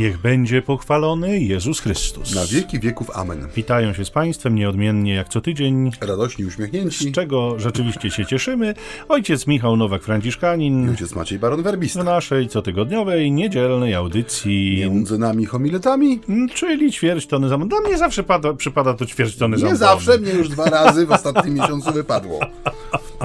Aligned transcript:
Niech 0.00 0.18
będzie 0.18 0.62
pochwalony 0.62 1.40
Jezus 1.40 1.80
Chrystus. 1.80 2.34
Na 2.34 2.46
wieki 2.46 2.80
wieków. 2.80 3.10
Amen. 3.14 3.48
Witają 3.56 3.92
się 3.92 4.04
z 4.04 4.10
Państwem 4.10 4.54
nieodmiennie 4.54 5.14
jak 5.14 5.28
co 5.28 5.40
tydzień. 5.40 5.90
Radośni, 6.00 6.44
uśmiechnięci. 6.44 7.10
Z 7.10 7.12
czego 7.12 7.58
rzeczywiście 7.58 8.10
się 8.10 8.26
cieszymy. 8.26 8.74
Ojciec 9.08 9.46
Michał 9.46 9.76
Nowak-Franciszkanin. 9.76 10.90
Ojciec 10.90 11.14
Maciej 11.14 11.38
Baron 11.38 11.62
Werbista. 11.62 12.02
W 12.02 12.04
naszej 12.04 12.48
cotygodniowej, 12.48 13.32
niedzielnej 13.32 13.94
audycji. 13.94 14.76
Między 14.80 15.18
nami 15.18 15.46
homiletami. 15.46 16.20
Mm, 16.28 16.48
Czyli 16.48 16.92
ćwierć 16.92 17.26
tony 17.26 17.48
za 17.48 17.58
Dla 17.58 17.80
mnie 17.80 17.98
zawsze 17.98 18.22
pada, 18.22 18.54
przypada 18.54 18.94
to 18.94 19.06
ćwierć 19.06 19.36
tony 19.36 19.58
za 19.58 19.66
Nie 19.66 19.76
zawsze, 19.76 20.18
mnie 20.18 20.32
już 20.32 20.48
dwa 20.48 20.64
razy 20.64 21.06
w 21.06 21.12
ostatnim 21.12 21.54
miesiącu 21.54 21.92
wypadło. 21.92 22.40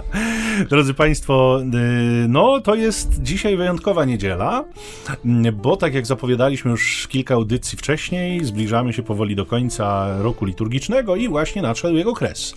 Drodzy 0.70 0.94
Państwo, 0.94 1.62
y, 1.62 2.28
no 2.28 2.62
to 2.62 2.76
jest 2.76 3.24
dzisiaj 3.24 3.58
wyjątkowa 3.58 4.06
niedziela, 4.06 4.66
y, 5.46 5.52
bo 5.52 5.78
tak 5.78 5.94
jak 5.94 6.06
zapowiadaliśmy 6.06 6.72
już 6.72 7.08
kilka 7.08 7.34
audycji 7.34 7.78
wcześniej, 7.78 8.46
zbliżamy 8.46 8.94
się 8.94 9.04
powoli 9.04 9.36
do 9.36 9.46
końca 9.46 10.08
roku 10.22 10.46
liturgicznego 10.46 11.16
i 11.16 11.28
właśnie 11.28 11.62
nadszedł 11.62 11.96
jego 11.96 12.14
kres. 12.14 12.56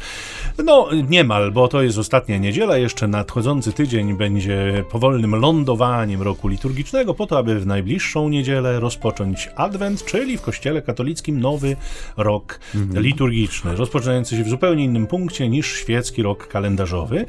No 0.65 0.89
niemal, 1.09 1.53
bo 1.53 1.69
to 1.69 1.83
jest 1.83 1.99
ostatnia 1.99 2.39
niedziela, 2.39 2.77
jeszcze 2.77 3.09
nadchodzący 3.09 3.73
tydzień 3.73 4.17
będzie 4.17 4.85
powolnym 4.91 5.35
lądowaniem 5.35 6.23
roku 6.23 6.49
liturgicznego, 6.49 7.15
po 7.15 7.27
to, 7.27 7.39
aby 7.39 7.61
w 7.61 7.67
najbliższą 7.67 8.29
niedzielę 8.29 8.81
rozpocząć 8.81 9.49
Adwent, 9.57 10.05
czyli 10.05 10.39
w 10.39 10.43
Kościele 10.43 10.83
katolickim 10.83 11.41
nowy 11.41 11.77
rok 12.17 12.61
liturgiczny, 12.95 13.77
rozpoczynający 13.77 14.37
się 14.37 14.45
w 14.45 14.49
zupełnie 14.49 14.85
innym 14.85 15.07
punkcie 15.07 15.49
niż 15.49 15.77
świecki 15.77 16.23
rok 16.23 16.49
kalendarzowy. 16.49 17.28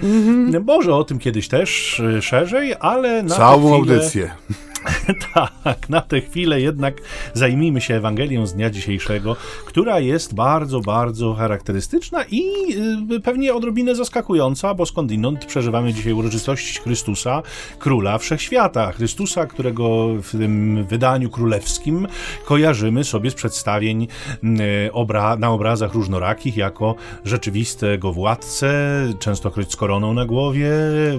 Może 0.65 0.95
o 0.95 1.03
tym 1.03 1.19
kiedyś 1.19 1.47
też 1.47 1.99
y, 1.99 2.21
szerzej, 2.21 2.75
ale 2.79 3.23
na 3.23 3.35
Całą 3.35 3.81
chwilę, 3.81 3.95
audycję. 3.95 4.31
tak, 5.33 5.89
na 5.89 6.01
tę 6.01 6.21
chwilę 6.21 6.61
jednak 6.61 7.01
zajmijmy 7.33 7.81
się 7.81 7.95
Ewangelią 7.95 8.47
z 8.47 8.53
dnia 8.53 8.69
dzisiejszego, 8.69 9.35
która 9.65 9.99
jest 9.99 10.35
bardzo, 10.35 10.81
bardzo 10.81 11.33
charakterystyczna 11.33 12.23
i 12.31 12.43
y, 13.11 13.19
pewnie 13.19 13.53
odrobinę 13.53 13.95
zaskakująca, 13.95 14.73
bo 14.73 14.85
skądinąd 14.85 15.45
przeżywamy 15.45 15.93
dzisiaj 15.93 16.13
uroczystość 16.13 16.79
Chrystusa, 16.79 17.41
Króla 17.79 18.17
Wszechświata. 18.17 18.91
Chrystusa, 18.91 19.45
którego 19.45 20.07
w 20.23 20.31
tym 20.31 20.85
wydaniu 20.85 21.29
królewskim 21.29 22.07
kojarzymy 22.45 23.03
sobie 23.03 23.31
z 23.31 23.33
przedstawień 23.35 24.07
y, 24.43 24.93
obra 24.93 25.35
na 25.35 25.51
obrazach 25.51 25.93
różnorakich 25.93 26.57
jako 26.57 26.95
rzeczywistego 27.25 28.13
władcę, 28.13 28.69
częstokroć 29.19 29.71
z 29.71 29.75
koroną 29.75 30.13
na 30.13 30.25
głowie, 30.25 30.71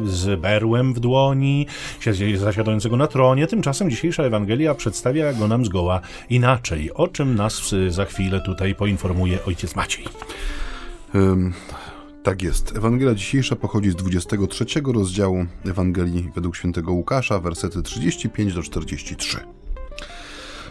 z 0.04 0.40
berłem 0.40 0.94
w 0.94 1.00
dłoni, 1.00 1.66
zasiadającego 2.36 2.96
na 2.96 3.06
tronie. 3.06 3.46
Tymczasem 3.50 3.90
dzisiejsza 3.90 4.22
Ewangelia 4.22 4.74
przedstawia 4.74 5.32
go 5.32 5.48
nam 5.48 5.64
zgoła 5.64 6.00
inaczej, 6.30 6.92
o 6.94 7.08
czym 7.08 7.34
nas 7.34 7.74
za 7.88 8.04
chwilę 8.04 8.40
tutaj 8.40 8.74
poinformuje 8.74 9.44
ojciec 9.44 9.76
Maciej. 9.76 10.04
Ym, 11.14 11.52
tak 12.22 12.42
jest. 12.42 12.76
Ewangelia 12.76 13.14
dzisiejsza 13.14 13.56
pochodzi 13.56 13.90
z 13.90 13.94
23 13.94 14.64
rozdziału 14.84 15.46
Ewangelii 15.64 16.30
według 16.34 16.56
świętego 16.56 16.92
Łukasza, 16.92 17.40
wersety 17.40 17.82
35 17.82 18.54
do 18.54 18.62
43. 18.62 19.59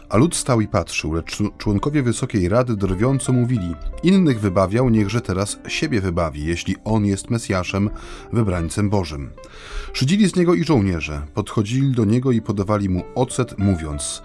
A 0.10 0.18
lud 0.18 0.36
stał 0.36 0.62
i 0.62 0.68
patrzył, 0.68 1.14
lecz 1.14 1.38
członkowie 1.58 2.04
Wysokiej 2.04 2.50
Rady 2.50 2.76
drwiąco 2.76 3.34
mówili: 3.34 3.76
Innych 4.04 4.40
wybawiał, 4.40 4.90
niechże 4.90 5.22
teraz 5.22 5.60
siebie 5.68 6.02
wybawi, 6.02 6.46
jeśli 6.46 6.76
on 6.84 7.06
jest 7.06 7.30
Mesjaszem, 7.30 7.90
wybrańcem 8.34 8.90
Bożym. 8.90 9.30
Szydzili 9.94 10.30
z 10.30 10.36
niego 10.36 10.54
i 10.54 10.64
żołnierze, 10.64 11.22
podchodzili 11.34 11.92
do 11.92 12.06
niego 12.06 12.32
i 12.32 12.42
podawali 12.42 12.90
mu 12.90 13.04
ocet, 13.16 13.58
mówiąc: 13.58 14.22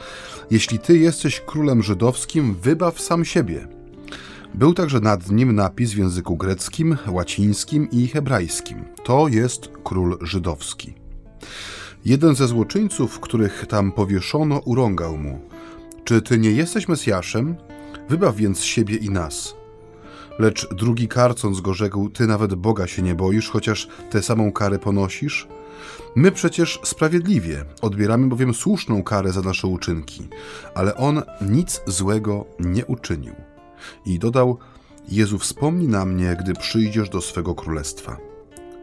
Jeśli 0.50 0.78
ty 0.78 0.98
jesteś 0.98 1.40
królem 1.40 1.82
żydowskim, 1.82 2.54
wybaw 2.54 3.00
sam 3.00 3.24
siebie. 3.24 3.68
Był 4.54 4.74
także 4.74 5.00
nad 5.00 5.30
nim 5.30 5.52
napis 5.52 5.92
w 5.92 5.98
języku 5.98 6.36
greckim, 6.36 6.96
łacińskim 7.08 7.90
i 7.90 8.06
hebrajskim. 8.06 8.84
To 9.04 9.28
jest 9.28 9.70
król 9.84 10.18
żydowski. 10.20 10.94
Jeden 12.04 12.34
ze 12.34 12.48
złoczyńców, 12.48 13.20
których 13.20 13.66
tam 13.66 13.92
powieszono, 13.92 14.58
urągał 14.58 15.18
mu: 15.18 15.53
Czy 16.04 16.22
ty 16.22 16.38
nie 16.38 16.50
jesteś 16.50 16.88
Mesjaszem? 16.88 17.56
Wybaw 18.08 18.36
więc 18.36 18.62
siebie 18.64 18.96
i 18.96 19.10
nas. 19.10 19.54
Lecz 20.38 20.74
drugi 20.74 21.08
karcąc 21.08 21.60
go 21.60 21.74
rzekł: 21.74 22.08
Ty 22.08 22.26
nawet 22.26 22.54
Boga 22.54 22.86
się 22.86 23.02
nie 23.02 23.14
boisz, 23.14 23.50
chociaż 23.50 23.88
tę 24.10 24.22
samą 24.22 24.52
karę 24.52 24.78
ponosisz? 24.78 25.48
My 26.16 26.32
przecież 26.32 26.80
sprawiedliwie, 26.82 27.64
odbieramy 27.82 28.26
bowiem 28.26 28.54
słuszną 28.54 29.02
karę 29.02 29.32
za 29.32 29.40
nasze 29.40 29.66
uczynki, 29.66 30.28
ale 30.74 30.96
on 30.96 31.22
nic 31.40 31.82
złego 31.86 32.44
nie 32.60 32.86
uczynił. 32.86 33.34
I 34.06 34.18
dodał: 34.18 34.58
Jezu, 35.08 35.38
wspomnij 35.38 35.88
na 35.88 36.04
mnie, 36.04 36.36
gdy 36.40 36.54
przyjdziesz 36.54 37.08
do 37.08 37.20
swego 37.20 37.54
królestwa. 37.54 38.16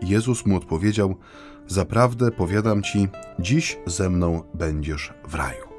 Jezus 0.02 0.46
mu 0.46 0.58
odpowiedział: 0.58 1.16
Zaprawdę 1.68 2.32
powiadam 2.32 2.84
ci, 2.84 3.08
dziś 3.40 3.78
ze 3.86 4.10
mną 4.10 4.44
będziesz 4.54 5.14
w 5.28 5.36
raju. 5.36 5.71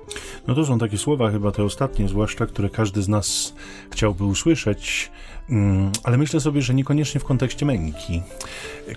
No 0.48 0.54
to 0.54 0.66
są 0.66 0.78
takie 0.78 0.98
słowa, 0.98 1.30
chyba 1.30 1.52
te 1.52 1.64
ostatnie, 1.64 2.08
zwłaszcza, 2.08 2.46
które 2.46 2.70
każdy 2.70 3.02
z 3.02 3.08
nas 3.08 3.54
chciałby 3.90 4.24
usłyszeć, 4.24 5.10
mm, 5.50 5.92
ale 6.04 6.18
myślę 6.18 6.40
sobie, 6.40 6.62
że 6.62 6.74
niekoniecznie 6.74 7.20
w 7.20 7.24
kontekście 7.24 7.66
męki, 7.66 8.22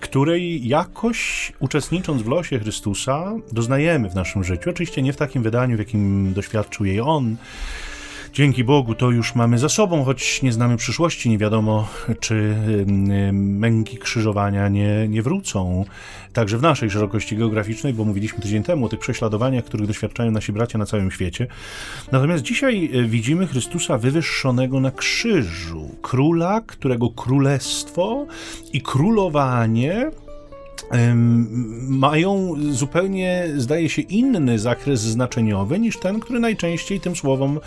której 0.02 0.68
jakoś 0.68 1.52
uczestnicząc 1.60 2.22
w 2.22 2.28
losie 2.28 2.60
Chrystusa 2.60 3.34
doznajemy 3.52 4.10
w 4.10 4.16
naszym 4.16 4.44
życiu. 4.44 4.70
Oczywiście 4.70 5.02
nie 5.02 5.14
w 5.14 5.18
takim 5.18 5.44
wydaniu, 5.44 5.76
w 5.76 5.80
jakim 5.80 6.34
doświadczył 6.34 6.86
jej 6.86 7.02
On. 7.02 7.36
Dzięki 8.36 8.64
Bogu 8.64 8.96
to 8.96 9.12
już 9.12 9.36
mamy 9.36 9.60
za 9.60 9.70
sobą, 9.70 10.04
choć 10.04 10.42
nie 10.42 10.54
znamy 10.54 10.78
przyszłości, 10.78 11.30
nie 11.30 11.38
wiadomo, 11.38 11.88
czy 12.20 12.56
męki 13.34 13.98
krzyżowania 13.98 14.70
nie, 14.70 15.08
nie 15.08 15.22
wrócą. 15.22 15.86
Także 16.34 16.58
w 16.58 16.62
naszej 16.62 16.90
szerokości 16.90 17.38
geograficznej, 17.38 17.94
bo 17.94 18.06
mówiliśmy 18.06 18.40
tydzień 18.40 18.64
temu 18.64 18.86
o 18.86 18.90
tych 18.90 19.00
prześladowaniach, 19.00 19.66
których 19.66 19.88
doświadczają 19.88 20.32
nasi 20.32 20.52
bracia 20.52 20.78
na 20.78 20.86
całym 20.86 21.12
świecie. 21.12 21.48
Natomiast 22.12 22.44
dzisiaj 22.44 22.90
y, 22.96 23.08
widzimy 23.08 23.48
Chrystusa 23.48 23.98
wywyższonego 23.98 24.80
na 24.80 24.92
krzyżu, 24.92 25.96
króla, 26.02 26.62
którego 26.68 27.10
królestwo 27.10 28.26
i 28.74 28.82
królowanie 28.82 30.12
mają 31.88 32.54
zupełnie, 32.72 33.48
zdaje 33.58 33.90
się, 33.90 34.02
inny 34.02 34.60
zakres 34.60 35.02
znaczeniowy 35.02 35.80
niż 35.80 36.00
ten, 36.00 36.20
który 36.20 36.40
najczęściej 36.40 37.00
tym 37.00 37.16
słowom 37.16 37.60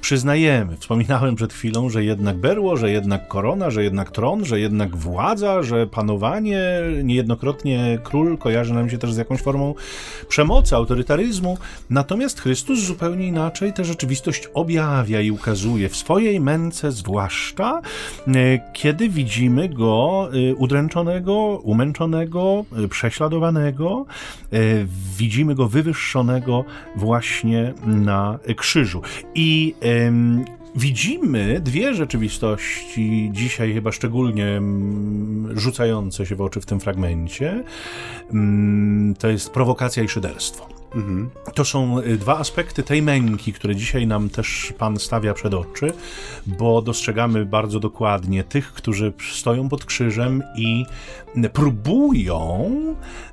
przyznajemy. 0.00 0.76
Wspominałem 0.76 1.36
przed 1.36 1.52
chwilą, 1.52 1.90
że 1.90 2.04
jednak 2.04 2.36
berło, 2.36 2.76
że 2.76 2.90
jednak 2.90 3.28
korona, 3.28 3.70
że 3.70 3.84
jednak 3.84 4.10
tron, 4.10 4.44
że 4.44 4.60
jednak 4.60 4.96
władza, 4.96 5.62
że 5.62 5.86
panowanie, 5.86 6.60
niejednokrotnie 7.04 7.98
król 8.04 8.38
kojarzy 8.38 8.74
nam 8.74 8.90
się 8.90 8.98
też 8.98 9.12
z 9.12 9.16
jakąś 9.16 9.40
formą 9.40 9.74
przemocy, 10.28 10.76
autorytaryzmu. 10.76 11.58
Natomiast 11.90 12.40
Chrystus 12.40 12.80
zupełnie 12.80 13.26
inaczej 13.26 13.72
tę 13.72 13.84
rzeczywistość 13.84 14.48
objawia 14.54 15.20
i 15.20 15.30
ukazuje 15.30 15.88
w 15.88 15.96
swojej 15.96 16.40
męce, 16.40 16.92
zwłaszcza 16.92 17.80
e, 18.26 18.32
kiedy 18.72 19.08
widzimy 19.08 19.68
go 19.68 20.28
e, 20.50 20.54
udręczonego, 20.54 21.60
umęczonego, 21.62 22.59
e, 22.84 22.88
prześladowanego, 22.88 24.06
e, 24.52 24.58
widzimy 25.18 25.54
go 25.54 25.68
wywyższonego 25.68 26.64
właśnie 26.96 27.74
na 27.86 28.38
krzyżu. 28.56 29.02
I 29.34 29.74
Widzimy 30.76 31.60
dwie 31.60 31.94
rzeczywistości 31.94 33.30
dzisiaj 33.32 33.74
chyba 33.74 33.92
szczególnie 33.92 34.46
mm, 34.46 35.58
rzucające 35.58 36.26
się 36.26 36.36
w 36.36 36.40
oczy 36.40 36.60
w 36.60 36.66
tym 36.66 36.80
fragmencie. 36.80 37.64
Mm, 38.32 39.14
To 39.18 39.28
jest 39.28 39.50
prowokacja 39.50 40.02
i 40.02 40.08
szyderstwo. 40.08 40.79
To 41.54 41.64
są 41.64 41.98
y, 41.98 42.16
dwa 42.16 42.38
aspekty 42.38 42.82
tej 42.82 43.02
męki, 43.02 43.52
które 43.52 43.76
dzisiaj 43.76 44.06
nam 44.06 44.28
też 44.28 44.72
Pan 44.78 44.98
stawia 44.98 45.34
przed 45.34 45.54
oczy, 45.54 45.92
bo 46.46 46.82
dostrzegamy 46.82 47.46
bardzo 47.46 47.80
dokładnie 47.80 48.44
tych, 48.44 48.72
którzy 48.72 49.12
stoją 49.32 49.68
pod 49.68 49.84
krzyżem 49.84 50.42
i 50.56 50.86
próbują 51.52 52.70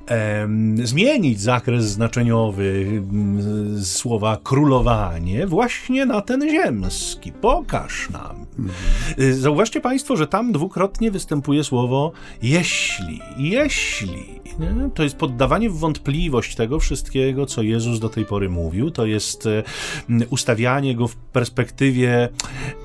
em, 0.08 0.88
zmienić 0.88 1.42
zakres 1.42 1.86
znaczeniowy 1.86 2.86
mm, 2.88 3.86
słowa 3.86 4.38
królowanie 4.44 5.48
właśnie 5.48 6.06
na 6.06 6.22
ten 6.22 6.50
ziemski. 6.50 7.32
Pokaż 7.32 8.10
nam. 8.10 8.46
Y, 9.20 9.36
Zauważcie 9.36 9.82
Państwo, 9.82 10.16
że 10.16 10.28
tam 10.28 10.52
dwukrotnie 10.52 11.12
występuje 11.12 11.64
słowo 11.64 12.12
jeśli, 12.42 13.20
jeśli. 13.38 14.47
Nie? 14.60 14.90
To 14.94 15.04
jest 15.04 15.16
poddawanie 15.16 15.70
w 15.70 15.78
wątpliwość 15.78 16.56
tego 16.56 16.80
wszystkiego, 16.80 17.46
co 17.46 17.62
Jezus 17.62 18.00
do 18.00 18.10
tej 18.10 18.26
pory 18.26 18.50
mówił. 18.50 18.92
To 18.92 19.06
jest 19.06 19.46
e, 19.46 19.64
ustawianie 20.30 20.96
go 20.96 21.08
w 21.08 21.16
perspektywie 21.16 22.30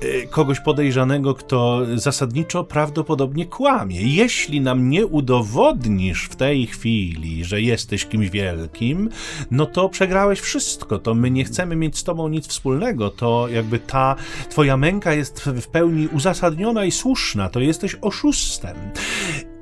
e, 0.01 0.27
kogoś 0.27 0.59
podejrzanego, 0.59 1.33
kto 1.33 1.81
zasadniczo 1.95 2.63
prawdopodobnie 2.63 3.45
kłamie. 3.45 4.01
Jeśli 4.01 4.61
nam 4.61 4.89
nie 4.89 5.05
udowodnisz 5.05 6.25
w 6.25 6.35
tej 6.35 6.67
chwili, 6.67 7.45
że 7.45 7.61
jesteś 7.61 8.05
kimś 8.05 8.29
wielkim, 8.29 9.09
no 9.51 9.65
to 9.65 9.89
przegrałeś 9.89 10.39
wszystko. 10.39 10.99
To 10.99 11.13
my 11.13 11.31
nie 11.31 11.43
chcemy 11.43 11.75
mieć 11.75 11.97
z 11.97 12.03
tobą 12.03 12.27
nic 12.27 12.47
wspólnego. 12.47 13.09
To 13.09 13.47
jakby 13.47 13.79
ta 13.79 14.15
twoja 14.49 14.77
męka 14.77 15.13
jest 15.13 15.39
w 15.41 15.67
pełni 15.67 16.07
uzasadniona 16.07 16.85
i 16.85 16.91
słuszna. 16.91 17.49
To 17.49 17.59
jesteś 17.59 17.95
oszustem. 18.01 18.75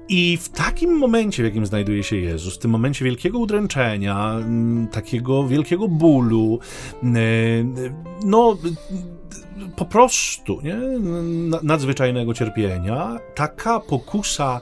I 0.09 0.37
w 0.37 0.49
takim 0.49 0.97
momencie, 0.97 1.43
w 1.43 1.45
jakim 1.45 1.65
znajduje 1.65 2.03
się 2.03 2.15
Jezus, 2.15 2.55
w 2.55 2.59
tym 2.59 2.71
momencie 2.71 3.05
wielkiego 3.05 3.39
udręczenia, 3.39 4.33
mm, 4.33 4.87
takiego 4.87 5.47
wielkiego 5.47 5.87
bólu, 5.87 6.59
mm, 7.03 7.75
no 8.25 8.57
po 9.75 9.85
prostu 9.85 10.61
nie? 10.61 10.77
nadzwyczajnego 11.63 12.33
cierpienia, 12.33 13.19
taka 13.35 13.79
pokusa, 13.79 14.61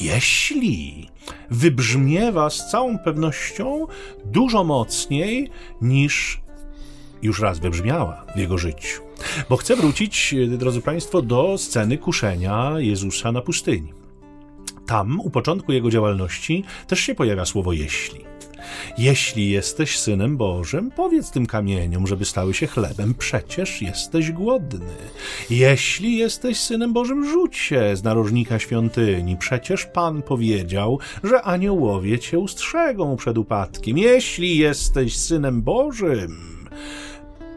jeśli 0.00 1.08
wybrzmiewa 1.50 2.50
z 2.50 2.70
całą 2.70 2.98
pewnością 2.98 3.86
dużo 4.24 4.64
mocniej 4.64 5.50
niż 5.82 6.40
już 7.22 7.40
raz 7.40 7.58
wybrzmiała 7.58 8.24
w 8.36 8.38
jego 8.38 8.58
życiu. 8.58 9.02
Bo 9.48 9.56
chcę 9.56 9.76
wrócić, 9.76 10.34
drodzy 10.48 10.80
Państwo, 10.80 11.22
do 11.22 11.58
sceny 11.58 11.98
kuszenia 11.98 12.72
Jezusa 12.78 13.32
na 13.32 13.40
pustyni. 13.40 13.99
Tam, 14.90 15.20
u 15.20 15.30
początku 15.30 15.72
jego 15.72 15.90
działalności, 15.90 16.64
też 16.86 17.00
się 17.00 17.14
pojawia 17.14 17.44
słowo 17.44 17.72
jeśli. 17.72 18.20
Jeśli 18.98 19.50
jesteś 19.50 19.98
synem 19.98 20.36
Bożym, 20.36 20.90
powiedz 20.90 21.30
tym 21.30 21.46
kamieniom, 21.46 22.06
żeby 22.06 22.24
stały 22.24 22.54
się 22.54 22.66
chlebem, 22.66 23.14
przecież 23.14 23.82
jesteś 23.82 24.32
głodny. 24.32 24.86
Jeśli 25.50 26.16
jesteś 26.16 26.60
synem 26.60 26.92
Bożym, 26.92 27.30
rzuć 27.30 27.56
się 27.56 27.96
z 27.96 28.02
narożnika 28.02 28.58
świątyni, 28.58 29.36
przecież 29.36 29.86
Pan 29.86 30.22
powiedział, 30.22 30.98
że 31.24 31.42
aniołowie 31.42 32.18
cię 32.18 32.38
ustrzegą 32.38 33.16
przed 33.16 33.38
upadkiem. 33.38 33.98
Jeśli 33.98 34.58
jesteś 34.58 35.16
synem 35.16 35.62
Bożym, 35.62 36.59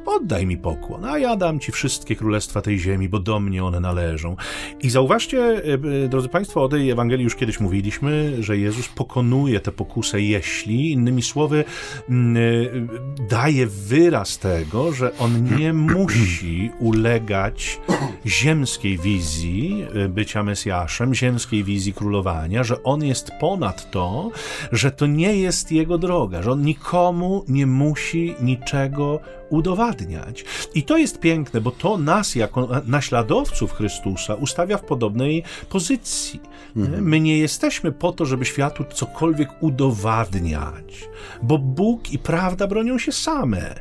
oddaj 0.05 0.45
mi 0.45 0.57
pokłon, 0.57 1.05
a 1.05 1.17
ja 1.17 1.35
dam 1.35 1.59
ci 1.59 1.71
wszystkie 1.71 2.15
królestwa 2.15 2.61
tej 2.61 2.79
ziemi, 2.79 3.09
bo 3.09 3.19
do 3.19 3.39
mnie 3.39 3.63
one 3.63 3.79
należą. 3.79 4.35
I 4.81 4.89
zauważcie, 4.89 5.39
e, 5.39 5.73
e, 6.05 6.07
drodzy 6.07 6.29
Państwo, 6.29 6.63
o 6.63 6.69
tej 6.69 6.89
Ewangelii 6.89 7.23
już 7.23 7.35
kiedyś 7.35 7.59
mówiliśmy, 7.59 8.43
że 8.43 8.57
Jezus 8.57 8.87
pokonuje 8.87 9.59
tę 9.59 9.71
pokusę, 9.71 10.21
jeśli, 10.21 10.91
innymi 10.91 11.21
słowy, 11.21 11.63
mm, 12.09 12.37
e, 12.37 13.27
daje 13.29 13.67
wyraz 13.67 14.37
tego, 14.37 14.91
że 14.91 15.17
on 15.17 15.43
nie 15.57 15.73
musi 15.73 16.71
ulegać 16.79 17.79
ziemskiej 18.25 18.97
wizji 18.97 19.85
bycia 20.09 20.43
Mesjaszem, 20.43 21.13
ziemskiej 21.13 21.63
wizji 21.63 21.93
królowania, 21.93 22.63
że 22.63 22.83
on 22.83 23.03
jest 23.03 23.31
ponad 23.39 23.91
to, 23.91 24.31
że 24.71 24.91
to 24.91 25.07
nie 25.07 25.35
jest 25.35 25.71
jego 25.71 25.97
droga, 25.97 26.41
że 26.41 26.51
on 26.51 26.61
nikomu 26.61 27.45
nie 27.47 27.67
musi 27.67 28.35
niczego 28.41 29.19
udowadniać. 29.53 30.45
I 30.75 30.83
to 30.83 30.97
jest 30.97 31.19
piękne, 31.19 31.61
bo 31.61 31.71
to 31.71 31.97
nas 31.97 32.35
jako 32.35 32.69
naśladowców 32.85 33.73
Chrystusa 33.73 34.35
ustawia 34.35 34.77
w 34.77 34.85
podobnej 34.85 35.43
pozycji. 35.69 36.39
Mhm. 36.75 37.03
My 37.03 37.19
nie 37.19 37.37
jesteśmy 37.37 37.91
po 37.91 38.11
to, 38.11 38.25
żeby 38.25 38.45
światu 38.45 38.85
cokolwiek 38.93 39.49
udowadniać, 39.59 41.09
bo 41.43 41.57
Bóg 41.57 42.13
i 42.13 42.19
prawda 42.19 42.67
bronią 42.67 42.97
się 42.97 43.11
same. 43.11 43.75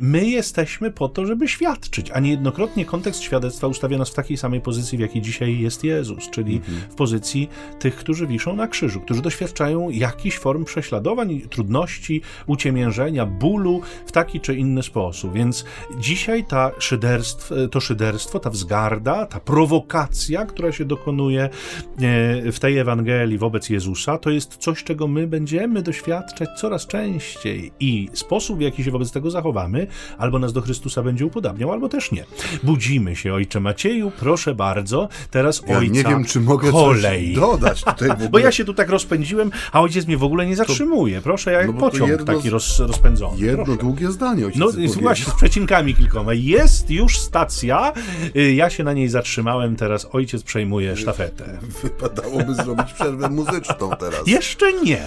My 0.00 0.26
jesteśmy 0.26 0.90
po 0.90 1.08
to, 1.08 1.26
żeby 1.26 1.48
świadczyć, 1.48 2.10
a 2.10 2.20
niejednokrotnie 2.20 2.84
kontekst 2.84 3.22
świadectwa 3.22 3.66
ustawia 3.66 3.98
nas 3.98 4.10
w 4.10 4.14
takiej 4.14 4.36
samej 4.36 4.60
pozycji, 4.60 4.98
w 4.98 5.00
jakiej 5.00 5.22
dzisiaj 5.22 5.58
jest 5.58 5.84
Jezus, 5.84 6.30
czyli 6.30 6.56
mhm. 6.56 6.78
w 6.90 6.94
pozycji 6.94 7.48
tych, 7.78 7.96
którzy 7.96 8.26
wiszą 8.26 8.56
na 8.56 8.68
krzyżu, 8.68 9.00
którzy 9.00 9.22
doświadczają 9.22 9.90
jakichś 9.90 10.38
form 10.38 10.64
prześladowań, 10.64 11.40
trudności, 11.50 12.22
uciemiężenia, 12.46 13.26
bólu 13.26 13.80
w 14.06 14.12
taki 14.12 14.40
czy 14.40 14.54
inny 14.54 14.71
inny 14.72 14.82
sposób. 14.82 15.32
Więc 15.32 15.64
dzisiaj 15.98 16.44
ta 16.44 16.70
szyderstw, 16.78 17.52
to 17.70 17.80
szyderstwo, 17.80 18.38
ta 18.38 18.50
wzgarda, 18.50 19.26
ta 19.26 19.40
prowokacja, 19.40 20.46
która 20.46 20.72
się 20.72 20.84
dokonuje 20.84 21.42
e, 21.42 22.52
w 22.52 22.58
tej 22.58 22.78
Ewangelii 22.78 23.38
wobec 23.38 23.70
Jezusa, 23.70 24.18
to 24.18 24.30
jest 24.30 24.56
coś, 24.56 24.84
czego 24.84 25.08
my 25.08 25.26
będziemy 25.26 25.82
doświadczać 25.82 26.48
coraz 26.56 26.86
częściej. 26.86 27.72
I 27.80 28.08
sposób, 28.12 28.58
w 28.58 28.60
jaki 28.60 28.84
się 28.84 28.90
wobec 28.90 29.12
tego 29.12 29.30
zachowamy, 29.30 29.86
albo 30.18 30.38
nas 30.38 30.52
do 30.52 30.60
Chrystusa 30.60 31.02
będzie 31.02 31.26
upodabniał, 31.26 31.72
albo 31.72 31.88
też 31.88 32.12
nie. 32.12 32.24
Budzimy 32.62 33.16
się, 33.16 33.34
ojcze 33.34 33.60
Macieju, 33.60 34.12
proszę 34.18 34.54
bardzo, 34.54 35.08
teraz 35.30 35.62
ja 35.66 35.78
ojca 35.78 35.92
nie 35.92 36.04
wiem, 36.04 36.24
czy 36.24 36.40
mogę 36.40 36.70
kolej. 36.70 37.34
coś 37.34 37.34
dodać 37.34 37.84
tutaj 37.84 38.08
Bo 38.32 38.38
ja 38.38 38.52
się 38.52 38.64
tu 38.64 38.74
tak 38.74 38.88
rozpędziłem, 38.88 39.50
a 39.72 39.80
ojciec 39.80 40.06
mnie 40.06 40.16
w 40.16 40.24
ogóle 40.24 40.46
nie 40.46 40.56
zatrzymuje. 40.56 41.20
Proszę, 41.20 41.52
jak 41.52 41.66
no 41.66 41.72
pociąg 41.72 42.10
jedno, 42.10 42.26
taki 42.26 42.50
roz, 42.50 42.78
rozpędzony. 42.78 43.40
Jedno 43.40 43.64
proszę. 43.64 43.80
długie 43.80 44.10
zdanie, 44.10 44.46
ojciec 44.46 44.60
no, 44.66 44.92
właśnie, 45.00 45.32
z 45.32 45.34
przecinkami 45.34 45.94
kilkoma. 45.94 46.34
Jest 46.34 46.90
już 46.90 47.18
stacja, 47.18 47.92
y, 48.36 48.52
ja 48.52 48.70
się 48.70 48.84
na 48.84 48.92
niej 48.92 49.08
zatrzymałem, 49.08 49.76
teraz 49.76 50.06
ojciec 50.12 50.42
przejmuje 50.42 50.96
sztafetę. 50.96 51.58
Wypadałoby 51.82 52.54
zrobić 52.54 52.92
przerwę 52.92 53.28
muzyczną 53.28 53.90
teraz. 54.00 54.26
Jeszcze 54.26 54.72
nie. 54.72 55.02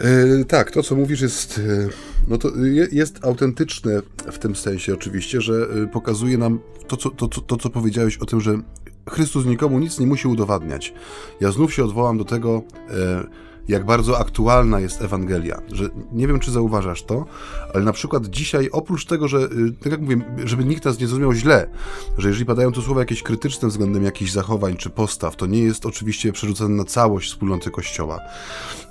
E, 0.00 0.44
tak, 0.48 0.70
to 0.70 0.82
co 0.82 0.96
mówisz 0.96 1.20
jest, 1.20 1.58
e, 1.58 1.88
no 2.28 2.38
to 2.38 2.48
jest 2.92 3.24
autentyczne 3.24 4.02
w 4.32 4.38
tym 4.38 4.56
sensie 4.56 4.94
oczywiście, 4.94 5.40
że 5.40 5.52
pokazuje 5.92 6.38
nam 6.38 6.60
to 6.88 6.96
co, 6.96 7.10
to, 7.10 7.28
to, 7.28 7.56
co 7.56 7.70
powiedziałeś 7.70 8.18
o 8.18 8.26
tym, 8.26 8.40
że 8.40 8.58
Chrystus 9.10 9.46
nikomu 9.46 9.78
nic 9.78 9.98
nie 9.98 10.06
musi 10.06 10.28
udowadniać. 10.28 10.94
Ja 11.40 11.52
znów 11.52 11.74
się 11.74 11.84
odwołam 11.84 12.18
do 12.18 12.24
tego, 12.24 12.62
jak 13.68 13.86
bardzo 13.86 14.18
aktualna 14.18 14.80
jest 14.80 15.02
Ewangelia. 15.02 15.62
Że 15.72 15.88
nie 16.12 16.26
wiem, 16.26 16.40
czy 16.40 16.50
zauważasz 16.50 17.02
to, 17.02 17.24
ale 17.74 17.84
na 17.84 17.92
przykład 17.92 18.26
dzisiaj, 18.26 18.68
oprócz 18.72 19.06
tego, 19.06 19.28
że, 19.28 19.38
y, 19.38 19.72
tak 19.82 19.92
jak 19.92 20.00
mówię, 20.00 20.20
żeby 20.44 20.64
nikt 20.64 20.84
nas 20.84 21.00
nie 21.00 21.06
zrozumiał 21.06 21.32
źle, 21.32 21.68
że 22.18 22.28
jeżeli 22.28 22.46
padają 22.46 22.72
tu 22.72 22.82
słowa 22.82 23.00
jakieś 23.00 23.22
krytyczne 23.22 23.68
względem 23.68 24.04
jakichś 24.04 24.30
zachowań 24.30 24.76
czy 24.76 24.90
postaw, 24.90 25.36
to 25.36 25.46
nie 25.46 25.62
jest 25.62 25.86
oczywiście 25.86 26.32
przerzucone 26.32 26.74
na 26.74 26.84
całość 26.84 27.30
wspólnoty 27.30 27.70
Kościoła. 27.70 28.20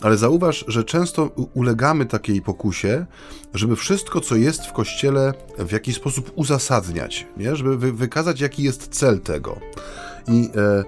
Ale 0.01 0.17
zauważ, 0.17 0.65
że 0.67 0.83
często 0.83 1.29
ulegamy 1.53 2.05
takiej 2.05 2.41
pokusie, 2.41 3.05
żeby 3.53 3.75
wszystko, 3.75 4.21
co 4.21 4.35
jest 4.35 4.65
w 4.65 4.73
Kościele, 4.73 5.33
w 5.57 5.71
jakiś 5.71 5.95
sposób 5.95 6.31
uzasadniać, 6.35 7.27
nie? 7.37 7.55
żeby 7.55 7.77
wy 7.77 7.93
wykazać, 7.93 8.41
jaki 8.41 8.63
jest 8.63 8.87
cel 8.87 9.19
tego. 9.19 9.59
I 10.27 10.49
e, 10.55 10.83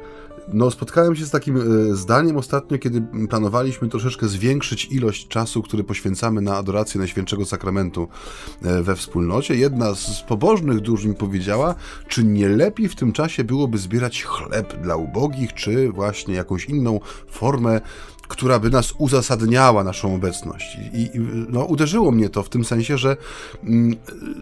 no, 0.47 0.71
spotkałem 0.71 1.15
się 1.15 1.25
z 1.25 1.31
takim 1.31 1.57
e, 1.57 1.95
zdaniem 1.95 2.37
ostatnio, 2.37 2.77
kiedy 2.77 3.03
planowaliśmy 3.29 3.89
troszeczkę 3.89 4.27
zwiększyć 4.27 4.85
ilość 4.85 5.27
czasu, 5.27 5.61
który 5.61 5.83
poświęcamy 5.83 6.41
na 6.41 6.57
adorację 6.57 6.99
Najświętszego 6.99 7.45
Sakramentu 7.45 8.07
e, 8.63 8.81
we 8.81 8.95
wspólnocie. 8.95 9.55
Jedna 9.55 9.95
z 9.95 10.21
pobożnych 10.27 10.79
dusz 10.79 11.05
mi 11.05 11.15
powiedziała, 11.15 11.75
czy 12.07 12.23
nie 12.23 12.49
lepiej 12.49 12.89
w 12.89 12.95
tym 12.95 13.11
czasie 13.11 13.43
byłoby 13.43 13.77
zbierać 13.77 14.23
chleb 14.23 14.81
dla 14.81 14.95
ubogich, 14.95 15.53
czy 15.53 15.91
właśnie 15.91 16.35
jakąś 16.35 16.65
inną 16.65 16.99
formę 17.27 17.81
która 18.33 18.59
by 18.59 18.69
nas 18.69 18.93
uzasadniała 18.97 19.83
naszą 19.83 20.15
obecność. 20.15 20.77
I, 20.93 21.09
no, 21.49 21.65
uderzyło 21.65 22.11
mnie 22.11 22.29
to 22.29 22.43
w 22.43 22.49
tym 22.49 22.65
sensie, 22.65 22.97
że 22.97 23.17
mm, 23.63 23.95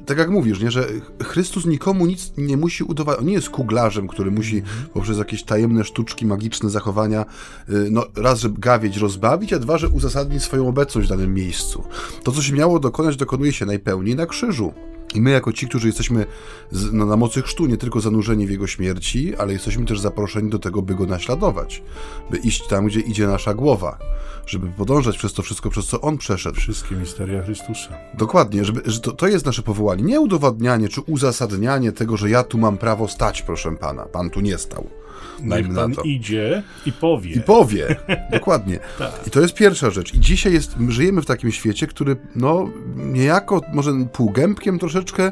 tak 0.06 0.18
jak 0.18 0.30
mówisz, 0.30 0.60
nie, 0.60 0.72
że 0.72 0.88
Chrystus 1.24 1.66
nikomu 1.66 2.06
nic 2.06 2.34
nie 2.38 2.58
musi 2.58 2.84
udowadniać. 2.84 3.22
On 3.22 3.28
nie 3.28 3.34
jest 3.34 3.50
kuglarzem, 3.50 4.08
który 4.08 4.32
musi 4.32 4.62
poprzez 4.94 5.18
jakieś 5.18 5.44
tajemne 5.44 5.84
sztuczki, 5.84 6.26
magiczne 6.26 6.70
zachowania, 6.70 7.26
y, 7.70 7.88
no, 7.92 8.06
raz, 8.16 8.40
żeby 8.40 8.60
gawieć, 8.60 8.98
rozbawić, 8.98 9.54
a 9.54 9.60
dwa, 9.60 9.78
że 9.78 9.90
uzasadnić 9.90 10.44
swoją 10.44 10.68
obecność 10.68 11.08
w 11.08 11.12
danym 11.12 11.34
miejscu. 11.34 11.84
To, 12.24 12.32
co 12.32 12.42
się 12.42 12.54
miało 12.54 12.80
dokonać, 12.80 13.16
dokonuje 13.16 13.54
się 13.54 13.66
najpełniej 13.66 14.16
na 14.16 14.26
krzyżu. 14.26 14.74
I 15.16 15.22
my, 15.22 15.32
jako 15.32 15.54
ci, 15.54 15.68
którzy 15.68 15.88
jesteśmy 15.88 16.26
z, 16.72 16.94
no, 16.94 17.06
na 17.06 17.18
mocy 17.18 17.42
chrztu 17.42 17.66
nie 17.66 17.78
tylko 17.78 18.02
zanurzeni 18.02 18.48
w 18.48 18.52
jego 18.52 18.68
śmierci, 18.68 19.36
ale 19.36 19.54
jesteśmy 19.54 19.86
też 19.86 20.00
zaproszeni 20.00 20.50
do 20.50 20.60
tego, 20.60 20.82
by 20.82 20.96
go 20.96 21.06
naśladować, 21.06 21.84
by 22.32 22.38
iść 22.38 22.68
tam, 22.68 22.86
gdzie 22.86 23.00
idzie 23.00 23.28
nasza 23.28 23.54
głowa, 23.54 23.98
żeby 24.46 24.68
podążać 24.68 25.18
przez 25.18 25.34
to 25.34 25.42
wszystko, 25.42 25.70
przez 25.70 25.86
co 25.86 26.02
on 26.02 26.18
przeszedł. 26.18 26.60
Wszystkie 26.60 26.96
misteria 26.96 27.44
Chrystusa. 27.44 27.90
Dokładnie, 28.14 28.66
żeby, 28.66 28.82
że 28.86 29.00
to, 29.00 29.12
to 29.12 29.28
jest 29.28 29.46
nasze 29.46 29.62
powołanie. 29.62 30.04
Nie 30.04 30.20
udowadnianie 30.20 30.90
czy 30.90 31.02
uzasadnianie 31.02 31.92
tego, 31.92 32.18
że 32.18 32.30
ja 32.30 32.44
tu 32.44 32.58
mam 32.58 32.78
prawo 32.78 33.08
stać, 33.08 33.42
proszę 33.42 33.72
pana. 33.72 34.06
Pan 34.06 34.30
tu 34.30 34.42
nie 34.42 34.58
stał. 34.58 35.01
Niech 35.44 35.74
pan 35.74 35.94
idzie 36.04 36.64
i 36.86 36.92
powie. 36.92 37.32
I 37.32 37.42
powie, 37.42 37.96
dokładnie. 38.32 38.80
tak. 39.00 39.28
I 39.28 39.32
to 39.32 39.42
jest 39.42 39.54
pierwsza 39.54 39.90
rzecz. 39.90 40.14
I 40.14 40.20
dzisiaj 40.20 40.54
jest, 40.54 40.76
żyjemy 40.88 41.22
w 41.22 41.26
takim 41.26 41.52
świecie, 41.52 41.88
który 41.88 42.16
no 42.36 42.70
niejako, 42.96 43.62
może 43.74 43.92
półgębkiem 44.14 44.80
troszeczkę, 44.80 45.32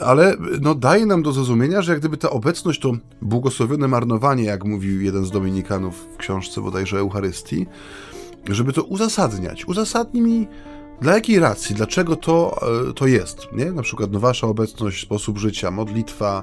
ale 0.00 0.36
no 0.60 0.74
daje 0.74 1.06
nam 1.06 1.22
do 1.22 1.32
zrozumienia, 1.32 1.82
że 1.82 1.92
jak 1.92 2.00
gdyby 2.00 2.16
ta 2.16 2.30
obecność, 2.30 2.80
to 2.80 2.92
błogosławione 3.22 3.88
marnowanie, 3.88 4.44
jak 4.44 4.64
mówił 4.64 5.02
jeden 5.02 5.24
z 5.24 5.30
dominikanów 5.30 6.08
w 6.14 6.16
książce 6.16 6.60
bodajże 6.60 6.98
Eucharystii, 6.98 7.66
żeby 8.48 8.72
to 8.72 8.82
uzasadniać. 8.82 9.68
Uzasadni 9.68 10.20
mi 10.20 10.46
dla 11.00 11.14
jakiej 11.14 11.38
racji, 11.38 11.74
dlaczego 11.74 12.16
to, 12.16 12.60
e, 12.90 12.94
to 12.94 13.06
jest, 13.06 13.48
nie? 13.52 13.72
Na 13.72 13.82
przykład 13.82 14.10
no, 14.12 14.20
wasza 14.20 14.46
obecność, 14.46 15.02
sposób 15.02 15.38
życia, 15.38 15.70
modlitwa, 15.70 16.42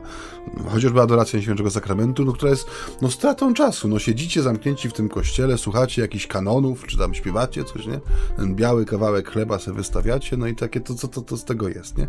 chociażby 0.69 1.01
adoracja 1.01 1.41
Świętego 1.41 1.71
Sakramentu, 1.71 2.25
no, 2.25 2.33
która 2.33 2.51
jest 2.51 2.67
no, 3.01 3.11
stratą 3.11 3.53
czasu. 3.53 3.87
No, 3.87 3.99
siedzicie 3.99 4.41
zamknięci 4.41 4.89
w 4.89 4.93
tym 4.93 5.09
kościele, 5.09 5.57
słuchacie 5.57 6.01
jakichś 6.01 6.27
kanonów, 6.27 6.87
czy 6.87 6.97
tam 6.97 7.13
śpiewacie 7.13 7.63
coś, 7.63 7.85
nie? 7.85 7.99
Ten 8.37 8.55
biały 8.55 8.85
kawałek 8.85 9.31
chleba 9.31 9.59
sobie 9.59 9.77
wystawiacie, 9.77 10.37
no 10.37 10.47
i 10.47 10.55
takie, 10.55 10.81
to 10.81 10.95
co 10.95 11.07
to, 11.07 11.21
to 11.21 11.37
z 11.37 11.45
tego 11.45 11.69
jest, 11.69 11.97
nie? 11.97 12.07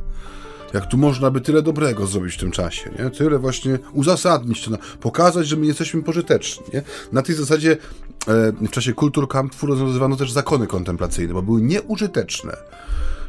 Jak 0.74 0.86
tu 0.86 0.96
można 0.96 1.30
by 1.30 1.40
tyle 1.40 1.62
dobrego 1.62 2.06
zrobić 2.06 2.34
w 2.34 2.38
tym 2.38 2.50
czasie, 2.50 2.90
nie? 2.98 3.10
Tyle 3.10 3.38
właśnie 3.38 3.78
uzasadnić 3.92 4.64
to, 4.64 4.70
pokazać, 5.00 5.48
że 5.48 5.56
my 5.56 5.66
jesteśmy 5.66 6.02
pożyteczni, 6.02 6.64
nie? 6.74 6.82
Na 7.12 7.22
tej 7.22 7.34
zasadzie 7.34 7.72
e, 7.72 8.52
w 8.52 8.70
czasie 8.70 8.92
kulturkampfu 8.92 9.66
rozwiązywano 9.66 10.16
też 10.16 10.32
zakony 10.32 10.66
kontemplacyjne, 10.66 11.34
bo 11.34 11.42
były 11.42 11.62
nieużyteczne. 11.62 12.56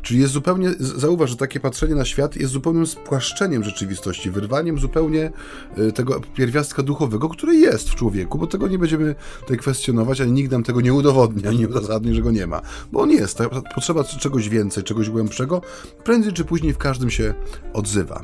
Czyli 0.01 0.20
jest 0.20 0.34
zupełnie, 0.34 0.70
zauważ, 0.79 1.29
że 1.29 1.36
takie 1.36 1.60
patrzenie 1.60 1.96
na 1.96 2.06
świat 2.06 2.36
jest 2.36 2.53
zupełnym 2.53 2.88
spłaszczeniem 2.88 3.63
rzeczywistości, 3.63 4.32
wyrwaniem 4.32 4.79
zupełnie 4.79 5.32
e, 5.77 5.91
tego 5.91 6.22
pierwiastka 6.36 6.84
duchowego, 6.84 7.29
który 7.29 7.56
jest 7.56 7.89
w 7.89 7.96
człowieku, 7.96 8.38
bo 8.38 8.48
tego 8.48 8.68
nie 8.68 8.79
będziemy 8.79 9.15
tutaj 9.39 9.58
kwestionować, 9.58 10.22
ani 10.22 10.32
nikt 10.32 10.51
nam 10.51 10.63
tego 10.63 10.82
nie 10.82 10.94
udowodni, 10.94 11.48
ani 11.48 11.60
nie 11.60 11.68
uzasadni, 11.68 12.15
że 12.15 12.22
go 12.22 12.32
nie 12.32 12.48
ma. 12.48 12.62
Bo 12.91 13.01
on 13.01 13.12
jest, 13.12 13.38
ta 13.38 13.50
potrzeba 13.75 14.03
czegoś 14.03 14.50
więcej, 14.50 14.84
czegoś 14.84 15.10
głębszego, 15.10 15.62
prędzej 16.03 16.34
czy 16.34 16.46
później 16.46 16.74
w 16.74 16.77
każdym 16.77 17.10
się 17.10 17.34
odzywa. 17.74 18.24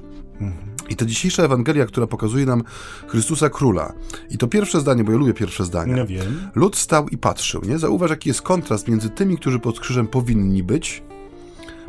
I 0.89 0.95
ta 0.95 1.05
dzisiejsza 1.05 1.43
Ewangelia, 1.43 1.85
która 1.85 2.07
pokazuje 2.07 2.45
nam 2.45 2.63
Chrystusa 3.07 3.49
Króla. 3.49 3.93
I 4.29 4.37
to 4.37 4.47
pierwsze 4.47 4.81
zdanie, 4.81 5.03
bo 5.03 5.11
ja 5.11 5.17
lubię 5.17 5.33
pierwsze 5.33 5.65
zdanie. 5.65 5.97
Ja 5.97 6.05
wiem. 6.05 6.49
Lud 6.55 6.75
stał 6.75 7.09
i 7.09 7.17
patrzył, 7.17 7.61
nie? 7.61 7.79
Zauważ, 7.79 8.09
jaki 8.09 8.29
jest 8.29 8.41
kontrast 8.41 8.87
między 8.87 9.09
tymi, 9.09 9.37
którzy 9.37 9.59
pod 9.59 9.79
krzyżem 9.79 10.07
powinni 10.07 10.63
być, 10.63 11.03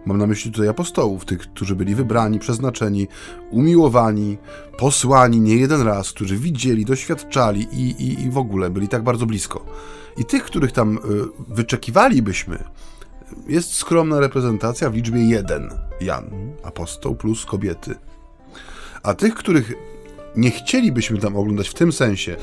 Mam 0.06 0.18
na 0.18 0.26
myśli 0.26 0.52
tutaj 0.52 0.68
apostołów, 0.68 1.24
tych, 1.24 1.38
którzy 1.38 1.76
byli 1.76 1.94
wybrani, 1.94 2.38
przeznaczeni, 2.38 3.08
umiłowani, 3.50 4.38
posłani 4.78 5.40
nie 5.40 5.56
jeden 5.56 5.82
raz, 5.82 6.12
którzy 6.12 6.36
widzieli, 6.36 6.84
doświadczali 6.84 7.68
i, 7.72 7.90
i, 7.90 8.22
i 8.22 8.30
w 8.30 8.38
ogóle 8.38 8.70
byli 8.70 8.88
tak 8.88 9.02
bardzo 9.02 9.26
blisko. 9.26 9.64
I 10.16 10.24
tych, 10.24 10.44
których 10.44 10.72
tam 10.72 10.96
y, 10.96 11.00
wyczekiwalibyśmy, 11.48 12.64
jest 13.48 13.74
skromna 13.74 14.20
reprezentacja 14.20 14.90
w 14.90 14.94
liczbie 14.94 15.28
jeden. 15.28 15.70
Jan, 16.00 16.30
apostoł 16.62 17.14
plus 17.14 17.44
kobiety. 17.44 17.94
A 19.02 19.14
tych, 19.14 19.34
których 19.34 19.72
nie 20.36 20.50
chcielibyśmy 20.50 21.18
tam 21.18 21.36
oglądać 21.36 21.68
w 21.68 21.74
tym 21.74 21.92
sensie, 21.92 22.36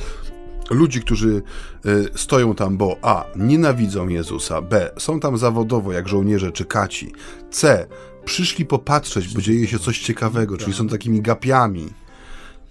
ludzi, 0.73 1.01
którzy 1.01 1.41
y, 1.85 2.09
stoją 2.15 2.55
tam, 2.55 2.77
bo 2.77 2.97
A. 3.01 3.25
nienawidzą 3.35 4.07
Jezusa, 4.07 4.61
B. 4.61 4.91
są 4.97 5.19
tam 5.19 5.37
zawodowo 5.37 5.91
jak 5.91 6.07
żołnierze 6.07 6.51
czy 6.51 6.65
kaci, 6.65 7.11
C. 7.51 7.87
przyszli 8.25 8.65
popatrzeć, 8.65 9.33
bo 9.33 9.41
dzieje 9.41 9.67
się 9.67 9.79
coś 9.79 9.99
ciekawego, 9.99 10.57
czyli 10.57 10.73
są 10.73 10.87
takimi 10.87 11.21
gapiami. 11.21 11.89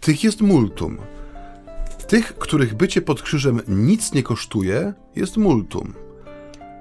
Tych 0.00 0.24
jest 0.24 0.40
multum. 0.40 0.98
Tych, 2.08 2.38
których 2.38 2.74
bycie 2.74 3.02
pod 3.02 3.22
krzyżem 3.22 3.60
nic 3.68 4.12
nie 4.12 4.22
kosztuje, 4.22 4.92
jest 5.16 5.36
multum. 5.36 5.92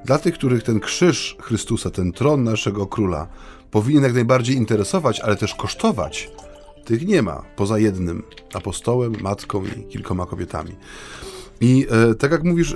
Dla 0.05 0.19
tych, 0.19 0.33
których 0.33 0.63
ten 0.63 0.79
krzyż 0.79 1.37
Chrystusa, 1.41 1.89
ten 1.89 2.11
tron 2.11 2.43
naszego 2.43 2.87
króla, 2.87 3.27
powinien 3.71 4.03
jak 4.03 4.13
najbardziej 4.13 4.55
interesować, 4.55 5.19
ale 5.19 5.35
też 5.35 5.55
kosztować, 5.55 6.29
tych 6.85 7.07
nie 7.07 7.21
ma, 7.21 7.43
poza 7.55 7.79
jednym 7.79 8.23
apostołem, 8.53 9.13
matką 9.21 9.63
i 9.65 9.83
kilkoma 9.83 10.25
kobietami. 10.25 10.71
I 11.61 11.87
e, 11.89 12.15
tak 12.15 12.31
jak 12.31 12.43
mówisz, 12.43 12.73
e, 12.73 12.75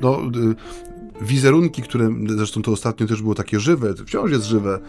no, 0.00 0.18
e, 0.18 0.54
wizerunki, 1.20 1.82
które 1.82 2.14
zresztą 2.36 2.62
to 2.62 2.72
ostatnio 2.72 3.06
też 3.06 3.22
było 3.22 3.34
takie 3.34 3.60
żywe, 3.60 3.94
wciąż 3.94 4.30
jest 4.30 4.44
żywe, 4.44 4.80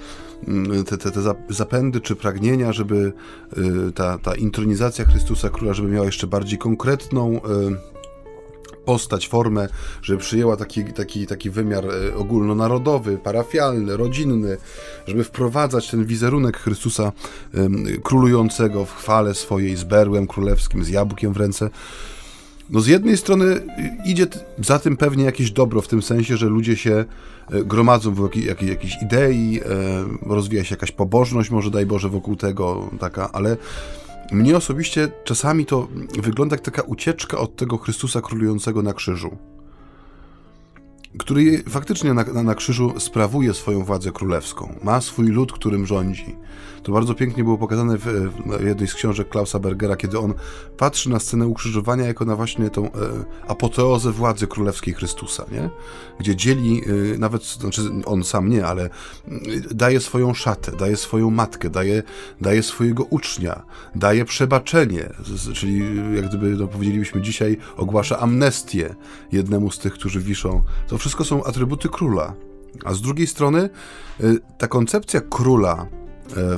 mm, 0.48 0.84
te, 0.84 0.98
te, 0.98 1.12
te 1.12 1.22
zapędy 1.50 2.01
czy 2.01 2.15
pragnienia, 2.15 2.74
żeby 2.74 3.13
e, 3.58 3.92
ta, 3.92 4.18
ta 4.18 4.36
intronizacja 4.36 5.06
Chrystusa 5.06 5.50
Króla, 5.50 5.74
żeby 5.74 5.89
miała 5.89 6.06
jeszcze 6.06 6.27
bardziej 6.27 6.60
konkretną 6.60 7.32
e, 7.32 7.42
postać, 8.86 9.27
formę, 9.27 9.68
żeby 10.01 10.20
przyjęła 10.20 10.58
taki, 10.58 10.84
taki, 10.84 11.27
taki 11.27 11.50
wymiar 11.50 11.86
e, 11.86 12.15
ogólnonarodowy, 12.15 13.18
parafialny, 13.18 13.98
rodzinny, 13.98 14.58
żeby 15.08 15.24
wprowadzać 15.24 15.92
ten 15.92 16.06
wizerunek 16.06 16.58
Chrystusa 16.58 17.12
królującego 18.04 18.86
w 18.86 18.96
chwale 18.96 19.34
swojej 19.34 19.75
z 19.75 19.84
berłem 19.84 20.27
królewskim, 20.27 20.84
z 20.84 20.89
jabłkiem 20.89 21.34
w 21.34 21.38
ręce. 21.38 21.70
No 22.70 22.82
z 22.82 22.88
jednej 22.88 23.18
strony 23.18 23.62
idzie 24.06 24.27
za 24.60 24.80
tym 24.80 24.98
pewnie 24.98 25.24
jakieś 25.24 25.51
dobro, 25.51 25.82
w 25.82 25.88
tym 25.88 26.01
sensie, 26.01 26.38
że 26.38 26.46
ludzie 26.46 26.77
się 26.77 27.06
e, 27.51 27.63
gromadzą 27.63 28.13
wokół 28.13 28.42
jakiej, 28.42 28.70
jakiejś 28.70 29.01
idei, 29.01 29.62
e, 29.62 30.30
rozwija 30.30 30.63
się 30.63 30.75
jakaś 30.75 30.92
pobożność, 30.92 31.50
może 31.50 31.72
daj 31.72 31.86
Boże, 31.86 32.10
wokół 32.10 32.36
tego 32.36 32.89
taka, 33.00 33.32
ale 33.32 33.58
mnie 34.32 34.58
osobiście 34.58 35.08
czasami 35.24 35.65
to 35.65 35.88
wygląda 36.22 36.53
jak 36.53 36.65
taka 36.65 36.82
ucieczka 36.82 37.38
od 37.38 37.55
tego 37.55 37.77
Chrystusa 37.77 38.22
królującego 38.22 38.82
na 38.82 38.94
krzyżu, 38.94 39.38
który 41.17 41.63
faktycznie 41.70 42.13
na, 42.13 42.24
na, 42.24 42.44
na 42.44 42.55
krzyżu 42.55 42.94
sprawuje 43.00 43.53
swoją 43.53 43.84
władzę 43.84 44.12
królewską, 44.12 44.79
ma 44.84 45.01
swój 45.01 45.27
lud, 45.27 45.51
którym 45.51 45.86
rządzi, 45.86 46.36
to 46.86 46.92
bardzo 46.92 47.15
pięknie 47.15 47.44
było 47.44 47.58
pokazane 47.58 47.98
w, 47.98 48.04
w 48.60 48.65
jednej 48.65 48.88
z 48.88 48.94
książek 48.94 49.30
Klausa 49.30 49.60
Bergera, 49.60 49.96
kiedy 49.96 50.20
on 50.20 50.34
patrzy 50.77 51.10
na 51.10 51.20
scenę 51.20 51.48
ukrzyżowania 51.48 52.08
jako 52.08 52.25
na 52.25 52.36
właśnie 52.36 52.70
tą 52.70 52.86
e, 52.86 52.89
apoteozę 53.48 54.12
władzy 54.12 54.48
królewskiej 54.48 54.94
Chrystusa, 54.94 55.46
nie? 55.51 55.70
gdzie 56.20 56.36
dzieli 56.36 56.82
e, 57.13 57.18
nawet, 57.18 57.44
znaczy 57.44 57.82
on 58.06 58.24
sam 58.24 58.50
nie, 58.50 58.65
ale 58.65 58.89
mm, 59.27 59.42
daje 59.72 60.00
swoją 60.00 60.34
szatę, 60.34 60.72
daje 60.72 60.98
swoją 60.98 61.30
matkę, 61.30 61.70
daje, 61.70 62.04
daje 62.42 62.63
swojego 62.63 63.04
ucznia, 63.04 63.63
daje 63.96 64.25
przebaczenie, 64.25 65.10
czyli 65.54 65.80
jak 66.15 66.27
gdyby 66.27 66.50
no, 66.50 66.68
powiedzielibyśmy 66.68 67.22
dzisiaj, 67.22 67.58
ogłasza 67.77 68.20
amnestię 68.20 68.96
jednemu 69.32 69.72
z 69.72 69.80
tych, 69.80 69.94
którzy 69.94 70.20
wiszą. 70.20 70.62
To 70.88 70.98
wszystko 70.98 71.24
są 71.24 71.44
atrybuty 71.44 71.89
króla. 71.89 72.34
A 72.84 72.94
z 72.94 73.01
drugiej 73.01 73.27
strony 73.27 73.70
e, 74.20 74.24
ta 74.58 74.68
koncepcja 74.68 75.22
króla 75.22 75.88
E, 75.88 76.04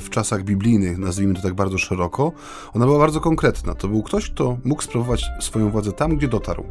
w 0.01 0.09
czasach 0.09 0.43
biblijnych, 0.43 0.97
nazwijmy 0.97 1.33
to 1.33 1.41
tak 1.41 1.53
bardzo 1.53 1.77
szeroko, 1.77 2.31
ona 2.73 2.85
była 2.85 2.99
bardzo 2.99 3.19
konkretna. 3.19 3.75
To 3.75 3.87
był 3.87 4.03
ktoś, 4.03 4.29
kto 4.29 4.57
mógł 4.63 4.81
sprawować 4.81 5.25
swoją 5.39 5.71
władzę 5.71 5.91
tam, 5.91 6.17
gdzie 6.17 6.27
dotarł. 6.27 6.63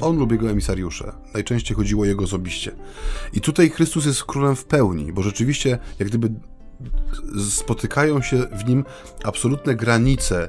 On 0.00 0.18
lubi 0.18 0.32
jego 0.32 0.50
emisariusze. 0.50 1.12
Najczęściej 1.34 1.76
chodziło 1.76 2.02
o 2.02 2.06
jego 2.06 2.24
osobiście. 2.24 2.72
I 3.32 3.40
tutaj 3.40 3.70
Chrystus 3.70 4.06
jest 4.06 4.24
królem 4.24 4.56
w 4.56 4.64
pełni, 4.64 5.12
bo 5.12 5.22
rzeczywiście, 5.22 5.78
jak 5.98 6.08
gdyby 6.08 6.30
spotykają 7.50 8.22
się 8.22 8.36
w 8.36 8.68
nim 8.68 8.84
absolutne 9.24 9.74
granice 9.74 10.48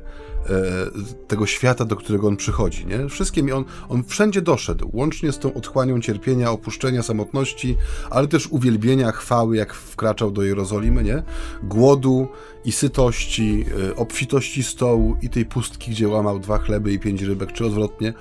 E, 0.50 1.28
tego 1.28 1.46
świata, 1.46 1.86
do 1.86 1.96
którego 1.96 2.28
on 2.28 2.38
przychodzi. 2.38 2.86
Nie? 2.86 3.10
Wszystkie 3.10 3.56
on, 3.56 3.66
on 3.90 4.04
wszędzie 4.04 4.42
doszedł, 4.42 4.90
łącznie 4.94 5.32
z 5.32 5.40
tą 5.40 5.54
otchłanią 5.54 6.02
cierpienia, 6.02 6.52
opuszczenia, 6.52 7.04
samotności, 7.04 7.78
ale 8.10 8.28
też 8.28 8.48
uwielbienia, 8.48 9.12
chwały, 9.12 9.58
jak 9.58 9.74
wkraczał 9.74 10.32
do 10.32 10.44
Jerozolimy, 10.44 11.04
nie? 11.04 11.24
głodu 11.64 12.28
i 12.66 12.72
sytości, 12.72 13.66
e, 13.90 13.96
obfitości 13.96 14.64
stołu 14.64 15.18
i 15.22 15.30
tej 15.30 15.46
pustki, 15.46 15.92
gdzie 15.92 16.08
łamał 16.08 16.40
dwa 16.40 16.58
chleby 16.58 16.94
i 16.94 17.00
pięć 17.00 17.22
rybek, 17.22 17.52
czy 17.52 17.66
odwrotnie. 17.66 18.14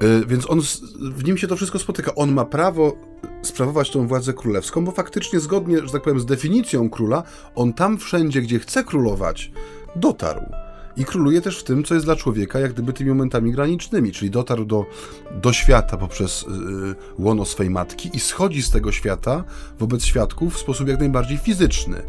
E, 0.00 0.26
więc 0.26 0.50
on, 0.50 0.60
w 1.00 1.24
nim 1.24 1.38
się 1.38 1.46
to 1.46 1.56
wszystko 1.56 1.78
spotyka. 1.78 2.14
On 2.14 2.32
ma 2.32 2.44
prawo 2.44 2.96
sprawować 3.42 3.90
tą 3.90 4.06
władzę 4.06 4.32
królewską, 4.32 4.84
bo 4.84 4.92
faktycznie 4.92 5.40
zgodnie, 5.40 5.78
że 5.78 5.92
tak 5.92 6.02
powiem, 6.02 6.20
z 6.20 6.26
definicją 6.26 6.90
króla, 6.90 7.22
on 7.54 7.72
tam 7.72 7.98
wszędzie, 7.98 8.42
gdzie 8.42 8.58
chce 8.58 8.84
królować, 8.84 9.52
dotarł 9.96 10.42
i 10.96 11.04
króluje 11.04 11.40
też 11.40 11.58
w 11.58 11.64
tym, 11.64 11.84
co 11.84 11.94
jest 11.94 12.06
dla 12.06 12.16
człowieka 12.16 12.60
jak 12.60 12.72
gdyby 12.72 12.92
tymi 12.92 13.10
momentami 13.10 13.52
granicznymi, 13.52 14.12
czyli 14.12 14.30
dotarł 14.30 14.64
do, 14.64 14.86
do 15.42 15.52
świata 15.52 15.96
poprzez 15.96 16.42
yy, 16.42 16.94
łono 17.18 17.44
swej 17.44 17.70
matki 17.70 18.10
i 18.14 18.20
schodzi 18.20 18.62
z 18.62 18.70
tego 18.70 18.92
świata 18.92 19.44
wobec 19.78 20.04
świadków 20.04 20.54
w 20.54 20.58
sposób 20.58 20.88
jak 20.88 21.00
najbardziej 21.00 21.38
fizyczny. 21.38 22.02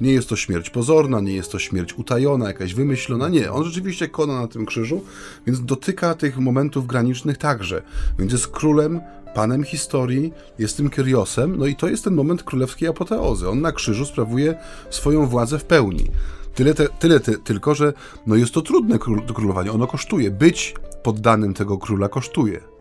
Nie 0.00 0.12
jest 0.12 0.28
to 0.28 0.36
śmierć 0.36 0.70
pozorna, 0.70 1.20
nie 1.20 1.32
jest 1.34 1.52
to 1.52 1.58
śmierć 1.58 1.94
utajona, 1.98 2.46
jakaś 2.46 2.74
wymyślona, 2.74 3.28
nie. 3.28 3.52
On 3.52 3.64
rzeczywiście 3.64 4.08
kona 4.08 4.40
na 4.40 4.48
tym 4.48 4.66
krzyżu, 4.66 5.04
więc 5.46 5.64
dotyka 5.64 6.14
tych 6.14 6.38
momentów 6.38 6.86
granicznych 6.86 7.38
także. 7.38 7.82
Więc 8.18 8.32
jest 8.32 8.48
królem, 8.48 9.00
panem 9.34 9.64
historii, 9.64 10.32
jest 10.58 10.76
tym 10.76 10.90
Kyriosem, 10.90 11.56
no 11.56 11.66
i 11.66 11.76
to 11.76 11.88
jest 11.88 12.04
ten 12.04 12.14
moment 12.14 12.42
królewskiej 12.42 12.88
apoteozy. 12.88 13.48
On 13.48 13.60
na 13.60 13.72
krzyżu 13.72 14.04
sprawuje 14.04 14.54
swoją 14.90 15.26
władzę 15.26 15.58
w 15.58 15.64
pełni. 15.64 16.10
Tyle, 16.56 16.74
te, 16.74 16.88
tyle 16.88 17.20
te, 17.20 17.38
tylko, 17.38 17.74
że 17.74 17.92
no 18.26 18.36
jest 18.36 18.54
to 18.54 18.62
trudne 18.62 18.98
król, 18.98 19.22
królowanie. 19.26 19.72
Ono 19.72 19.86
kosztuje. 19.86 20.30
Być 20.30 20.74
poddanym 21.02 21.54
tego 21.54 21.78
króla 21.78 22.08
kosztuje. 22.08 22.75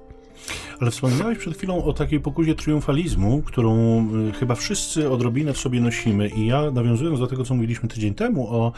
Ale 0.79 0.91
wspomniałeś 0.91 1.37
przed 1.37 1.57
chwilą 1.57 1.83
o 1.83 1.93
takiej 1.93 2.19
pokuzie 2.19 2.55
triumfalizmu, 2.55 3.41
którą 3.41 4.05
y, 4.29 4.31
chyba 4.31 4.55
wszyscy 4.55 5.09
odrobinę 5.09 5.53
w 5.53 5.57
sobie 5.57 5.81
nosimy 5.81 6.29
i 6.29 6.45
ja 6.45 6.71
nawiązując 6.71 7.19
do 7.19 7.27
tego, 7.27 7.43
co 7.43 7.53
mówiliśmy 7.53 7.89
tydzień 7.89 8.13
temu 8.13 8.47
o, 8.49 8.71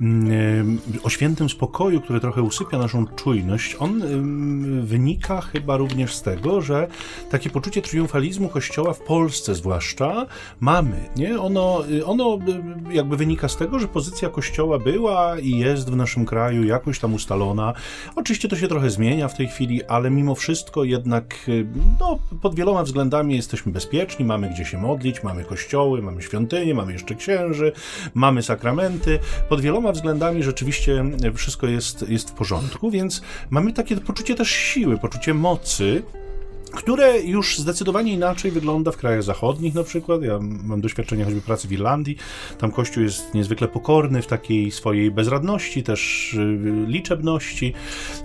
mm, 0.00 0.78
y, 0.94 1.02
o 1.02 1.08
świętym 1.08 1.48
spokoju, 1.48 2.00
który 2.00 2.20
trochę 2.20 2.42
usypia 2.42 2.78
naszą 2.78 3.06
czujność, 3.06 3.76
on 3.78 4.02
y, 4.02 4.82
wynika 4.82 5.40
chyba 5.40 5.76
również 5.76 6.14
z 6.14 6.22
tego, 6.22 6.60
że 6.60 6.88
takie 7.30 7.50
poczucie 7.50 7.82
triumfalizmu 7.82 8.48
Kościoła 8.48 8.92
w 8.92 9.00
Polsce 9.00 9.54
zwłaszcza 9.54 10.26
mamy, 10.60 10.96
nie? 11.16 11.40
Ono, 11.40 11.84
ono 12.04 12.38
jakby 12.90 13.16
wynika 13.16 13.48
z 13.48 13.56
tego, 13.56 13.78
że 13.78 13.88
pozycja 13.88 14.28
Kościoła 14.28 14.78
była 14.78 15.38
i 15.38 15.50
jest 15.50 15.90
w 15.90 15.96
naszym 15.96 16.26
kraju 16.26 16.64
jakoś 16.64 16.98
tam 16.98 17.14
ustalona. 17.14 17.72
Oczywiście 18.16 18.48
to 18.48 18.56
się 18.56 18.68
trochę 18.68 18.90
zmienia 18.90 19.28
w 19.28 19.36
tej 19.36 19.48
chwili, 19.48 19.84
ale 19.84 20.10
mimo 20.10 20.34
wszystko 20.34 20.84
jednak 20.84 21.33
y, 21.48 21.66
no, 22.00 22.18
pod 22.42 22.54
wieloma 22.54 22.82
względami 22.82 23.36
jesteśmy 23.36 23.72
bezpieczni, 23.72 24.24
mamy 24.24 24.50
gdzie 24.50 24.64
się 24.64 24.78
modlić, 24.78 25.22
mamy 25.22 25.44
kościoły, 25.44 26.02
mamy 26.02 26.22
świątynie, 26.22 26.74
mamy 26.74 26.92
jeszcze 26.92 27.14
księży, 27.14 27.72
mamy 28.14 28.42
sakramenty. 28.42 29.18
Pod 29.48 29.60
wieloma 29.60 29.92
względami 29.92 30.42
rzeczywiście 30.42 31.04
wszystko 31.34 31.66
jest, 31.66 32.08
jest 32.08 32.30
w 32.30 32.32
porządku, 32.32 32.90
więc 32.90 33.22
mamy 33.50 33.72
takie 33.72 33.96
poczucie 33.96 34.34
też 34.34 34.50
siły, 34.50 34.98
poczucie 34.98 35.34
mocy, 35.34 36.02
które 36.74 37.20
już 37.20 37.58
zdecydowanie 37.58 38.12
inaczej 38.12 38.50
wygląda 38.50 38.92
w 38.92 38.96
krajach 38.96 39.22
zachodnich 39.22 39.74
na 39.74 39.82
przykład. 39.82 40.22
Ja 40.22 40.38
mam 40.64 40.80
doświadczenie 40.80 41.24
choćby 41.24 41.40
pracy 41.40 41.68
w 41.68 41.72
Irlandii. 41.72 42.16
Tam 42.58 42.70
Kościół 42.70 43.02
jest 43.02 43.34
niezwykle 43.34 43.68
pokorny 43.68 44.22
w 44.22 44.26
takiej 44.26 44.70
swojej 44.70 45.10
bezradności, 45.10 45.82
też 45.82 46.34
y, 46.34 46.84
liczebności 46.86 47.72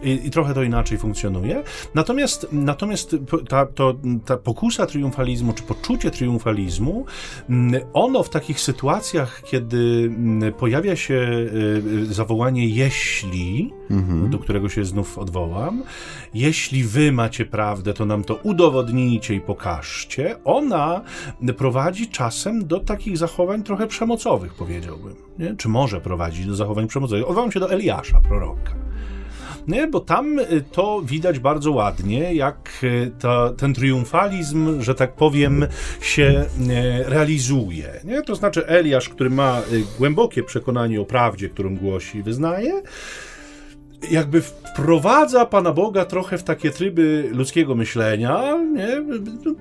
i, 0.03 0.20
i 0.24 0.29
trochę 0.29 0.53
to 0.53 0.63
inaczej 0.63 0.98
funkcjonuje. 0.98 1.63
Natomiast, 1.96 2.48
natomiast 2.51 3.15
ta, 3.50 3.65
to, 3.65 3.96
ta 4.25 4.38
pokusa 4.38 4.86
triumfalizmu, 4.86 5.53
czy 5.53 5.63
poczucie 5.63 6.12
triumfalizmu, 6.12 7.06
mm, 7.50 7.82
ono 7.94 8.24
w 8.24 8.29
takich 8.29 8.60
sytuacjach, 8.60 9.41
kiedy 9.46 10.12
mm, 10.15 10.53
pojawia 10.53 10.96
się 10.96 11.48
y, 12.03 12.13
zawołanie 12.13 12.68
jeśli, 12.68 13.74
mhm. 13.89 14.29
do 14.29 14.39
którego 14.39 14.70
się 14.70 14.86
znów 14.86 15.18
odwołam, 15.18 15.84
jeśli 16.33 16.83
wy 16.83 17.12
macie 17.12 17.45
prawdę, 17.45 17.93
to 17.93 18.05
nam 18.05 18.24
to 18.24 18.36
udowodnijcie 18.36 19.36
i 19.36 19.41
pokażcie, 19.41 20.36
ona 20.43 21.01
prowadzi 21.57 22.07
czasem 22.07 22.67
do 22.67 22.79
takich 22.79 23.17
zachowań 23.17 23.63
trochę 23.63 23.88
przemocowych, 23.88 24.53
powiedziałbym. 24.53 25.15
Nie? 25.39 25.55
Czy 25.55 25.69
może 25.69 26.01
prowadzić 26.01 26.45
do 26.45 26.55
zachowań 26.55 26.88
przemocowych? 26.88 27.29
Odwołam 27.29 27.51
się 27.51 27.59
do 27.59 27.71
Eliasza, 27.71 28.21
proroka. 28.21 28.89
Nie, 29.67 29.88
bo 29.88 30.00
tam 30.00 30.39
y, 30.39 30.63
to 30.71 31.01
widać 31.01 31.39
bardzo 31.39 31.71
ładnie, 31.71 32.33
jak 32.33 32.69
y, 32.83 33.12
ten 33.57 33.74
triumfalizm, 33.74 34.81
że 34.81 34.95
tak 34.95 35.13
powiem, 35.13 35.65
się 36.01 36.45
y, 37.03 37.09
realizuje. 37.09 38.00
Nie? 38.03 38.21
To 38.21 38.36
znaczy 38.36 38.67
Eliasz, 38.67 39.09
który 39.09 39.29
ma 39.29 39.62
głębokie 39.98 40.43
przekonanie 40.43 41.01
o 41.01 41.05
prawdzie, 41.05 41.50
którą 41.50 41.75
głosi 41.75 42.17
i 42.17 42.24
wyznaje, 42.24 42.81
jakby 44.12 44.41
wprowadza 44.41 45.46
Pana 45.46 45.74
Boga 45.74 46.06
trochę 46.06 46.38
w 46.38 46.44
takie 46.44 46.72
tryby 46.72 47.29
ludzkiego 47.34 47.75
myślenia. 47.75 48.58
Nie? 48.74 49.03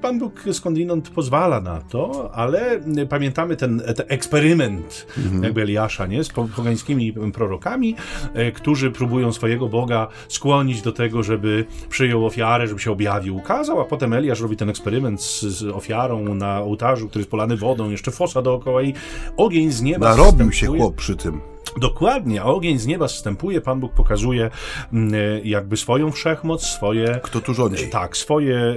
Pan 0.03 0.19
Bóg 0.19 0.45
skądinąd 0.53 1.11
pozwala 1.11 1.61
na 1.61 1.81
to, 1.81 2.31
ale 2.35 2.81
pamiętamy 3.09 3.57
ten, 3.57 3.83
ten 3.97 4.07
eksperyment 4.09 5.07
mhm. 5.19 5.43
jakby 5.43 5.63
Eliasza 5.63 6.07
nie? 6.07 6.25
z 6.25 6.29
pogańskimi 6.29 7.15
prorokami, 7.35 7.95
e, 8.35 8.53
którzy 8.53 8.91
próbują 8.91 9.33
swojego 9.33 9.69
Boga 9.69 10.09
skłonić 10.29 10.83
do 10.83 10.93
tego, 10.93 11.23
żeby 11.23 11.65
przyjął 11.89 12.27
ofiarę, 12.27 12.67
żeby 12.69 12.81
się 12.81 12.93
objawił, 12.93 13.37
ukazał, 13.37 13.81
a 13.81 13.85
potem 13.85 14.13
Eliasz 14.13 14.41
robi 14.41 14.57
ten 14.57 14.71
eksperyment 14.71 15.23
z, 15.23 15.41
z 15.41 15.63
ofiarą 15.63 16.35
na 16.35 16.61
ołtarzu, 16.61 17.09
który 17.09 17.21
jest 17.21 17.31
polany 17.31 17.57
wodą, 17.57 17.91
jeszcze 17.91 18.11
fosa 18.11 18.43
dookoła 18.43 18.83
i 18.83 18.95
ogień 19.37 19.73
z 19.73 19.83
nieba 19.83 20.09
Narobił 20.09 20.53
się 20.53 20.67
chłop 20.67 20.95
przy 20.97 21.17
tym. 21.17 21.41
Dokładnie, 21.77 22.45
ogień 22.45 22.79
z 22.79 22.87
nieba 22.87 23.09
zstępuje, 23.09 23.61
Pan 23.61 23.81
Bóg 23.81 23.93
pokazuje 23.93 24.51
mm, 24.93 25.13
jakby 25.45 25.77
swoją 25.77 26.13
wszechmoc, 26.13 26.63
swoje... 26.63 27.21
Kto 27.23 27.41
tu 27.41 27.55
rządzi. 27.55 27.89
Tak, 27.89 28.17
swoje, 28.17 28.77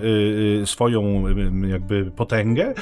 y, 0.61 0.63
swoją 0.65 1.23
jakby 1.67 2.11
potęgę. 2.15 2.73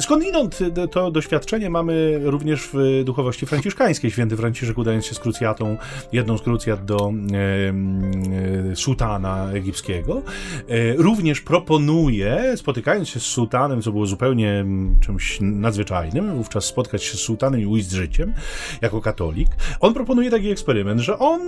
Skądinąd 0.00 0.58
to 0.90 1.10
doświadczenie 1.10 1.70
mamy 1.70 2.20
również 2.22 2.68
w 2.72 3.02
duchowości 3.04 3.46
franciszkańskiej. 3.46 4.10
Święty 4.10 4.36
Franciszek 4.36 4.78
udając 4.78 5.06
się 5.06 5.14
z 5.14 5.18
krucjatą, 5.18 5.76
jedną 6.12 6.38
z 6.38 6.42
krucjat 6.42 6.84
do 6.84 7.12
sułtana 8.74 9.50
egipskiego, 9.52 10.22
również 10.96 11.40
proponuje, 11.40 12.56
spotykając 12.56 13.08
się 13.08 13.20
z 13.20 13.22
sułtanem, 13.22 13.82
co 13.82 13.92
było 13.92 14.06
zupełnie 14.06 14.64
czymś 15.00 15.38
nadzwyczajnym, 15.40 16.36
wówczas 16.36 16.64
spotkać 16.64 17.04
się 17.04 17.16
z 17.16 17.20
sułtanem 17.20 17.60
i 17.60 17.66
ujść 17.66 17.88
z 17.88 17.92
życiem, 17.92 18.34
jako 18.82 19.00
katolik, 19.00 19.48
on 19.80 19.94
proponuje 19.94 20.30
taki 20.30 20.50
eksperyment, 20.50 21.00
że 21.00 21.18
on 21.18 21.40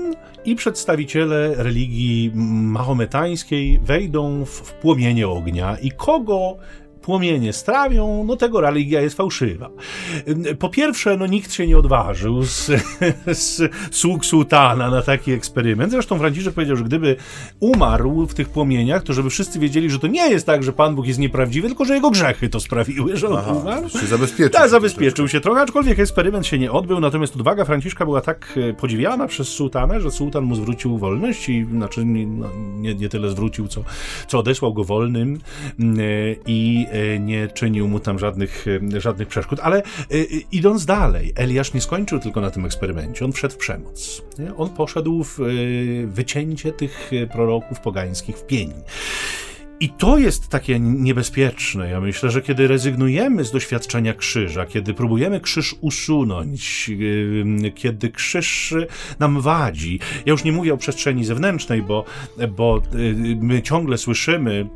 i 0.45 0.55
przedstawiciele 0.55 1.55
religii 1.57 2.33
mahometańskiej 2.35 3.79
wejdą 3.79 4.45
w, 4.45 4.49
w 4.51 4.73
płomienie 4.73 5.29
ognia 5.29 5.77
i 5.83 5.91
kogo 5.91 6.57
płomienie 7.11 7.53
strawią, 7.53 8.25
no 8.27 8.37
tego 8.37 8.61
religia 8.61 9.01
jest 9.01 9.17
fałszywa. 9.17 9.71
Po 10.59 10.69
pierwsze, 10.69 11.17
no 11.17 11.27
nikt 11.27 11.53
się 11.53 11.67
nie 11.67 11.79
odważył 11.79 12.43
z, 12.43 12.71
z 13.43 13.73
sług 13.91 14.25
sułtana 14.25 14.91
na 14.91 15.03
taki 15.03 15.33
eksperyment. 15.33 15.93
Zresztą 15.93 16.19
Franciszek 16.19 16.55
powiedział, 16.55 16.77
że 16.77 16.85
gdyby 16.85 17.17
umarł 17.61 18.27
w 18.27 18.35
tych 18.35 18.49
płomieniach, 18.49 19.03
to 19.03 19.13
żeby 19.13 19.31
wszyscy 19.31 19.59
wiedzieli, 19.59 19.91
że 19.91 19.99
to 19.99 20.07
nie 20.07 20.31
jest 20.31 20.47
tak, 20.47 20.63
że 20.63 20.73
Pan 20.73 20.95
Bóg 20.95 21.07
jest 21.07 21.19
nieprawdziwy, 21.19 21.69
tylko 21.69 21.85
że 21.85 21.95
jego 21.95 22.11
grzechy 22.11 22.49
to 22.49 22.61
sprawiły, 22.61 23.17
że 23.17 23.29
on 23.29 23.37
Aha, 23.37 23.53
umarł. 23.53 23.89
Się 23.89 24.07
zabezpieczył. 24.07 24.61
Tak, 24.61 24.71
zabezpieczył 24.71 25.29
się 25.29 25.41
trochę, 25.41 25.61
aczkolwiek 25.61 25.99
eksperyment 25.99 26.47
się 26.47 26.59
nie 26.59 26.73
odbył, 26.73 27.01
natomiast 27.01 27.37
odwaga 27.37 27.65
Franciszka 27.65 28.05
była 28.05 28.21
tak 28.21 28.59
e, 28.71 28.75
podziwiana 28.75 29.27
przez 29.27 29.49
sułtana, 29.49 30.01
że 30.01 30.11
sułtan 30.11 30.45
mu 30.45 30.55
zwrócił 30.55 30.99
wolność 30.99 31.49
i 31.49 31.65
znaczy 31.65 32.05
no, 32.05 32.49
nie, 32.57 32.95
nie 32.95 33.09
tyle 33.09 33.31
zwrócił, 33.31 33.69
co, 33.69 33.85
co 34.29 34.39
odesłał 34.39 34.75
go 34.75 34.85
wolnym 34.85 35.39
e, 35.81 35.83
i 36.47 36.87
E, 36.91 37.00
nie 37.21 37.49
czynił 37.49 37.89
mu 37.89 38.01
tam 38.01 38.19
żadnych, 38.19 38.67
e, 38.97 39.01
żadnych 39.01 39.29
przeszkód. 39.29 39.61
Ale 39.63 39.79
e, 39.79 39.83
idąc 40.53 40.87
dalej, 40.87 41.33
Eliasz 41.37 41.75
nie 41.75 41.81
skończył 41.81 42.19
tylko 42.19 42.41
na 42.41 42.51
tym 42.51 42.65
eksperymencie, 42.65 43.25
on 43.25 43.33
wszedł 43.33 43.55
w 43.55 43.59
przemoc. 43.59 44.23
On 44.57 44.69
poszedł 44.69 45.25
w 45.25 45.39
wycięcie 46.07 46.73
tych 46.73 47.11
proroków 47.33 47.81
pogańskich 47.81 48.37
w 48.37 48.47
pień. 48.47 48.73
I 49.81 49.89
to 49.89 50.19
jest 50.19 50.49
takie 50.49 50.81
niebezpieczne. 50.81 51.91
Ja 51.91 52.01
myślę, 52.01 52.31
że 52.31 52.43
kiedy 52.43 52.69
rezygnujemy 52.69 53.45
z 53.45 53.51
doświadczenia 53.51 54.15
krzyża, 54.15 54.67
kiedy 54.67 54.95
próbujemy 54.95 55.41
krzyż 55.41 55.75
usunąć, 55.81 56.91
kiedy 57.75 58.11
krzyż 58.11 58.75
nam 59.19 59.41
wadzi, 59.41 59.99
ja 60.27 60.31
już 60.31 60.45
nie 60.45 60.53
mówię 60.53 60.75
o 60.75 60.77
przestrzeni 60.77 61.25
zewnętrznej, 61.25 61.83
bo, 61.83 62.05
bo 62.57 62.83
my 63.41 63.63
ciągle 63.63 63.99
słyszymy 63.99 64.69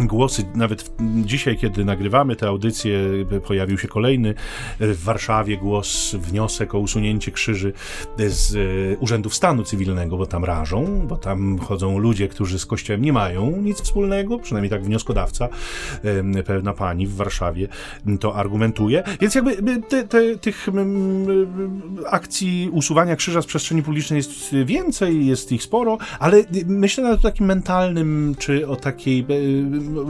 głosy, 0.00 0.44
nawet 0.54 0.90
dzisiaj, 1.00 1.56
kiedy 1.56 1.84
nagrywamy 1.84 2.36
tę 2.36 2.48
audycję, 2.48 2.98
pojawił 3.46 3.78
się 3.78 3.88
kolejny 3.88 4.34
w 4.80 5.04
Warszawie 5.04 5.58
głos, 5.58 6.14
wniosek 6.14 6.74
o 6.74 6.78
usunięcie 6.78 7.32
krzyży 7.32 7.72
z 8.18 8.54
e, 8.54 8.98
Urzędów 8.98 9.34
Stanu 9.34 9.64
Cywilnego, 9.64 10.16
bo 10.16 10.26
tam 10.26 10.44
rażą, 10.44 11.06
bo 11.08 11.16
tam 11.16 11.58
chodzą 11.58 11.98
ludzie, 11.98 12.28
którzy 12.28 12.58
z 12.58 12.66
Kościołem 12.66 13.02
nie 13.02 13.12
mają 13.12 13.56
nic 13.56 13.80
wspólnego, 13.80 14.38
przynajmniej 14.38 14.70
tak 14.70 14.84
wnioskodawca, 14.84 15.48
pewna 16.46 16.72
pani 16.72 17.06
w 17.06 17.16
Warszawie 17.16 17.68
to 18.20 18.34
argumentuje. 18.34 19.02
Więc 19.20 19.34
jakby 19.34 19.82
te, 19.88 20.04
te, 20.04 20.38
tych 20.38 20.66
akcji 22.06 22.70
usuwania 22.72 23.16
krzyża 23.16 23.42
z 23.42 23.46
przestrzeni 23.46 23.82
publicznej 23.82 24.16
jest 24.16 24.54
więcej, 24.64 25.26
jest 25.26 25.52
ich 25.52 25.62
sporo, 25.62 25.98
ale 26.18 26.44
myślę 26.66 27.04
na 27.04 27.16
takim 27.16 27.46
mentalnym, 27.46 28.34
czy 28.38 28.68
o 28.68 28.76
takiej 28.76 29.26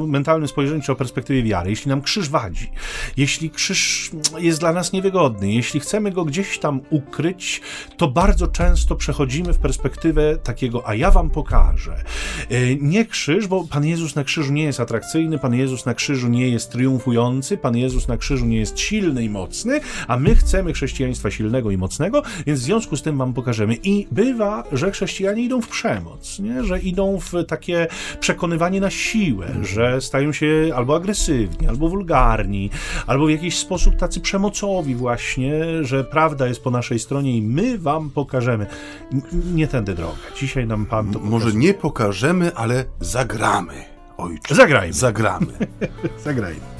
mentalnym 0.06 0.48
spojrzeniu 0.48 0.82
czy 0.82 0.92
o 0.92 0.96
perspektywie 0.96 1.42
wiary, 1.42 1.70
jeśli 1.70 1.88
nam 1.88 2.02
krzyż 2.02 2.28
wadzi, 2.28 2.70
jeśli 3.16 3.50
krzyż 3.50 4.10
jest 4.38 4.60
dla 4.60 4.72
nas 4.72 4.92
niewygodny, 4.92 5.52
jeśli 5.52 5.80
chcemy 5.80 6.10
go 6.10 6.24
gdzieś 6.24 6.58
tam 6.58 6.80
ukryć, 6.90 7.60
to 7.96 8.08
bardzo 8.08 8.46
często 8.46 8.96
przechodzimy 8.96 9.52
w 9.52 9.58
perspektywę 9.58 10.36
takiego, 10.36 10.88
a 10.88 10.94
ja 10.94 11.10
wam 11.10 11.30
pokażę. 11.30 12.04
E, 12.50 12.74
nie 12.76 13.06
krzyż, 13.06 13.46
bo 13.46 13.64
Pan 13.64 13.84
Jezus 13.84 14.16
na 14.16 14.24
krzyżu 14.24 14.52
nie 14.52 14.64
jest 14.64 14.80
atrakcyjny, 14.80 15.38
Pan 15.38 15.54
Jezus 15.54 15.86
na 15.86 15.94
krzyżu 15.94 16.28
nie 16.28 16.48
jest 16.48 16.72
triumfujący, 16.72 17.56
Pan 17.56 17.76
Jezus 17.76 18.08
na 18.08 18.16
krzyżu 18.16 18.46
nie 18.46 18.58
jest 18.58 18.80
silny 18.80 19.24
i 19.24 19.30
mocny, 19.30 19.80
a 20.08 20.16
my 20.16 20.34
chcemy 20.34 20.72
chrześcijaństwa 20.72 21.30
silnego 21.30 21.70
i 21.70 21.76
mocnego, 21.76 22.22
więc 22.46 22.60
w 22.60 22.62
związku 22.62 22.96
z 22.96 23.02
tym 23.02 23.18
wam 23.18 23.34
pokażemy. 23.34 23.74
I 23.82 24.06
bywa, 24.10 24.64
że 24.72 24.90
chrześcijanie 24.90 25.42
idą 25.42 25.60
w 25.60 25.68
przemoc, 25.68 26.38
nie? 26.38 26.64
że 26.64 26.80
idą 26.80 27.18
w 27.20 27.44
takie 27.48 27.86
przekonywanie 28.20 28.80
na 28.80 28.90
siłę, 28.90 29.48
że 29.64 30.00
stają 30.00 30.32
się 30.32 30.70
albo 30.76 30.96
agresywni, 30.96 31.68
albo 31.68 31.88
wulgarni, 31.88 32.70
albo 33.06 33.26
w 33.26 33.30
jakiś 33.30 33.58
sposób 33.58 33.96
tacy 33.96 34.20
przemocowi 34.20 34.94
właśnie, 34.94 35.64
że 35.84 36.04
prawda 36.04 36.46
jest 36.46 36.62
po 36.62 36.70
naszej 36.70 36.98
stronie 36.98 37.36
i 37.36 37.42
my 37.42 37.78
wam 37.78 38.10
pokażemy. 38.10 38.66
nie 39.54 39.66
tędy 39.68 39.94
droga. 39.94 40.18
Dzisiaj 40.36 40.66
nam 40.66 40.86
Pan 40.86 41.12
to 41.12 41.18
Może 41.18 41.52
nie 41.52 41.74
pokażemy, 41.74 42.54
ale 42.54 42.84
zagramy. 43.00 43.74
ojcze. 44.16 44.54
Zagrajmy. 44.54 44.92
Zagramy. 44.92 45.46
Zagrajmy. 46.24 46.77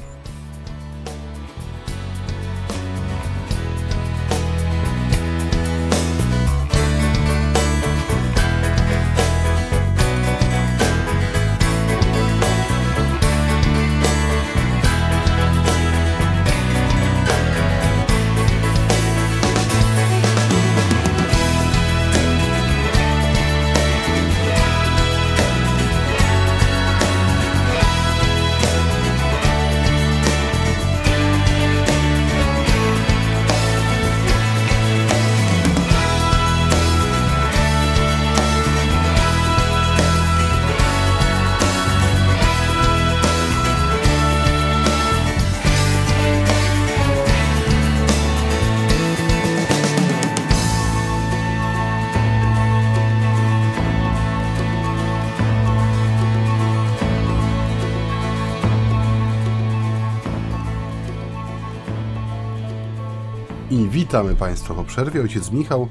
Witamy 64.09 64.35
Państwa 64.35 64.73
po 64.73 64.83
przerwie. 64.83 65.21
Ojciec 65.21 65.51
Michał 65.51 65.87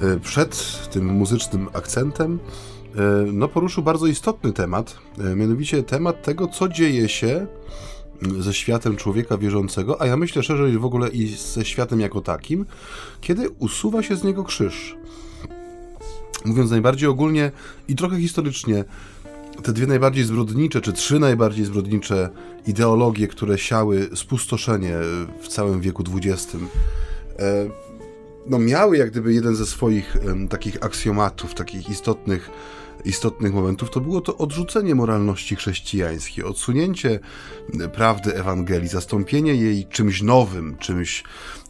e, 0.00 0.20
przed 0.20 0.88
tym 0.90 1.06
muzycznym 1.06 1.68
akcentem 1.72 2.38
e, 2.96 3.00
no, 3.32 3.48
poruszył 3.48 3.82
bardzo 3.82 4.06
istotny 4.06 4.52
temat, 4.52 4.98
e, 5.18 5.36
mianowicie 5.36 5.82
temat 5.82 6.22
tego, 6.22 6.48
co 6.48 6.68
dzieje 6.68 7.08
się 7.08 7.46
ze 8.38 8.54
światem 8.54 8.96
człowieka 8.96 9.38
wierzącego, 9.38 10.00
a 10.00 10.06
ja 10.06 10.16
myślę 10.16 10.42
szerzej 10.42 10.78
w 10.78 10.84
ogóle 10.84 11.08
i 11.08 11.26
ze 11.26 11.64
światem 11.64 12.00
jako 12.00 12.20
takim, 12.20 12.66
kiedy 13.20 13.50
usuwa 13.50 14.02
się 14.02 14.16
z 14.16 14.24
niego 14.24 14.44
krzyż. 14.44 14.96
Mówiąc 16.44 16.70
najbardziej 16.70 17.08
ogólnie 17.08 17.50
i 17.88 17.96
trochę 17.96 18.20
historycznie, 18.20 18.84
te 19.62 19.72
dwie 19.72 19.86
najbardziej 19.86 20.24
zbrodnicze, 20.24 20.80
czy 20.80 20.92
trzy 20.92 21.18
najbardziej 21.18 21.64
zbrodnicze 21.64 22.28
ideologie, 22.66 23.28
które 23.28 23.58
siały 23.58 24.10
spustoszenie 24.14 24.94
w 25.40 25.48
całym 25.48 25.80
wieku 25.80 26.04
XX, 26.16 26.56
no 28.46 28.58
miały 28.58 28.96
jak 28.96 29.10
gdyby 29.10 29.34
jeden 29.34 29.56
ze 29.56 29.66
swoich 29.66 30.16
takich 30.50 30.84
aksjomatów, 30.84 31.54
takich 31.54 31.90
istotnych, 31.90 32.50
istotnych 33.04 33.54
momentów, 33.54 33.90
to 33.90 34.00
było 34.00 34.20
to 34.20 34.36
odrzucenie 34.36 34.94
moralności 34.94 35.56
chrześcijańskiej, 35.56 36.44
odsunięcie 36.44 37.20
prawdy 37.92 38.34
Ewangelii, 38.34 38.88
zastąpienie 38.88 39.54
jej 39.54 39.86
czymś 39.86 40.22
nowym, 40.22 40.76
czymś 40.76 41.24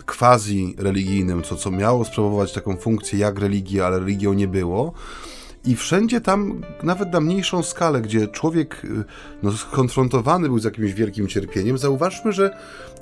quasi 0.07 0.75
religijnym, 0.79 1.43
co, 1.43 1.57
co 1.57 1.71
miało 1.71 2.05
sprawować 2.05 2.53
taką 2.53 2.77
funkcję 2.77 3.19
jak 3.19 3.39
religia, 3.39 3.87
ale 3.87 3.99
religią 3.99 4.33
nie 4.33 4.49
było. 4.49 4.93
I 5.65 5.77
wszędzie 5.77 6.21
tam, 6.21 6.61
nawet 6.83 7.13
na 7.13 7.21
mniejszą 7.21 7.63
skalę, 7.63 8.01
gdzie 8.01 8.29
człowiek 8.29 8.85
y, 8.85 9.05
no, 9.43 9.53
skonfrontowany 9.53 10.49
był 10.49 10.59
z 10.59 10.65
jakimś 10.65 10.93
wielkim 10.93 11.29
cierpieniem, 11.29 11.79
zauważmy, 11.79 12.33
że 12.33 12.57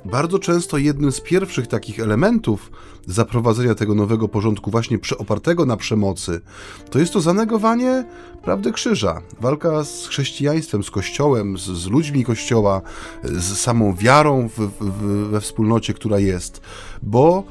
bardzo 0.05 0.39
często 0.39 0.77
jednym 0.77 1.11
z 1.11 1.21
pierwszych 1.21 1.67
takich 1.67 1.99
elementów 1.99 2.71
zaprowadzenia 3.07 3.75
tego 3.75 3.95
nowego 3.95 4.27
porządku, 4.27 4.71
właśnie 4.71 4.97
opartego 5.17 5.65
na 5.65 5.77
przemocy, 5.77 6.41
to 6.89 6.99
jest 6.99 7.13
to 7.13 7.21
zanegowanie 7.21 8.05
prawdy 8.43 8.71
krzyża. 8.71 9.21
Walka 9.41 9.83
z 9.83 10.07
chrześcijaństwem, 10.07 10.83
z 10.83 10.91
kościołem, 10.91 11.57
z, 11.57 11.61
z 11.61 11.87
ludźmi 11.87 12.25
kościoła, 12.25 12.81
z 13.23 13.57
samą 13.57 13.95
wiarą 13.95 14.49
w, 14.49 14.59
w, 14.79 15.29
we 15.29 15.41
wspólnocie, 15.41 15.93
która 15.93 16.19
jest. 16.19 16.61
Bo 17.03 17.43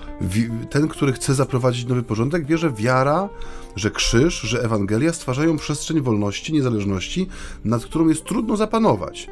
ten, 0.70 0.88
który 0.88 1.12
chce 1.12 1.34
zaprowadzić 1.34 1.86
nowy 1.86 2.02
porządek, 2.02 2.46
wie, 2.46 2.58
że 2.58 2.72
wiara 2.72 3.28
że 3.76 3.90
krzyż, 3.90 4.40
że 4.40 4.62
Ewangelia 4.62 5.12
stwarzają 5.12 5.56
przestrzeń 5.56 6.00
wolności, 6.00 6.52
niezależności, 6.52 7.28
nad 7.64 7.84
którą 7.84 8.08
jest 8.08 8.24
trudno 8.24 8.56
zapanować. 8.56 9.28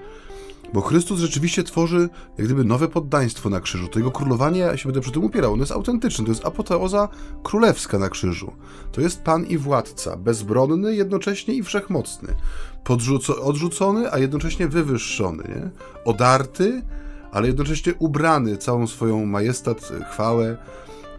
Bo 0.73 0.81
Chrystus 0.81 1.21
rzeczywiście 1.21 1.65
tworzy 1.65 2.09
jak 2.39 2.47
gdyby 2.47 2.65
nowe 2.65 2.89
poddaństwo 2.89 3.51
na 3.51 3.61
krzyżu. 3.61 3.89
To 3.89 3.99
jego 3.99 4.11
królowanie, 4.11 4.61
ja 4.61 4.77
się 4.77 4.89
będę 4.89 5.01
przy 5.01 5.13
tym 5.13 5.25
upierał, 5.25 5.53
ono 5.53 5.63
jest 5.63 5.73
autentyczne. 5.73 6.25
To 6.25 6.31
jest 6.31 6.45
apoteoza 6.47 7.09
królewska 7.43 7.99
na 7.99 8.09
krzyżu. 8.09 8.53
To 8.93 9.01
jest 9.01 9.23
Pan 9.23 9.47
i 9.47 9.59
władca, 9.59 10.17
bezbronny 10.17 10.95
jednocześnie 10.95 11.55
i 11.55 11.63
wszechmocny. 11.63 12.35
Podrzuco- 12.85 13.41
odrzucony, 13.41 14.13
a 14.13 14.19
jednocześnie 14.19 14.69
wywyższony. 14.69 15.45
Nie? 15.49 15.71
Odarty, 16.05 16.83
ale 17.33 17.47
jednocześnie 17.47 17.95
ubrany 17.99 18.57
całą 18.57 18.87
swoją 18.87 19.27
majestat, 19.27 19.93
chwałę, 20.13 20.57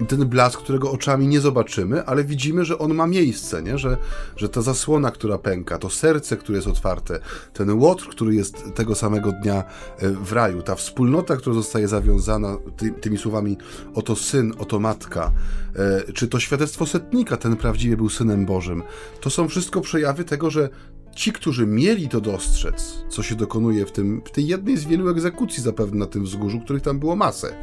ten 0.07 0.25
blask, 0.25 0.59
którego 0.59 0.91
oczami 0.91 1.27
nie 1.27 1.39
zobaczymy, 1.39 2.05
ale 2.05 2.23
widzimy, 2.23 2.65
że 2.65 2.77
on 2.77 2.93
ma 2.93 3.07
miejsce, 3.07 3.63
nie? 3.63 3.77
Że, 3.77 3.97
że 4.35 4.49
ta 4.49 4.61
zasłona, 4.61 5.11
która 5.11 5.37
pęka, 5.37 5.77
to 5.77 5.89
serce, 5.89 6.37
które 6.37 6.57
jest 6.57 6.67
otwarte, 6.67 7.19
ten 7.53 7.71
łotr, 7.71 8.07
który 8.09 8.35
jest 8.35 8.63
tego 8.75 8.95
samego 8.95 9.31
dnia 9.31 9.63
e, 9.97 10.09
w 10.09 10.31
raju, 10.31 10.61
ta 10.61 10.75
wspólnota, 10.75 11.37
która 11.37 11.55
zostaje 11.55 11.87
zawiązana 11.87 12.57
ty, 12.77 12.91
tymi 12.91 13.17
słowami 13.17 13.57
oto 13.93 14.15
syn, 14.15 14.53
oto 14.57 14.79
matka, 14.79 15.31
e, 15.75 16.13
czy 16.13 16.27
to 16.27 16.39
świadectwo 16.39 16.85
setnika, 16.85 17.37
ten 17.37 17.55
prawdziwie 17.55 17.97
był 17.97 18.09
synem 18.09 18.45
Bożym, 18.45 18.83
to 19.21 19.29
są 19.29 19.47
wszystko 19.47 19.81
przejawy 19.81 20.23
tego, 20.23 20.49
że 20.49 20.69
ci, 21.15 21.33
którzy 21.33 21.67
mieli 21.67 22.09
to 22.09 22.21
dostrzec, 22.21 22.93
co 23.09 23.23
się 23.23 23.35
dokonuje 23.35 23.85
w, 23.85 23.91
tym, 23.91 24.21
w 24.25 24.31
tej 24.31 24.47
jednej 24.47 24.77
z 24.77 24.85
wielu 24.85 25.09
egzekucji 25.09 25.63
zapewne 25.63 25.99
na 25.99 26.05
tym 26.05 26.23
wzgórzu, 26.23 26.59
których 26.59 26.83
tam 26.83 26.99
było 26.99 27.15
masę, 27.15 27.55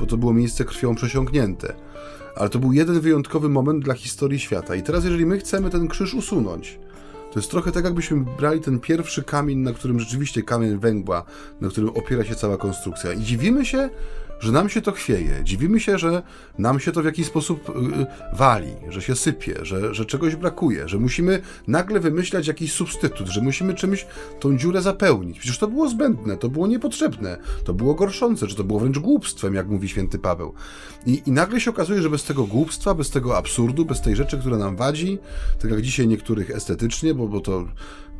bo 0.00 0.06
to 0.06 0.16
było 0.16 0.32
miejsce 0.32 0.64
krwią 0.64 0.94
przesiąknięte. 0.94 1.74
Ale 2.36 2.48
to 2.48 2.58
był 2.58 2.72
jeden 2.72 3.00
wyjątkowy 3.00 3.48
moment 3.48 3.84
dla 3.84 3.94
historii 3.94 4.38
świata. 4.38 4.74
I 4.74 4.82
teraz, 4.82 5.04
jeżeli 5.04 5.26
my 5.26 5.38
chcemy 5.38 5.70
ten 5.70 5.88
krzyż 5.88 6.14
usunąć, 6.14 6.78
to 7.32 7.38
jest 7.38 7.50
trochę 7.50 7.72
tak, 7.72 7.84
jakbyśmy 7.84 8.24
brali 8.38 8.60
ten 8.60 8.80
pierwszy 8.80 9.22
kamień, 9.22 9.58
na 9.58 9.72
którym 9.72 10.00
rzeczywiście 10.00 10.42
kamień 10.42 10.78
węgła, 10.78 11.24
na 11.60 11.68
którym 11.68 11.90
opiera 11.90 12.24
się 12.24 12.34
cała 12.34 12.56
konstrukcja. 12.56 13.12
I 13.12 13.20
dziwimy 13.20 13.66
się, 13.66 13.90
że 14.40 14.52
nam 14.52 14.68
się 14.68 14.80
to 14.80 14.92
chwieje. 14.92 15.40
Dziwimy 15.44 15.80
się, 15.80 15.98
że 15.98 16.22
nam 16.58 16.80
się 16.80 16.92
to 16.92 17.02
w 17.02 17.04
jakiś 17.04 17.26
sposób 17.26 17.68
y, 17.68 17.72
wali, 18.36 18.72
że 18.88 19.02
się 19.02 19.16
sypie, 19.16 19.54
że, 19.62 19.94
że 19.94 20.04
czegoś 20.04 20.36
brakuje, 20.36 20.88
że 20.88 20.98
musimy 20.98 21.42
nagle 21.66 22.00
wymyślać 22.00 22.46
jakiś 22.46 22.72
substytut, 22.72 23.28
że 23.28 23.40
musimy 23.40 23.74
czymś 23.74 24.06
tą 24.40 24.58
dziurę 24.58 24.82
zapełnić. 24.82 25.38
Przecież 25.38 25.58
to 25.58 25.68
było 25.68 25.88
zbędne, 25.88 26.36
to 26.36 26.48
było 26.48 26.66
niepotrzebne, 26.66 27.38
to 27.64 27.74
było 27.74 27.94
gorszące, 27.94 28.46
że 28.48 28.56
to 28.56 28.64
było 28.64 28.80
wręcz 28.80 28.98
głupstwem, 28.98 29.54
jak 29.54 29.68
mówi 29.68 29.88
święty 29.88 30.18
Paweł. 30.18 30.54
I, 31.06 31.22
I 31.26 31.32
nagle 31.32 31.60
się 31.60 31.70
okazuje, 31.70 32.02
że 32.02 32.10
bez 32.10 32.24
tego 32.24 32.44
głupstwa, 32.44 32.94
bez 32.94 33.10
tego 33.10 33.36
absurdu, 33.36 33.84
bez 33.84 34.00
tej 34.00 34.16
rzeczy, 34.16 34.38
która 34.38 34.56
nam 34.56 34.76
wadzi, 34.76 35.18
tak 35.62 35.70
jak 35.70 35.82
dzisiaj 35.82 36.08
niektórych 36.08 36.50
estetycznie, 36.50 37.14
bo, 37.14 37.28
bo 37.28 37.40
to 37.40 37.64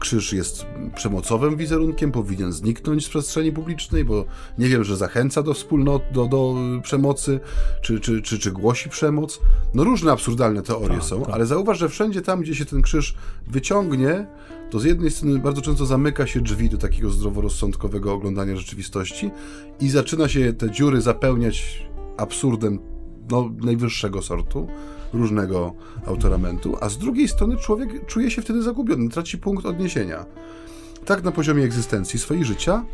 krzyż 0.00 0.32
jest 0.32 0.66
przemocowym 0.94 1.56
wizerunkiem, 1.56 2.12
powinien 2.12 2.52
zniknąć 2.52 3.06
z 3.06 3.08
przestrzeni 3.08 3.52
publicznej, 3.52 4.04
bo 4.04 4.24
nie 4.58 4.68
wiem, 4.68 4.84
że 4.84 4.96
zachęca 4.96 5.42
do 5.42 5.54
wspólnot, 5.54 6.02
do, 6.12 6.26
do 6.26 6.54
przemocy, 6.82 7.40
czy, 7.82 8.00
czy, 8.00 8.22
czy, 8.22 8.38
czy 8.38 8.52
głosi 8.52 8.88
przemoc. 8.88 9.40
No 9.74 9.84
różne 9.84 10.12
absurdalne 10.12 10.62
teorie 10.62 10.96
tak, 10.96 11.04
są, 11.04 11.22
tak. 11.22 11.34
ale 11.34 11.46
zauważ, 11.46 11.78
że 11.78 11.88
wszędzie 11.88 12.22
tam, 12.22 12.40
gdzie 12.40 12.54
się 12.54 12.64
ten 12.64 12.82
krzyż 12.82 13.14
wyciągnie, 13.46 14.26
to 14.70 14.80
z 14.80 14.84
jednej 14.84 15.10
strony 15.10 15.38
bardzo 15.38 15.62
często 15.62 15.86
zamyka 15.86 16.26
się 16.26 16.40
drzwi 16.40 16.70
do 16.70 16.78
takiego 16.78 17.10
zdroworozsądkowego 17.10 18.12
oglądania 18.12 18.56
rzeczywistości 18.56 19.30
i 19.80 19.88
zaczyna 19.88 20.28
się 20.28 20.52
te 20.52 20.70
dziury 20.70 21.00
zapełniać 21.00 21.86
absurdem 22.16 22.78
no, 23.30 23.50
najwyższego 23.62 24.22
sortu, 24.22 24.68
różnego 25.12 25.74
autoramentu, 26.06 26.76
a 26.80 26.88
z 26.88 26.98
drugiej 26.98 27.28
strony 27.28 27.56
człowiek 27.56 28.06
czuje 28.06 28.30
się 28.30 28.42
wtedy 28.42 28.62
zagubiony, 28.62 29.08
traci 29.08 29.38
punkt 29.38 29.66
odniesienia. 29.66 30.26
Tak 31.04 31.24
na 31.24 31.32
poziomie 31.32 31.64
egzystencji 31.64 32.18
swojego 32.18 32.46
życia, 32.46 32.84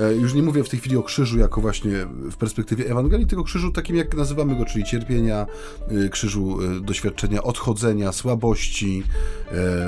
e, 0.00 0.14
już 0.14 0.34
nie 0.34 0.42
mówię 0.42 0.64
w 0.64 0.68
tej 0.68 0.80
chwili 0.80 0.96
o 0.96 1.02
krzyżu 1.02 1.38
jako 1.38 1.60
właśnie 1.60 1.90
w 2.30 2.36
perspektywie 2.36 2.90
Ewangelii, 2.90 3.26
tylko 3.26 3.44
krzyżu 3.44 3.72
takim 3.72 3.96
jak 3.96 4.16
nazywamy 4.16 4.56
go, 4.56 4.64
czyli 4.64 4.84
cierpienia, 4.84 5.46
e, 5.88 6.08
krzyżu 6.08 6.58
e, 6.62 6.80
doświadczenia 6.80 7.42
odchodzenia, 7.42 8.12
słabości, 8.12 9.02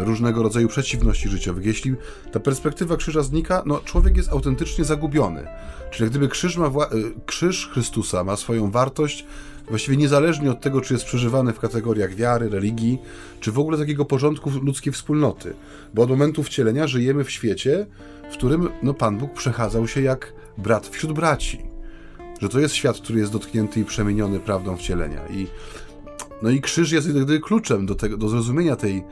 różnego 0.05 0.43
rodzaju 0.43 0.69
przeciwności 0.69 1.29
życiowych. 1.29 1.67
Jeśli 1.67 1.95
ta 2.33 2.41
perspektywa 2.41 2.97
krzyża 2.97 3.23
znika, 3.23 3.63
no 3.67 3.81
człowiek 3.81 4.17
jest 4.17 4.29
autentycznie 4.29 4.85
zagubiony. 4.85 5.47
Czyli 5.91 6.05
jak 6.05 6.11
gdyby 6.11 6.29
krzyż, 6.29 6.57
ma 6.57 6.71
krzyż 7.27 7.69
Chrystusa 7.73 8.25
ma 8.25 8.37
swoją 8.37 8.71
wartość 8.71 9.27
właściwie 9.69 9.97
niezależnie 9.97 10.51
od 10.51 10.61
tego, 10.61 10.81
czy 10.81 10.95
jest 10.95 11.07
przeżywane 11.07 11.53
w 11.53 11.61
kategoriach 11.61 12.15
wiary, 12.15 12.49
religii, 12.49 12.99
czy 13.41 13.53
w 13.53 13.59
ogóle 13.59 13.79
takiego 13.79 14.05
porządku 14.05 14.51
ludzkiej 14.63 14.93
wspólnoty. 14.93 15.55
Bo 15.95 16.03
od 16.03 16.11
momentu 16.11 16.43
wcielenia 16.43 16.87
żyjemy 16.87 17.25
w 17.25 17.31
świecie, 17.31 17.87
w 18.31 18.33
którym 18.33 18.69
no, 18.83 18.95
Pan 18.95 19.19
Bóg 19.19 19.33
przechadzał 19.33 19.89
się 19.89 20.01
jak 20.01 20.33
brat 20.59 20.87
wśród 20.87 21.13
braci. 21.13 21.59
Że 22.41 22.49
to 22.49 22.61
jest 22.61 22.75
świat, 22.75 22.97
który 22.97 23.19
jest 23.19 23.33
dotknięty 23.33 23.81
i 23.81 23.85
przemieniony 23.85 24.41
prawdą 24.41 24.77
wcielenia. 24.77 25.29
I, 25.29 25.47
no 26.43 26.51
i 26.51 26.61
krzyż 26.61 26.93
jest 26.93 27.11
gdyby 27.11 27.41
kluczem 27.41 27.87
do, 27.87 27.95
tego, 27.95 28.17
do 28.17 28.29
zrozumienia 28.29 28.77
tej, 28.77 29.05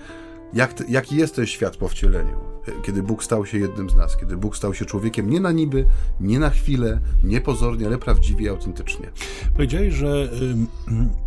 jak, 0.52 0.84
jaki 0.88 1.16
jest 1.16 1.36
ten 1.36 1.46
świat 1.46 1.76
po 1.76 1.88
wcieleniu. 1.88 2.36
Kiedy 2.82 3.02
Bóg 3.02 3.24
stał 3.24 3.46
się 3.46 3.58
jednym 3.58 3.90
z 3.90 3.94
nas, 3.94 4.16
kiedy 4.16 4.36
Bóg 4.36 4.56
stał 4.56 4.74
się 4.74 4.84
człowiekiem 4.84 5.30
nie 5.30 5.40
na 5.40 5.52
niby, 5.52 5.86
nie 6.20 6.38
na 6.38 6.50
chwilę, 6.50 7.00
nie 7.24 7.40
pozornie, 7.40 7.86
ale 7.86 7.98
prawdziwie, 7.98 8.50
autentycznie. 8.50 9.10
Powiedziałeś, 9.54 9.94
że 9.94 10.28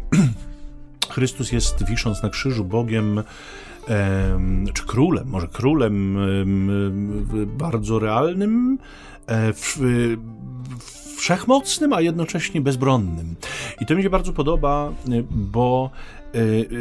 Chrystus 1.13 1.51
jest 1.51 1.85
wisząc 1.85 2.23
na 2.23 2.29
krzyżu 2.29 2.65
Bogiem 2.65 3.23
czy 4.73 4.85
królem, 4.85 5.27
może 5.27 5.47
królem 5.47 6.17
bardzo 7.57 7.99
realnym, 7.99 8.77
e, 9.27 9.53
wszechmocnym, 11.17 11.93
a 11.93 12.01
jednocześnie 12.01 12.61
bezbronnym. 12.61 13.35
I 13.81 13.85
to 13.85 13.95
mi 13.95 14.03
się 14.03 14.09
bardzo 14.09 14.33
podoba, 14.33 14.91
bo 15.31 15.91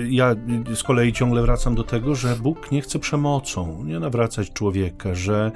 ja 0.08 0.34
z 0.74 0.82
kolei 0.82 1.12
ciągle 1.12 1.42
wracam 1.42 1.74
do 1.74 1.84
tego, 1.84 2.14
że 2.14 2.36
Bóg 2.36 2.72
nie 2.72 2.82
chce 2.82 2.98
przemocą, 2.98 3.84
nie 3.84 4.00
nawracać 4.00 4.52
człowieka, 4.52 5.14
że, 5.14 5.52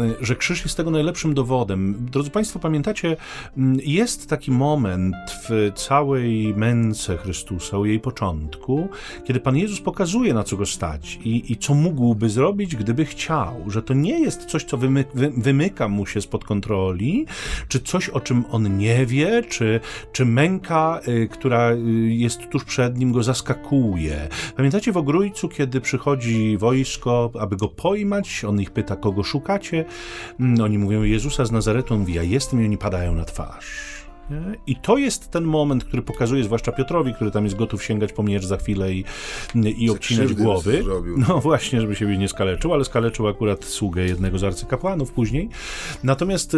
y, 0.00 0.14
że 0.20 0.36
krzyż 0.36 0.62
jest 0.62 0.76
tego 0.76 0.90
najlepszym 0.90 1.34
dowodem. 1.34 2.06
Drodzy 2.12 2.30
Państwo, 2.30 2.58
pamiętacie, 2.58 3.16
mm, 3.56 3.78
jest 3.84 4.28
taki 4.28 4.50
moment 4.50 5.16
w 5.48 5.72
całej 5.74 6.54
męce 6.54 7.16
Chrystusa, 7.16 7.78
u 7.78 7.84
jej 7.84 8.00
początku, 8.00 8.88
kiedy 9.24 9.40
Pan 9.40 9.56
Jezus 9.56 9.80
pokazuje, 9.80 10.34
na 10.34 10.44
co 10.44 10.56
go 10.56 10.66
stać 10.66 11.18
i, 11.24 11.52
i 11.52 11.56
co 11.56 11.74
mógłby 11.74 12.28
zrobić, 12.28 12.76
gdyby 12.76 13.04
chciał, 13.04 13.70
że 13.70 13.82
to 13.82 13.94
nie 13.94 14.20
jest 14.20 14.44
coś, 14.44 14.64
co 14.64 14.76
wymy, 14.76 15.04
wy, 15.14 15.32
wymyka 15.36 15.88
mu 15.88 16.06
się 16.06 16.20
spod 16.20 16.44
kontroli, 16.44 17.26
czy 17.68 17.80
coś, 17.80 18.08
o 18.08 18.20
czym 18.20 18.44
on 18.50 18.78
nie 18.78 19.06
wie, 19.06 19.42
czy, 19.48 19.80
czy 20.12 20.24
męka, 20.24 21.00
y, 21.08 21.28
która 21.28 21.70
jest 22.08 22.48
tuż 22.48 22.64
przed 22.64 22.98
nim, 22.98 23.12
go 23.12 23.22
zaskakuje, 23.22 23.37
zaskakuje. 23.38 24.28
Pamiętacie 24.56 24.92
w 24.92 24.96
Ogrójcu, 24.96 25.48
kiedy 25.48 25.80
przychodzi 25.80 26.56
wojsko, 26.56 27.30
aby 27.40 27.56
go 27.56 27.68
pojmać, 27.68 28.44
on 28.44 28.60
ich 28.60 28.70
pyta, 28.70 28.96
kogo 28.96 29.22
szukacie? 29.22 29.84
Mm, 30.40 30.60
oni 30.60 30.78
mówią 30.78 31.02
Jezusa 31.02 31.44
z 31.44 31.52
Nazaretu, 31.52 31.94
on 31.94 32.00
mówi, 32.00 32.14
ja 32.14 32.22
jestem 32.22 32.62
i 32.62 32.64
oni 32.64 32.78
padają 32.78 33.14
na 33.14 33.24
twarz. 33.24 33.98
I 34.66 34.76
to 34.76 34.98
jest 34.98 35.30
ten 35.30 35.44
moment, 35.44 35.84
który 35.84 36.02
pokazuje, 36.02 36.44
zwłaszcza 36.44 36.72
Piotrowi, 36.72 37.14
który 37.14 37.30
tam 37.30 37.44
jest 37.44 37.56
gotów 37.56 37.84
sięgać 37.84 38.12
po 38.12 38.22
miecz 38.22 38.44
za 38.44 38.56
chwilę 38.56 38.92
i, 38.92 39.04
i 39.76 39.90
obcinać 39.90 40.34
głowy. 40.34 40.84
No 41.28 41.40
właśnie, 41.40 41.80
żeby 41.80 41.96
siebie 41.96 42.18
nie 42.18 42.28
skaleczył, 42.28 42.74
ale 42.74 42.84
skaleczył 42.84 43.28
akurat 43.28 43.64
sługę 43.64 44.04
jednego 44.04 44.38
z 44.38 44.44
arcykapłanów 44.44 45.12
później. 45.12 45.48
Natomiast 46.04 46.56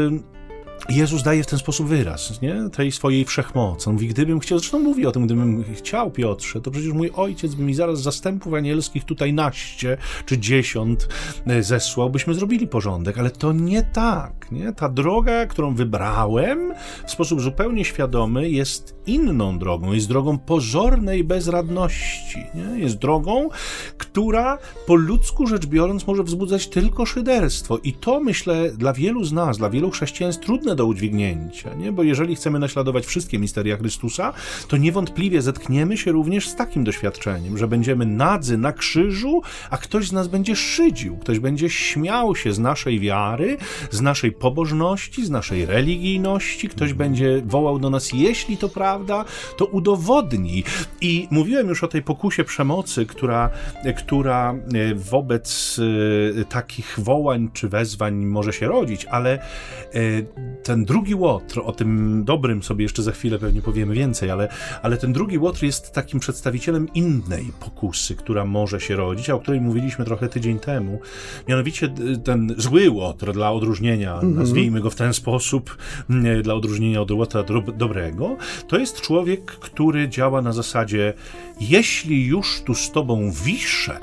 Jezus 0.88 1.22
daje 1.22 1.42
w 1.42 1.46
ten 1.46 1.58
sposób 1.58 1.86
wyraz 1.86 2.42
nie? 2.42 2.70
tej 2.72 2.92
swojej 2.92 3.24
wszechmocy. 3.24 3.90
On 3.90 3.94
mówi, 3.94 4.08
gdybym 4.08 4.40
chciał, 4.40 4.58
zresztą 4.58 4.78
mówi 4.78 5.06
o 5.06 5.12
tym, 5.12 5.26
gdybym 5.26 5.64
chciał, 5.74 6.10
Piotrze, 6.10 6.60
to 6.60 6.70
przecież 6.70 6.92
mój 6.92 7.10
ojciec 7.16 7.54
by 7.54 7.62
mi 7.62 7.74
zaraz 7.74 8.02
zastępów 8.02 8.54
anielskich 8.54 9.04
tutaj 9.04 9.32
naście 9.32 9.96
czy 10.26 10.38
dziesiąt 10.38 11.08
e, 11.46 11.62
zesłał, 11.62 12.10
byśmy 12.10 12.34
zrobili 12.34 12.66
porządek, 12.66 13.18
ale 13.18 13.30
to 13.30 13.52
nie 13.52 13.82
tak. 13.82 14.52
Nie? 14.52 14.72
Ta 14.72 14.88
droga, 14.88 15.46
którą 15.46 15.74
wybrałem 15.74 16.74
w 17.06 17.10
sposób 17.10 17.40
zupełnie 17.40 17.84
świadomy, 17.84 18.50
jest 18.50 18.94
inną 19.06 19.58
drogą. 19.58 19.92
Jest 19.92 20.08
drogą 20.08 20.38
pozornej 20.38 21.24
bezradności. 21.24 22.38
Nie? 22.54 22.80
Jest 22.80 22.96
drogą, 22.96 23.48
która 23.98 24.58
po 24.86 24.94
ludzku 24.94 25.46
rzecz 25.46 25.66
biorąc 25.66 26.06
może 26.06 26.22
wzbudzać 26.22 26.68
tylko 26.68 27.06
szyderstwo. 27.06 27.78
I 27.78 27.92
to 27.92 28.20
myślę 28.20 28.70
dla 28.70 28.92
wielu 28.92 29.24
z 29.24 29.32
nas, 29.32 29.58
dla 29.58 29.70
wielu 29.70 29.90
chrześcijan 29.90 30.28
jest 30.28 30.40
trudne 30.40 30.69
do 30.74 30.86
udźwignięcia, 30.86 31.74
nie? 31.74 31.92
bo 31.92 32.02
jeżeli 32.02 32.36
chcemy 32.36 32.58
naśladować 32.58 33.06
wszystkie 33.06 33.38
misteria 33.38 33.76
Chrystusa, 33.76 34.32
to 34.68 34.76
niewątpliwie 34.76 35.42
zetkniemy 35.42 35.96
się 35.96 36.12
również 36.12 36.48
z 36.48 36.54
takim 36.54 36.84
doświadczeniem, 36.84 37.58
że 37.58 37.68
będziemy 37.68 38.06
nadzy 38.06 38.58
na 38.58 38.72
krzyżu, 38.72 39.42
a 39.70 39.76
ktoś 39.76 40.08
z 40.08 40.12
nas 40.12 40.28
będzie 40.28 40.56
szydził, 40.56 41.16
ktoś 41.16 41.38
będzie 41.38 41.70
śmiał 41.70 42.36
się 42.36 42.52
z 42.52 42.58
naszej 42.58 43.00
wiary, 43.00 43.56
z 43.90 44.00
naszej 44.00 44.32
pobożności, 44.32 45.26
z 45.26 45.30
naszej 45.30 45.66
religijności, 45.66 46.68
ktoś 46.68 46.92
będzie 46.92 47.42
wołał 47.46 47.78
do 47.78 47.90
nas, 47.90 48.12
jeśli 48.12 48.56
to 48.56 48.68
prawda, 48.68 49.24
to 49.56 49.66
udowodnij. 49.66 50.64
I 51.00 51.28
mówiłem 51.30 51.68
już 51.68 51.84
o 51.84 51.88
tej 51.88 52.02
pokusie 52.02 52.44
przemocy, 52.44 53.06
która, 53.06 53.50
która 53.96 54.54
e, 54.74 54.94
wobec 54.94 55.80
e, 56.40 56.44
takich 56.44 56.94
wołań 56.98 57.48
czy 57.52 57.68
wezwań 57.68 58.14
może 58.14 58.52
się 58.52 58.66
rodzić, 58.66 59.04
ale 59.04 59.32
e, 59.34 59.40
ten 60.62 60.84
drugi 60.84 61.14
łotr, 61.14 61.60
o 61.64 61.72
tym 61.72 62.22
dobrym 62.24 62.62
sobie 62.62 62.82
jeszcze 62.82 63.02
za 63.02 63.12
chwilę 63.12 63.38
pewnie 63.38 63.62
powiemy 63.62 63.94
więcej, 63.94 64.30
ale, 64.30 64.48
ale 64.82 64.96
ten 64.96 65.12
drugi 65.12 65.38
łotr 65.38 65.62
jest 65.64 65.92
takim 65.92 66.20
przedstawicielem 66.20 66.88
innej 66.94 67.52
pokusy, 67.60 68.16
która 68.16 68.44
może 68.44 68.80
się 68.80 68.96
rodzić, 68.96 69.30
a 69.30 69.34
o 69.34 69.40
której 69.40 69.60
mówiliśmy 69.60 70.04
trochę 70.04 70.28
tydzień 70.28 70.58
temu. 70.58 71.00
Mianowicie 71.48 71.94
ten 72.24 72.54
zły 72.58 72.90
łotr 72.90 73.32
dla 73.32 73.52
odróżnienia, 73.52 74.18
mm 74.18 74.34
-hmm. 74.34 74.38
nazwijmy 74.38 74.80
go 74.80 74.90
w 74.90 74.94
ten 74.94 75.14
sposób, 75.14 75.76
dla 76.42 76.54
odróżnienia 76.54 77.00
od 77.00 77.10
łotra 77.10 77.44
dobrego, 77.76 78.36
to 78.68 78.78
jest 78.78 79.00
człowiek, 79.00 79.44
który 79.44 80.08
działa 80.08 80.42
na 80.42 80.52
zasadzie 80.52 81.14
jeśli 81.60 82.26
już 82.26 82.62
tu 82.66 82.74
z 82.74 82.90
tobą 82.90 83.32
wiszę, 83.44 84.00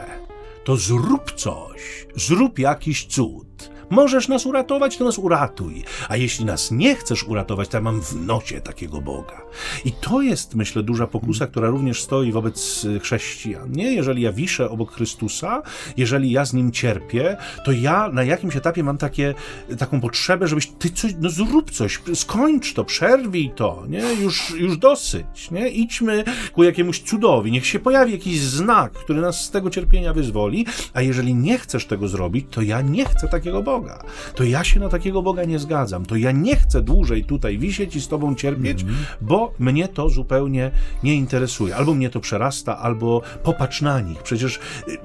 to 0.63 0.75
zrób 0.75 1.31
coś, 1.31 2.07
zrób 2.15 2.59
jakiś 2.59 3.05
cud. 3.05 3.76
Możesz 3.89 4.27
nas 4.27 4.45
uratować, 4.45 4.97
to 4.97 5.05
nas 5.05 5.17
uratuj. 5.17 5.83
A 6.09 6.17
jeśli 6.17 6.45
nas 6.45 6.71
nie 6.71 6.95
chcesz 6.95 7.23
uratować, 7.23 7.69
to 7.69 7.77
ja 7.77 7.81
mam 7.81 8.01
w 8.01 8.15
nocie 8.15 8.61
takiego 8.61 9.01
Boga. 9.01 9.41
I 9.85 9.91
to 9.91 10.21
jest, 10.21 10.55
myślę, 10.55 10.83
duża 10.83 11.07
pokusa, 11.07 11.47
która 11.47 11.69
również 11.69 12.01
stoi 12.01 12.31
wobec 12.31 12.85
y, 12.85 12.99
chrześcijan. 12.99 13.71
Nie, 13.71 13.93
jeżeli 13.93 14.21
ja 14.21 14.31
wiszę 14.31 14.69
obok 14.69 14.91
Chrystusa, 14.91 15.61
jeżeli 15.97 16.31
ja 16.31 16.45
z 16.45 16.53
nim 16.53 16.71
cierpię, 16.71 17.37
to 17.65 17.71
ja 17.71 18.09
na 18.09 18.23
jakimś 18.23 18.55
etapie 18.55 18.83
mam 18.83 18.97
takie, 18.97 19.33
taką 19.77 20.01
potrzebę, 20.01 20.47
żebyś 20.47 20.67
ty 20.67 20.89
coś, 20.89 21.13
no 21.19 21.29
zrób 21.29 21.71
coś, 21.71 22.01
skończ 22.13 22.73
to, 22.73 22.85
przerwij 22.85 23.51
to, 23.55 23.83
nie? 23.89 24.13
Już, 24.13 24.53
już 24.57 24.77
dosyć, 24.77 25.51
nie? 25.51 25.69
Idźmy 25.69 26.23
ku 26.53 26.63
jakiemuś 26.63 26.99
cudowi, 26.99 27.51
niech 27.51 27.65
się 27.65 27.79
pojawi 27.79 28.11
jakiś 28.11 28.39
znak, 28.39 28.91
który 28.91 29.21
nas 29.21 29.45
z 29.45 29.51
tego 29.51 29.69
cierpienia 29.69 30.13
wyzwoli, 30.13 30.65
a 30.93 31.01
jeżeli 31.01 31.35
nie 31.35 31.57
chcesz 31.57 31.85
tego 31.85 32.07
zrobić, 32.07 32.45
to 32.51 32.61
ja 32.61 32.81
nie 32.81 33.05
chcę 33.05 33.27
takiego 33.27 33.63
Boga. 33.63 33.76
Boga. 33.79 34.03
To 34.35 34.43
ja 34.43 34.63
się 34.63 34.79
na 34.79 34.89
takiego 34.89 35.21
Boga 35.21 35.43
nie 35.43 35.59
zgadzam. 35.59 36.05
To 36.05 36.15
ja 36.15 36.31
nie 36.31 36.55
chcę 36.55 36.81
dłużej 36.81 37.23
tutaj 37.23 37.57
wisieć 37.57 37.95
i 37.95 38.01
z 38.01 38.07
Tobą 38.07 38.35
cierpieć, 38.35 38.81
mm 38.83 38.97
bo 39.21 39.53
mnie 39.59 39.87
to 39.87 40.09
zupełnie 40.09 40.71
nie 41.03 41.15
interesuje. 41.15 41.75
Albo 41.75 41.93
mnie 41.93 42.09
to 42.09 42.19
przerasta, 42.19 42.77
albo 42.77 43.21
popatrz 43.43 43.81
na 43.81 44.01
nich. 44.01 44.23
Przecież 44.23 44.59
y, 44.87 44.97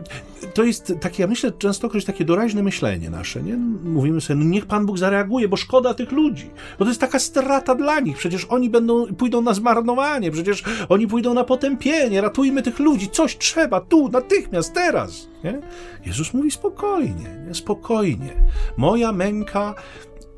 to 0.55 0.65
jest 0.65 0.95
takie, 1.01 1.23
ja 1.23 1.27
myślę, 1.27 1.53
częstokroć 1.53 2.05
takie 2.05 2.25
doraźne 2.25 2.63
myślenie 2.63 3.11
nasze, 3.11 3.43
nie? 3.43 3.57
Mówimy 3.85 4.21
sobie, 4.21 4.39
no 4.39 4.45
niech 4.45 4.67
Pan 4.67 4.87
Bóg 4.87 4.99
zareaguje, 4.99 5.49
bo 5.49 5.57
szkoda 5.57 5.95
tych 5.95 6.13
ludzi. 6.13 6.51
Bo 6.79 6.85
to 6.85 6.91
jest 6.91 7.01
taka 7.01 7.19
strata 7.19 7.75
dla 7.75 8.01
nich. 8.01 8.17
Przecież 8.17 8.45
oni 8.45 8.71
będą, 8.71 9.07
pójdą 9.07 9.43
na 9.43 9.55
zmarnowanie, 9.55 10.31
przecież 10.31 10.65
oni 10.89 11.07
pójdą 11.07 11.35
na 11.35 11.45
potępienie. 11.45 12.21
Ratujmy 12.21 12.63
tych 12.63 12.79
ludzi. 12.79 13.09
Coś 13.09 13.39
trzeba 13.39 13.81
tu, 13.81 14.09
natychmiast, 14.09 14.75
teraz. 14.75 15.29
Nie? 15.45 15.61
Jezus 16.07 16.35
mówi 16.35 16.51
spokojnie, 16.51 17.27
nie? 17.47 17.55
spokojnie. 17.55 18.33
Moja 18.77 19.13
męka 19.13 19.75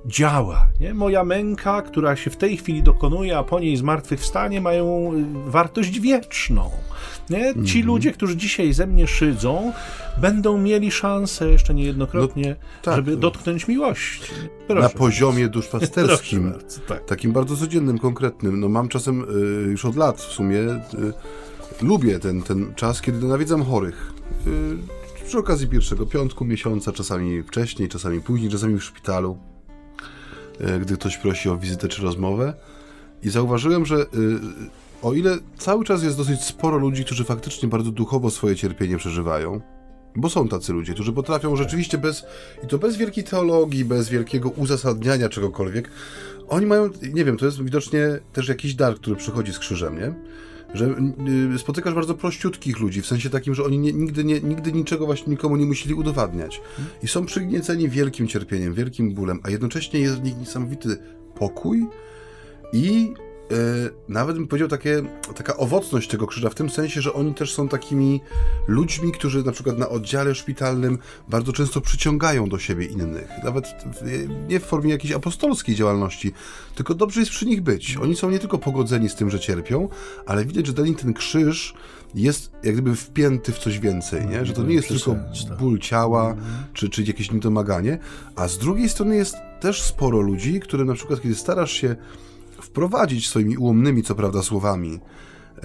działa. 0.06 0.66
Nie? 0.80 0.94
Moja 0.94 1.24
męka, 1.24 1.82
która 1.82 2.16
się 2.16 2.30
w 2.30 2.36
tej 2.36 2.56
chwili 2.56 2.82
dokonuje, 2.82 3.38
a 3.38 3.42
po 3.42 3.60
niej 3.60 3.76
zmartwychwstanie, 3.76 4.60
mają 4.60 5.12
y, 5.46 5.50
wartość 5.50 6.00
wieczną. 6.00 6.70
Nie? 7.30 7.38
Ci 7.38 7.48
mm 7.48 7.64
-hmm. 7.64 7.84
ludzie, 7.84 8.12
którzy 8.12 8.36
dzisiaj 8.36 8.72
ze 8.72 8.86
mnie 8.86 9.06
szydzą, 9.06 9.72
będą 10.20 10.58
mieli 10.58 10.90
szansę 10.90 11.50
jeszcze 11.50 11.74
niejednokrotnie, 11.74 12.48
no, 12.48 12.82
tak. 12.82 12.96
żeby 12.96 13.16
dotknąć 13.16 13.68
miłości. 13.68 14.32
Proszę 14.66 14.82
Na 14.82 14.88
poziomie 14.88 15.48
duszpasterskim, 15.58 16.50
bardzo, 16.50 16.80
tak. 16.80 17.04
takim 17.04 17.32
bardzo 17.32 17.56
codziennym, 17.56 17.98
konkretnym. 17.98 18.60
No 18.60 18.68
mam 18.68 18.88
czasem 18.88 19.24
y, 19.66 19.70
już 19.70 19.84
od 19.84 19.96
lat 19.96 20.20
w 20.20 20.32
sumie 20.32 20.58
y, 20.58 21.82
lubię 21.82 22.18
ten, 22.18 22.42
ten 22.42 22.74
czas, 22.74 23.00
kiedy 23.00 23.26
nawiedzam 23.26 23.64
chorych. 23.64 24.12
Y, 24.46 25.24
przy 25.26 25.38
okazji 25.38 25.68
pierwszego 25.68 26.06
piątku 26.06 26.44
miesiąca, 26.44 26.92
czasami 26.92 27.42
wcześniej, 27.42 27.88
czasami 27.88 28.20
później, 28.20 28.50
czasami 28.50 28.78
w 28.78 28.84
szpitalu, 28.84 29.38
gdy 30.80 30.96
ktoś 30.96 31.16
prosi 31.16 31.48
o 31.48 31.56
wizytę 31.56 31.88
czy 31.88 32.02
rozmowę. 32.02 32.54
I 33.22 33.30
zauważyłem, 33.30 33.86
że 33.86 33.96
y, 33.96 34.06
o 35.02 35.12
ile 35.12 35.38
cały 35.58 35.84
czas 35.84 36.02
jest 36.02 36.16
dosyć 36.16 36.40
sporo 36.40 36.78
ludzi, 36.78 37.04
którzy 37.04 37.24
faktycznie 37.24 37.68
bardzo 37.68 37.90
duchowo 37.90 38.30
swoje 38.30 38.56
cierpienie 38.56 38.96
przeżywają, 38.96 39.60
Bo 40.16 40.30
są 40.30 40.48
tacy 40.48 40.72
ludzie, 40.72 40.94
którzy 40.94 41.12
potrafią 41.12 41.56
rzeczywiście 41.56 41.98
bez, 41.98 42.24
i 42.64 42.66
to 42.66 42.78
bez 42.78 42.96
wielkiej 42.96 43.24
teologii, 43.24 43.84
bez 43.84 44.08
wielkiego 44.08 44.50
uzasadniania 44.50 45.28
czegokolwiek, 45.28 45.90
oni 46.48 46.66
mają, 46.66 46.90
nie 47.12 47.24
wiem, 47.24 47.36
to 47.36 47.46
jest 47.46 47.62
widocznie 47.62 48.18
też 48.32 48.48
jakiś 48.48 48.74
dar, 48.74 48.94
który 48.94 49.16
przychodzi 49.16 49.52
z 49.52 49.58
krzyżem, 49.58 49.98
nie? 49.98 50.14
Że 50.74 50.94
y, 51.54 51.58
spotykasz 51.58 51.94
bardzo 51.94 52.14
prościutkich 52.14 52.80
ludzi, 52.80 53.02
w 53.02 53.06
sensie 53.06 53.30
takim, 53.30 53.54
że 53.54 53.64
oni 53.64 53.78
nie, 53.78 53.92
nigdy, 53.92 54.24
nie, 54.24 54.40
nigdy 54.40 54.72
niczego 54.72 55.06
właśnie 55.06 55.30
nikomu 55.30 55.56
nie 55.56 55.66
musieli 55.66 55.94
udowadniać. 55.94 56.60
I 57.02 57.08
są 57.08 57.26
przygnieceni 57.26 57.88
wielkim 57.88 58.28
cierpieniem, 58.28 58.74
wielkim 58.74 59.14
bólem, 59.14 59.40
a 59.42 59.50
jednocześnie 59.50 60.00
jest 60.00 60.20
w 60.20 60.24
nich 60.24 60.38
niesamowity 60.38 60.96
pokój 61.34 61.86
i 62.72 63.14
E, 63.50 63.90
nawet 64.08 64.36
bym 64.36 64.48
powiedział 64.48 64.68
takie, 64.68 65.02
taka 65.34 65.56
owocność 65.56 66.08
tego 66.08 66.26
krzyża, 66.26 66.50
w 66.50 66.54
tym 66.54 66.70
sensie, 66.70 67.00
że 67.00 67.12
oni 67.12 67.34
też 67.34 67.54
są 67.54 67.68
takimi 67.68 68.20
ludźmi, 68.68 69.12
którzy 69.12 69.44
na 69.44 69.52
przykład 69.52 69.78
na 69.78 69.88
oddziale 69.88 70.34
szpitalnym 70.34 70.98
bardzo 71.28 71.52
często 71.52 71.80
przyciągają 71.80 72.48
do 72.48 72.58
siebie 72.58 72.86
innych. 72.86 73.28
Nawet 73.44 73.66
w, 73.66 74.26
nie 74.48 74.60
w 74.60 74.64
formie 74.64 74.90
jakiejś 74.90 75.12
apostolskiej 75.12 75.74
działalności, 75.74 76.32
tylko 76.74 76.94
dobrze 76.94 77.20
jest 77.20 77.32
przy 77.32 77.46
nich 77.46 77.62
być. 77.62 77.96
Oni 77.96 78.16
są 78.16 78.30
nie 78.30 78.38
tylko 78.38 78.58
pogodzeni 78.58 79.08
z 79.08 79.14
tym, 79.14 79.30
że 79.30 79.40
cierpią, 79.40 79.88
ale 80.26 80.44
widać, 80.44 80.66
że 80.66 80.72
dla 80.72 80.84
nich 80.84 80.96
ten 80.96 81.14
krzyż 81.14 81.74
jest 82.14 82.52
jak 82.62 82.74
gdyby 82.74 82.96
wpięty 82.96 83.52
w 83.52 83.58
coś 83.58 83.78
więcej, 83.78 84.26
nie? 84.26 84.46
że 84.46 84.52
to 84.52 84.62
nie 84.62 84.74
jest 84.74 84.88
tylko 84.88 85.16
tak. 85.48 85.58
ból 85.58 85.78
ciała 85.78 86.36
czy, 86.72 86.88
czy 86.88 87.02
jakieś 87.02 87.30
niedomaganie, 87.30 87.98
a 88.36 88.48
z 88.48 88.58
drugiej 88.58 88.88
strony 88.88 89.16
jest 89.16 89.36
też 89.60 89.82
sporo 89.82 90.20
ludzi, 90.20 90.60
które 90.60 90.84
na 90.84 90.94
przykład, 90.94 91.20
kiedy 91.20 91.34
starasz 91.34 91.72
się 91.72 91.96
wprowadzić 92.62 93.28
swoimi 93.28 93.56
ułomnymi, 93.56 94.02
co 94.02 94.14
prawda, 94.14 94.42
słowami 94.42 95.00
e, 95.56 95.60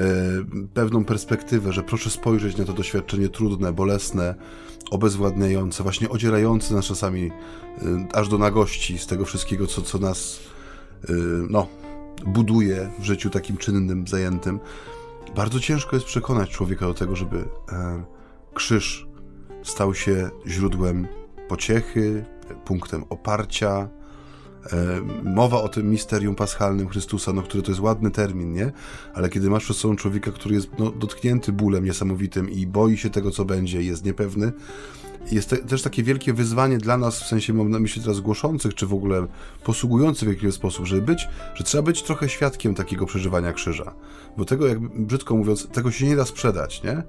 pewną 0.73 1.06
perspektywę, 1.06 1.73
że 1.73 1.84
proszę 1.84 2.10
spojrzeć 2.10 2.58
na 2.58 2.65
to 2.65 2.73
doświadczenie 2.73 3.30
trudne, 3.30 3.73
bolesne, 3.73 4.36
obezwładniające, 4.91 5.84
właśnie 5.84 6.10
odzierające 6.10 6.73
nas 6.73 6.86
czasami 6.86 7.32
e, 7.32 7.32
aż 8.13 8.30
do 8.30 8.38
nagości 8.38 8.97
z 8.97 9.08
tego 9.08 9.25
wszystkiego, 9.25 9.67
co, 9.67 9.82
co 9.82 9.97
nas 9.97 10.39
e, 11.10 11.13
no, 11.49 11.67
buduje 12.25 12.91
w 12.99 13.04
życiu 13.04 13.30
takim 13.30 13.58
czynnym, 13.58 14.08
zajętym. 14.08 14.60
Bardzo 15.36 15.60
ciężko 15.60 15.95
jest 15.95 16.06
przekonać 16.06 16.49
człowieka 16.49 16.86
do 16.86 16.93
tego, 16.93 17.15
żeby 17.15 17.45
krzyż 18.54 19.08
stał 19.63 19.93
się 19.93 20.30
źródłem 20.47 21.08
pociechy, 21.47 22.25
punktem 22.65 23.04
oparcia, 23.10 23.89
mowa 25.23 25.62
o 25.62 25.69
tym 25.69 25.89
misterium 25.89 26.36
paschalnym 26.36 26.89
Chrystusa, 26.89 27.34
no, 27.34 27.41
który 27.41 27.63
to 27.63 27.71
jest 27.71 27.82
ładny 27.82 28.12
termin, 28.12 28.53
nie? 28.53 28.71
Ale 29.13 29.29
kiedy 29.29 29.49
masz 29.49 29.63
przed 29.63 29.77
sobą 29.77 29.95
człowieka, 29.95 30.32
który 30.32 30.55
jest 30.55 30.69
no, 30.79 30.91
dotknięty 30.91 31.51
bólem 31.51 31.86
niesamowitym 31.86 32.49
i 32.49 32.67
boi 32.67 32.97
się 32.97 33.10
tego, 33.10 33.32
co 33.32 33.45
będzie, 33.45 33.84
jest 33.84 34.05
niepewny, 34.05 34.51
jest 35.32 35.49
te, 35.49 35.58
też 35.58 35.82
takie 35.82 36.03
wielkie 36.03 36.34
wyzwanie 36.34 36.77
dla 36.77 36.97
nas, 36.97 37.23
w 37.23 37.27
sensie 37.27 37.53
mam 37.53 37.69
na 37.69 37.79
myśli 37.79 38.01
teraz 38.01 38.19
głoszących, 38.19 38.73
czy 38.75 38.88
w 38.88 38.93
ogóle 38.93 39.27
posługujących 39.63 40.29
w 40.29 40.32
jakiś 40.32 40.53
sposób, 40.53 40.86
żeby 40.86 41.01
być, 41.01 41.27
że 41.55 41.63
trzeba 41.63 41.84
być 41.84 42.03
trochę 42.03 42.29
świadkiem 42.29 42.75
takiego 42.75 43.05
przeżywania 43.05 43.53
krzyża. 43.53 43.93
Bo 44.38 44.45
tego, 44.45 44.67
jakby 44.67 44.89
brzydko 45.05 45.36
mówiąc, 45.36 45.67
tego 45.67 45.91
się 45.91 46.05
nie 46.05 46.15
da 46.15 46.25
sprzedać, 46.25 46.84
nie? 46.84 47.03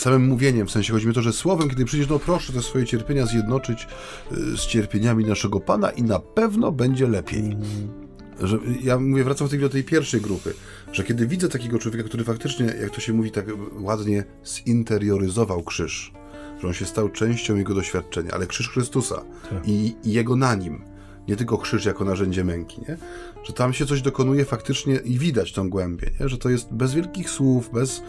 Samym 0.00 0.26
mówieniem, 0.26 0.66
w 0.66 0.70
sensie 0.70 0.92
chodzi 0.92 1.06
mi 1.06 1.10
o 1.10 1.14
to, 1.14 1.22
że 1.22 1.32
słowem, 1.32 1.68
kiedy 1.68 1.84
przyjdziesz, 1.84 2.08
no 2.10 2.18
proszę 2.18 2.52
te 2.52 2.62
swoje 2.62 2.86
cierpienia 2.86 3.26
zjednoczyć 3.26 3.86
y, 4.32 4.56
z 4.56 4.66
cierpieniami 4.66 5.24
naszego 5.24 5.60
Pana 5.60 5.90
i 5.90 6.02
na 6.02 6.18
pewno 6.18 6.72
będzie 6.72 7.08
lepiej. 7.08 7.40
Mm. 7.40 8.02
Że, 8.40 8.58
ja 8.82 8.98
mówię, 8.98 9.24
wracam 9.24 9.48
w 9.48 9.50
tej, 9.50 9.60
do 9.60 9.68
tej 9.68 9.84
pierwszej 9.84 10.20
grupy, 10.20 10.54
że 10.92 11.04
kiedy 11.04 11.26
widzę 11.26 11.48
takiego 11.48 11.78
człowieka, 11.78 12.04
który 12.04 12.24
faktycznie, 12.24 12.66
jak 12.80 12.90
to 12.90 13.00
się 13.00 13.12
mówi 13.12 13.30
tak 13.30 13.46
ładnie, 13.80 14.24
zinterioryzował 14.46 15.62
krzyż, 15.62 16.12
że 16.60 16.68
on 16.68 16.74
się 16.74 16.86
stał 16.86 17.08
częścią 17.08 17.56
jego 17.56 17.74
doświadczenia, 17.74 18.30
ale 18.32 18.46
krzyż 18.46 18.68
Chrystusa 18.68 19.24
tak. 19.50 19.68
i, 19.68 19.94
i 20.04 20.12
jego 20.12 20.36
na 20.36 20.54
nim, 20.54 20.84
nie 21.28 21.36
tylko 21.36 21.58
krzyż 21.58 21.84
jako 21.84 22.04
narzędzie 22.04 22.44
męki, 22.44 22.80
nie? 22.88 22.96
że 23.44 23.52
tam 23.52 23.72
się 23.72 23.86
coś 23.86 24.02
dokonuje 24.02 24.44
faktycznie 24.44 24.94
i 24.94 25.18
widać 25.18 25.52
tą 25.52 25.70
głębię, 25.70 26.10
nie? 26.20 26.28
że 26.28 26.38
to 26.38 26.48
jest 26.48 26.72
bez 26.72 26.94
wielkich 26.94 27.30
słów, 27.30 27.70
bez, 27.72 28.02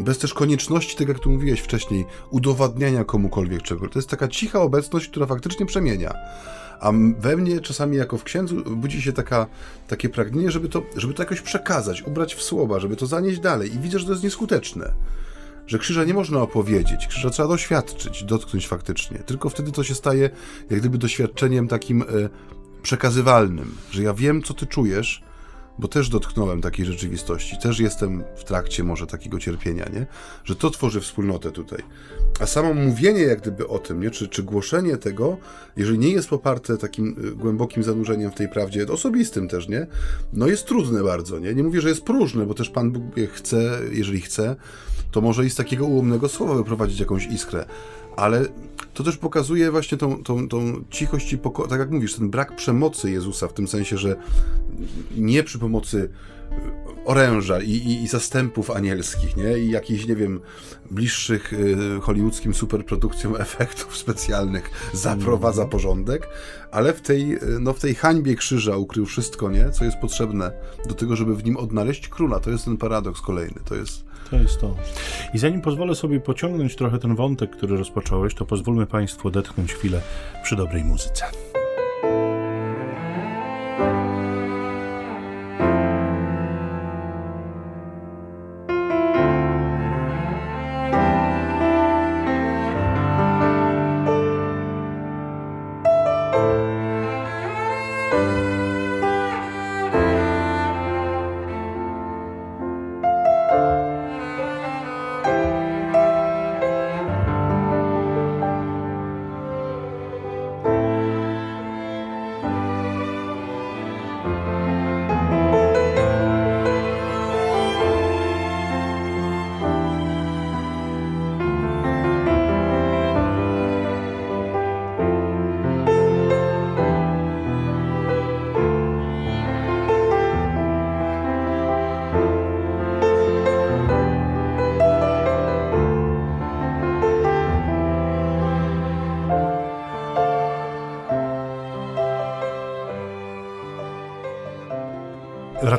bez 0.00 0.18
też 0.18 0.34
konieczności, 0.34 0.96
tak 0.96 1.08
jak 1.08 1.18
tu 1.18 1.30
mówiłeś 1.30 1.60
wcześniej, 1.60 2.04
udowadniania 2.30 3.04
komukolwiek 3.04 3.62
czego. 3.62 3.88
To 3.88 3.98
jest 3.98 4.08
taka 4.08 4.28
cicha 4.28 4.60
obecność, 4.60 5.08
która 5.08 5.26
faktycznie 5.26 5.66
przemienia. 5.66 6.14
A 6.80 6.92
we 7.18 7.36
mnie 7.36 7.60
czasami 7.60 7.96
jako 7.96 8.18
w 8.18 8.24
księdzu 8.24 8.56
budzi 8.76 9.02
się 9.02 9.12
taka, 9.12 9.46
takie 9.88 10.08
pragnienie, 10.08 10.50
żeby 10.50 10.68
to, 10.68 10.82
żeby 10.96 11.14
to 11.14 11.22
jakoś 11.22 11.40
przekazać, 11.40 12.02
ubrać 12.02 12.34
w 12.34 12.42
słowa, 12.42 12.80
żeby 12.80 12.96
to 12.96 13.06
zanieść 13.06 13.40
dalej. 13.40 13.74
I 13.74 13.78
widzę, 13.78 13.98
że 13.98 14.04
to 14.04 14.12
jest 14.12 14.24
nieskuteczne 14.24 14.92
że 15.70 15.78
krzyża 15.78 16.04
nie 16.04 16.14
można 16.14 16.42
opowiedzieć, 16.42 17.06
krzyża 17.06 17.30
trzeba 17.30 17.48
doświadczyć, 17.48 18.24
dotknąć 18.24 18.68
faktycznie. 18.68 19.18
Tylko 19.18 19.50
wtedy 19.50 19.72
to 19.72 19.84
się 19.84 19.94
staje 19.94 20.30
jak 20.70 20.80
gdyby 20.80 20.98
doświadczeniem 20.98 21.68
takim 21.68 22.02
e, 22.02 22.06
przekazywalnym, 22.82 23.74
że 23.90 24.02
ja 24.02 24.14
wiem, 24.14 24.42
co 24.42 24.54
ty 24.54 24.66
czujesz, 24.66 25.22
bo 25.80 25.88
też 25.88 26.08
dotknąłem 26.08 26.60
takiej 26.60 26.86
rzeczywistości, 26.86 27.58
też 27.58 27.80
jestem 27.80 28.24
w 28.36 28.44
trakcie 28.44 28.84
może 28.84 29.06
takiego 29.06 29.38
cierpienia, 29.38 29.88
nie? 29.92 30.06
Że 30.44 30.56
to 30.56 30.70
tworzy 30.70 31.00
wspólnotę 31.00 31.52
tutaj. 31.52 31.82
A 32.40 32.46
samo 32.46 32.74
mówienie 32.74 33.22
jak 33.22 33.40
gdyby 33.40 33.68
o 33.68 33.78
tym, 33.78 34.00
nie? 34.00 34.10
Czy, 34.10 34.28
czy 34.28 34.42
głoszenie 34.42 34.96
tego, 34.96 35.36
jeżeli 35.76 35.98
nie 35.98 36.10
jest 36.10 36.28
poparte 36.28 36.76
takim 36.76 37.16
y, 37.24 37.34
głębokim 37.34 37.82
zanurzeniem 37.82 38.30
w 38.30 38.34
tej 38.34 38.48
prawdzie, 38.48 38.86
osobistym 38.86 39.48
też, 39.48 39.68
nie? 39.68 39.86
No 40.32 40.46
jest 40.46 40.66
trudne 40.66 41.02
bardzo, 41.02 41.38
nie? 41.38 41.54
Nie 41.54 41.62
mówię, 41.62 41.80
że 41.80 41.88
jest 41.88 42.02
próżne, 42.02 42.46
bo 42.46 42.54
też 42.54 42.70
Pan 42.70 42.90
Bóg 42.90 43.02
chce, 43.32 43.78
jeżeli 43.92 44.20
chce, 44.20 44.56
to 45.10 45.20
może 45.20 45.46
i 45.46 45.50
z 45.50 45.54
takiego 45.54 45.86
ułomnego 45.86 46.28
słowa 46.28 46.54
wyprowadzić 46.54 47.00
jakąś 47.00 47.26
iskrę. 47.26 47.64
Ale 48.16 48.46
to 48.94 49.04
też 49.04 49.16
pokazuje 49.16 49.70
właśnie 49.70 49.98
tą, 49.98 50.22
tą, 50.22 50.48
tą 50.48 50.84
cichość 50.90 51.32
i 51.32 51.38
poko- 51.38 51.68
tak 51.68 51.78
jak 51.78 51.90
mówisz, 51.90 52.14
ten 52.14 52.30
brak 52.30 52.56
przemocy 52.56 53.10
Jezusa, 53.10 53.48
w 53.48 53.52
tym 53.52 53.68
sensie, 53.68 53.98
że 53.98 54.16
nie 55.16 55.42
przy 55.42 55.58
pomocy 55.58 56.10
oręża 57.04 57.60
i, 57.60 57.70
i, 57.70 58.02
i, 58.02 58.08
zastępów 58.08 58.70
anielskich, 58.70 59.36
nie? 59.36 59.58
I 59.58 59.70
jakichś, 59.70 60.06
nie 60.06 60.16
wiem, 60.16 60.40
bliższych 60.90 61.52
y, 61.52 62.00
hollywoodzkim 62.00 62.54
superprodukcjom 62.54 63.36
efektów 63.46 63.96
specjalnych 63.96 64.70
zaprowadza 64.92 65.62
mm. 65.62 65.70
porządek, 65.70 66.28
ale 66.70 66.92
w 66.92 67.00
tej, 67.00 67.34
y, 67.34 67.40
no, 67.60 67.72
w 67.72 67.80
tej 67.80 67.94
hańbie 67.94 68.34
krzyża 68.34 68.76
ukrył 68.76 69.06
wszystko, 69.06 69.50
nie? 69.50 69.70
Co 69.70 69.84
jest 69.84 69.96
potrzebne 69.96 70.52
do 70.88 70.94
tego, 70.94 71.16
żeby 71.16 71.36
w 71.36 71.44
nim 71.44 71.56
odnaleźć 71.56 72.08
króla. 72.08 72.40
To 72.40 72.50
jest 72.50 72.64
ten 72.64 72.76
paradoks 72.76 73.20
kolejny. 73.20 73.60
To 73.64 73.74
jest 73.74 74.09
to 74.30 74.36
jest 74.36 74.60
to. 74.60 74.76
I 75.34 75.38
zanim 75.38 75.60
pozwolę 75.60 75.94
sobie 75.94 76.20
pociągnąć 76.20 76.76
trochę 76.76 76.98
ten 76.98 77.14
wątek, 77.14 77.50
który 77.50 77.76
rozpocząłeś, 77.76 78.34
to 78.34 78.44
pozwólmy 78.44 78.86
Państwu 78.86 79.28
odetchnąć 79.28 79.72
chwilę 79.72 80.00
przy 80.42 80.56
dobrej 80.56 80.84
muzyce. 80.84 81.49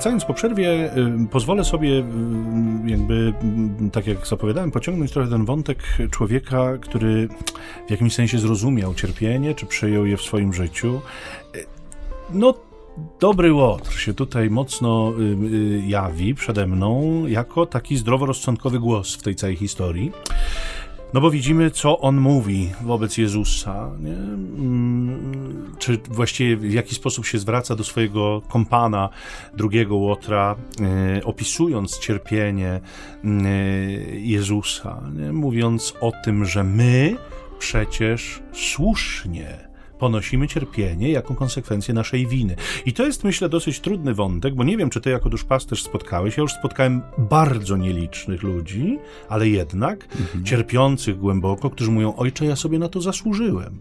Wracając 0.01 0.25
po 0.25 0.33
przerwie, 0.33 0.97
y, 0.97 1.27
pozwolę 1.31 1.63
sobie 1.63 1.89
y, 1.89 2.03
jakby, 2.85 3.33
tak 3.91 4.07
jak 4.07 4.27
zapowiadałem, 4.27 4.71
pociągnąć 4.71 5.11
trochę 5.11 5.29
ten 5.29 5.45
wątek 5.45 5.83
człowieka, 6.11 6.77
który 6.77 7.27
w 7.87 7.91
jakimś 7.91 8.13
sensie 8.13 8.39
zrozumiał 8.39 8.93
cierpienie, 8.93 9.55
czy 9.55 9.65
przejął 9.65 10.05
je 10.05 10.17
w 10.17 10.21
swoim 10.21 10.53
życiu. 10.53 11.01
Y, 11.55 11.65
no, 12.33 12.53
dobry 13.19 13.53
Łotr 13.53 13.93
się 13.93 14.13
tutaj 14.13 14.49
mocno 14.49 15.13
jawi 15.87 16.35
przede 16.35 16.67
mną 16.67 17.23
jako 17.27 17.65
taki 17.65 17.97
zdroworozsądkowy 17.97 18.79
głos 18.79 19.15
w 19.15 19.21
tej 19.23 19.35
całej 19.35 19.55
historii. 19.55 20.11
No 21.13 21.21
bo 21.21 21.31
widzimy, 21.31 21.71
co 21.71 21.99
on 21.99 22.17
mówi 22.17 22.69
wobec 22.81 23.17
Jezusa, 23.17 23.89
nie? 23.99 24.17
Czy 25.81 25.97
właściwie 26.09 26.57
w 26.57 26.73
jaki 26.73 26.95
sposób 26.95 27.25
się 27.25 27.39
zwraca 27.39 27.75
do 27.75 27.83
swojego 27.83 28.41
kompana, 28.49 29.09
drugiego 29.53 29.95
Łotra, 29.95 30.55
e, 31.17 31.23
opisując 31.23 31.99
cierpienie 31.99 32.81
e, 33.23 33.29
Jezusa, 34.13 35.01
nie? 35.13 35.33
mówiąc 35.33 35.93
o 36.01 36.11
tym, 36.25 36.45
że 36.45 36.63
my 36.63 37.17
przecież 37.59 38.39
słusznie 38.53 39.70
ponosimy 40.01 40.47
cierpienie 40.47 41.11
jako 41.11 41.35
konsekwencję 41.35 41.93
naszej 41.93 42.27
winy. 42.27 42.55
I 42.85 42.93
to 42.93 43.05
jest, 43.05 43.23
myślę, 43.23 43.49
dosyć 43.49 43.79
trudny 43.79 44.13
wątek, 44.13 44.55
bo 44.55 44.63
nie 44.63 44.77
wiem, 44.77 44.89
czy 44.89 45.01
ty 45.01 45.09
jako 45.09 45.29
duszpasterz 45.29 45.83
spotkałeś. 45.83 46.37
Ja 46.37 46.41
już 46.41 46.53
spotkałem 46.53 47.01
bardzo 47.17 47.77
nielicznych 47.77 48.43
ludzi, 48.43 48.99
ale 49.29 49.49
jednak 49.49 50.07
mhm. 50.19 50.45
cierpiących 50.45 51.17
głęboko, 51.17 51.69
którzy 51.69 51.91
mówią: 51.91 52.13
Ojcze, 52.17 52.45
ja 52.45 52.55
sobie 52.55 52.79
na 52.79 52.89
to 52.89 53.01
zasłużyłem. 53.01 53.77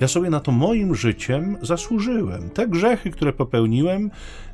Ja 0.00 0.08
sobie 0.08 0.30
na 0.30 0.40
to 0.40 0.52
moim 0.52 0.94
życiem 0.94 1.56
zasłużyłem. 1.62 2.50
Te 2.50 2.68
grzechy, 2.68 3.10
które 3.10 3.32
popełniłem, 3.32 4.10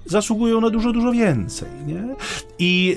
zasługują 0.07 0.61
na 0.61 0.70
dużo, 0.70 0.92
dużo 0.92 1.12
więcej. 1.12 1.68
Nie? 1.86 2.14
I, 2.59 2.96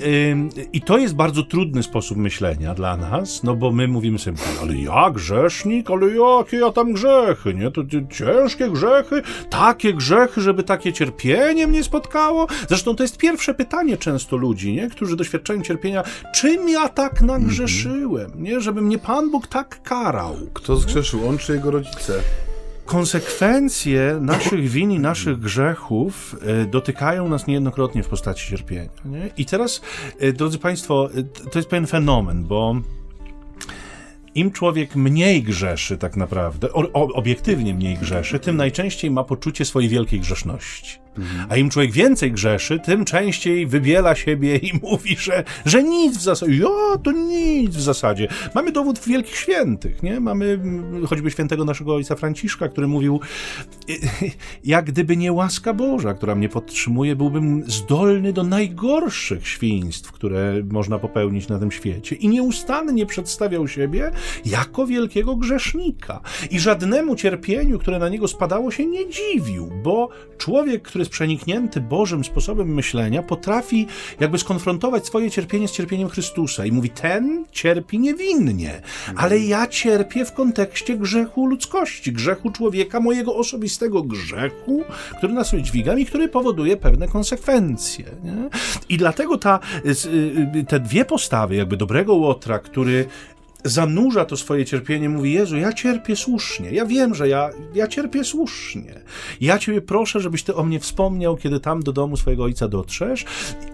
yy, 0.54 0.66
I 0.72 0.80
to 0.80 0.98
jest 0.98 1.14
bardzo 1.14 1.42
trudny 1.42 1.82
sposób 1.82 2.18
myślenia 2.18 2.74
dla 2.74 2.96
nas, 2.96 3.42
no 3.42 3.56
bo 3.56 3.72
my 3.72 3.88
mówimy 3.88 4.18
sobie, 4.18 4.38
ale 4.62 4.76
ja 4.76 5.10
grzesznik, 5.10 5.90
ale 5.90 6.06
jakie 6.06 6.56
ja 6.56 6.72
tam 6.72 6.92
grzechy, 6.92 7.54
nie? 7.54 7.70
To 7.70 7.82
ciężkie 8.10 8.70
grzechy, 8.70 9.22
takie 9.50 9.94
grzechy, 9.94 10.40
żeby 10.40 10.62
takie 10.62 10.92
cierpienie 10.92 11.66
mnie 11.66 11.84
spotkało. 11.84 12.46
Zresztą 12.68 12.96
to 12.96 13.02
jest 13.04 13.18
pierwsze 13.18 13.54
pytanie 13.54 13.96
często 13.96 14.36
ludzi, 14.36 14.72
nie? 14.72 14.90
którzy 14.90 15.16
doświadczają 15.16 15.62
cierpienia, 15.62 16.02
czym 16.34 16.68
ja 16.68 16.88
tak 16.88 17.22
nagrzeszyłem, 17.22 18.30
nie? 18.36 18.60
Żeby 18.60 18.82
mnie 18.82 18.98
Pan 18.98 19.30
Bóg 19.30 19.46
tak 19.46 19.82
karał. 19.82 20.36
Kto 20.54 20.76
zgrzeszył, 20.76 21.28
on 21.28 21.38
czy 21.38 21.52
jego 21.52 21.70
rodzice? 21.70 22.12
Konsekwencje 22.88 24.18
naszych 24.20 24.68
win 24.68 24.90
i 24.90 24.98
naszych 24.98 25.38
grzechów 25.38 26.36
e, 26.42 26.64
dotykają 26.64 27.28
nas 27.28 27.46
niejednokrotnie 27.46 28.02
w 28.02 28.08
postaci 28.08 28.50
cierpienia. 28.50 28.88
Nie? 29.04 29.30
I 29.36 29.46
teraz, 29.46 29.80
e, 30.18 30.32
drodzy 30.32 30.58
Państwo, 30.58 31.10
e, 31.14 31.22
to 31.50 31.58
jest 31.58 31.68
pewien 31.68 31.86
fenomen, 31.86 32.44
bo 32.44 32.76
im 34.34 34.50
człowiek 34.50 34.96
mniej 34.96 35.42
grzeszy, 35.42 35.98
tak 35.98 36.16
naprawdę, 36.16 36.72
obiektywnie 36.92 37.74
mniej 37.74 37.96
grzeszy, 37.96 38.38
tym 38.38 38.56
najczęściej 38.56 39.10
ma 39.10 39.24
poczucie 39.24 39.64
swojej 39.64 39.88
wielkiej 39.88 40.20
grzeszności. 40.20 40.98
A 41.48 41.56
im 41.56 41.70
człowiek 41.70 41.92
więcej 41.92 42.32
grzeszy, 42.32 42.80
tym 42.80 43.04
częściej 43.04 43.66
wybiela 43.66 44.14
siebie 44.14 44.56
i 44.56 44.72
mówi, 44.82 45.16
że, 45.16 45.44
że 45.64 45.82
nic 45.82 46.16
w 46.16 46.22
zasadzie. 46.22 46.56
Ja, 46.56 46.98
to 47.02 47.12
nic 47.12 47.76
w 47.76 47.80
zasadzie. 47.80 48.28
Mamy 48.54 48.72
dowód 48.72 49.00
wielkich 49.06 49.36
świętych, 49.36 50.02
nie? 50.02 50.20
Mamy 50.20 50.46
mm, 50.46 51.06
choćby 51.06 51.30
świętego 51.30 51.64
naszego 51.64 51.94
ojca 51.94 52.16
Franciszka, 52.16 52.68
który 52.68 52.86
mówił, 52.86 53.20
jak 54.64 54.84
gdyby 54.84 55.16
nie 55.16 55.32
łaska 55.32 55.74
Boża, 55.74 56.14
która 56.14 56.34
mnie 56.34 56.48
podtrzymuje, 56.48 57.16
byłbym 57.16 57.62
zdolny 57.66 58.32
do 58.32 58.42
najgorszych 58.42 59.48
świństw, 59.48 60.12
które 60.12 60.62
można 60.70 60.98
popełnić 60.98 61.48
na 61.48 61.58
tym 61.58 61.70
świecie. 61.70 62.16
I 62.16 62.28
nieustannie 62.28 63.06
przedstawiał 63.06 63.68
siebie 63.68 64.10
jako 64.44 64.86
wielkiego 64.86 65.36
grzesznika. 65.36 66.20
I 66.50 66.60
żadnemu 66.60 67.16
cierpieniu, 67.16 67.78
które 67.78 67.98
na 67.98 68.08
niego 68.08 68.28
spadało, 68.28 68.70
się 68.70 68.86
nie 68.86 69.10
dziwił, 69.10 69.70
bo 69.82 70.08
człowiek, 70.38 70.82
który 70.82 71.04
jest 71.08 71.12
przeniknięty 71.12 71.80
Bożym 71.80 72.24
sposobem 72.24 72.74
myślenia, 72.74 73.22
potrafi 73.22 73.86
jakby 74.20 74.38
skonfrontować 74.38 75.06
swoje 75.06 75.30
cierpienie 75.30 75.68
z 75.68 75.72
cierpieniem 75.72 76.08
Chrystusa 76.08 76.66
i 76.66 76.72
mówi: 76.72 76.90
Ten 76.90 77.44
cierpi 77.52 77.98
niewinnie, 77.98 78.82
ale 79.16 79.38
ja 79.38 79.66
cierpię 79.66 80.24
w 80.24 80.32
kontekście 80.32 80.96
grzechu 80.96 81.46
ludzkości, 81.46 82.12
grzechu 82.12 82.50
człowieka, 82.50 83.00
mojego 83.00 83.36
osobistego 83.36 84.02
grzechu, 84.02 84.84
który 85.18 85.32
na 85.32 85.44
sobie 85.44 85.62
dźwigam 85.62 85.98
i 86.00 86.06
który 86.06 86.28
powoduje 86.28 86.76
pewne 86.76 87.08
konsekwencje. 87.08 88.04
Nie? 88.24 88.48
I 88.88 88.96
dlatego 88.96 89.38
ta, 89.38 89.60
y, 89.84 89.90
y, 90.58 90.64
te 90.64 90.80
dwie 90.80 91.04
postawy, 91.04 91.56
jakby 91.56 91.76
dobrego 91.76 92.14
Łotra, 92.14 92.58
który 92.58 93.06
zanurza 93.68 94.24
to 94.24 94.36
swoje 94.36 94.64
cierpienie, 94.64 95.08
mówi: 95.08 95.32
Jezu, 95.32 95.56
ja 95.56 95.72
cierpię 95.72 96.16
słusznie. 96.16 96.70
Ja 96.70 96.86
wiem, 96.86 97.14
że 97.14 97.28
ja, 97.28 97.50
ja 97.74 97.86
cierpię 97.86 98.24
słusznie. 98.24 99.00
Ja 99.40 99.58
Ciebie 99.58 99.82
proszę, 99.82 100.20
żebyś 100.20 100.42
Ty 100.42 100.54
o 100.54 100.64
mnie 100.64 100.80
wspomniał, 100.80 101.36
kiedy 101.36 101.60
tam 101.60 101.82
do 101.82 101.92
domu 101.92 102.16
swojego 102.16 102.44
ojca 102.44 102.68
dotrzesz. 102.68 103.24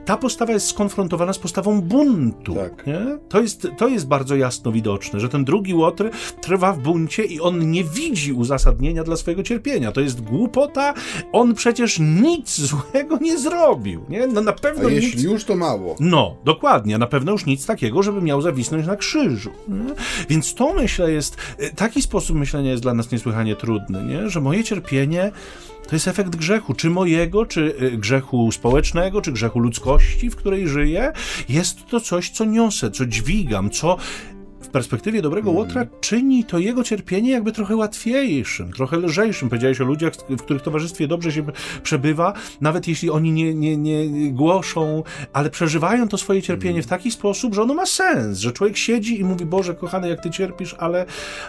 Ta 0.04 0.16
postawa 0.16 0.52
jest 0.52 0.66
skonfrontowana 0.66 1.32
z 1.32 1.38
postawą 1.38 1.80
buntu. 1.80 2.54
Tak. 2.54 2.86
Nie? 2.86 3.18
To, 3.28 3.40
jest, 3.40 3.68
to 3.76 3.88
jest 3.88 4.06
bardzo 4.06 4.36
jasno 4.36 4.72
widoczne, 4.72 5.20
że 5.20 5.28
ten 5.28 5.44
drugi 5.44 5.74
Łotr 5.74 6.10
trwa 6.40 6.72
w 6.72 6.78
buncie 6.78 7.24
i 7.24 7.40
on 7.40 7.70
nie 7.70 7.84
widzi 7.84 8.32
uzasadnienia 8.32 9.04
dla 9.04 9.16
swojego 9.16 9.42
cierpienia. 9.42 9.92
To 9.92 10.00
jest 10.00 10.20
głupota. 10.20 10.94
On 11.32 11.54
przecież 11.54 11.98
nic 11.98 12.60
złego 12.60 13.18
nie 13.20 13.38
zrobił. 13.38 14.04
Nie? 14.08 14.26
No 14.26 14.40
na 14.40 14.52
pewno 14.52 14.88
A 14.88 14.90
nic... 14.90 15.02
jeśli 15.02 15.22
już, 15.22 15.44
to 15.44 15.56
mało. 15.56 15.96
No, 16.00 16.36
dokładnie. 16.44 16.98
Na 16.98 17.06
pewno 17.06 17.32
już 17.32 17.46
nic 17.46 17.66
takiego, 17.66 18.02
żeby 18.02 18.22
miał 18.22 18.42
zawisnąć 18.42 18.86
na 18.86 18.96
krzyżu. 18.96 19.50
Więc 20.28 20.54
to 20.54 20.74
myślę 20.74 21.12
jest, 21.12 21.36
taki 21.76 22.02
sposób 22.02 22.36
myślenia 22.36 22.70
jest 22.70 22.82
dla 22.82 22.94
nas 22.94 23.10
niesłychanie 23.12 23.56
trudny, 23.56 24.04
nie? 24.04 24.30
że 24.30 24.40
moje 24.40 24.64
cierpienie 24.64 25.32
to 25.86 25.96
jest 25.96 26.08
efekt 26.08 26.36
grzechu, 26.36 26.74
czy 26.74 26.90
mojego, 26.90 27.46
czy 27.46 27.74
e, 27.78 27.90
grzechu 27.90 28.52
społecznego, 28.52 29.20
czy 29.22 29.32
grzechu 29.32 29.58
ludzkości, 29.58 30.30
w 30.30 30.36
której 30.36 30.68
żyję. 30.68 31.12
Jest 31.48 31.86
to 31.86 32.00
coś, 32.00 32.30
co 32.30 32.44
niosę, 32.44 32.90
co 32.90 33.06
dźwigam, 33.06 33.70
co 33.70 33.96
perspektywie 34.74 35.22
dobrego 35.22 35.50
hmm. 35.50 35.58
Łotra 35.58 35.86
czyni 36.00 36.44
to 36.44 36.58
jego 36.58 36.84
cierpienie 36.84 37.30
jakby 37.30 37.52
trochę 37.52 37.76
łatwiejszym, 37.76 38.72
trochę 38.72 38.96
lżejszym. 38.96 39.48
Powiedziałeś 39.48 39.80
o 39.80 39.84
ludziach, 39.84 40.12
w 40.28 40.42
których 40.42 40.62
towarzystwie 40.62 41.08
dobrze 41.08 41.32
się 41.32 41.44
przebywa, 41.82 42.32
nawet 42.60 42.88
jeśli 42.88 43.10
oni 43.10 43.32
nie, 43.32 43.54
nie, 43.54 43.76
nie 43.76 44.32
głoszą, 44.32 45.02
ale 45.32 45.50
przeżywają 45.50 46.08
to 46.08 46.18
swoje 46.18 46.42
cierpienie 46.42 46.72
hmm. 46.72 46.82
w 46.82 46.86
taki 46.86 47.10
sposób, 47.10 47.54
że 47.54 47.62
ono 47.62 47.74
ma 47.74 47.86
sens, 47.86 48.38
że 48.38 48.52
człowiek 48.52 48.76
siedzi 48.76 49.20
i 49.20 49.24
mówi, 49.24 49.46
Boże, 49.46 49.74
kochany, 49.74 50.08
jak 50.08 50.22
ty 50.22 50.30
cierpisz, 50.30 50.74
ale, 50.78 51.06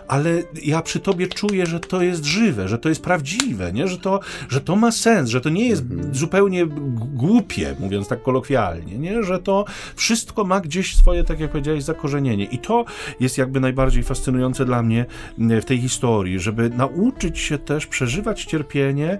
ale 0.07 0.43
ja 0.63 0.81
przy 0.81 0.99
tobie 0.99 1.27
czuję, 1.27 1.65
że 1.65 1.79
to 1.79 2.01
jest 2.01 2.25
żywe, 2.25 2.67
że 2.67 2.77
to 2.77 2.89
jest 2.89 3.01
prawdziwe, 3.01 3.73
nie? 3.73 3.87
Że, 3.87 3.97
to, 3.97 4.19
że 4.49 4.61
to 4.61 4.75
ma 4.75 4.91
sens, 4.91 5.29
że 5.29 5.41
to 5.41 5.49
nie 5.49 5.67
jest 5.67 5.87
hmm. 5.87 6.15
zupełnie 6.15 6.65
głupie, 7.13 7.75
mówiąc 7.79 8.07
tak 8.07 8.23
kolokwialnie, 8.23 8.97
nie? 8.97 9.23
Że 9.23 9.39
to 9.39 9.65
wszystko 9.95 10.43
ma 10.43 10.59
gdzieś 10.59 10.95
swoje, 10.95 11.23
tak 11.23 11.39
jak 11.39 11.51
powiedziałeś, 11.51 11.83
zakorzenienie. 11.83 12.45
I 12.45 12.57
to 12.57 12.85
jest 13.19 13.37
jakby 13.37 13.59
najbardziej 13.59 14.03
fascynujące 14.03 14.65
dla 14.65 14.83
mnie 14.83 15.05
w 15.37 15.65
tej 15.65 15.81
historii, 15.81 16.39
żeby 16.39 16.69
nauczyć 16.69 17.39
się 17.39 17.57
też 17.57 17.87
przeżywać 17.87 18.45
cierpienie 18.45 19.17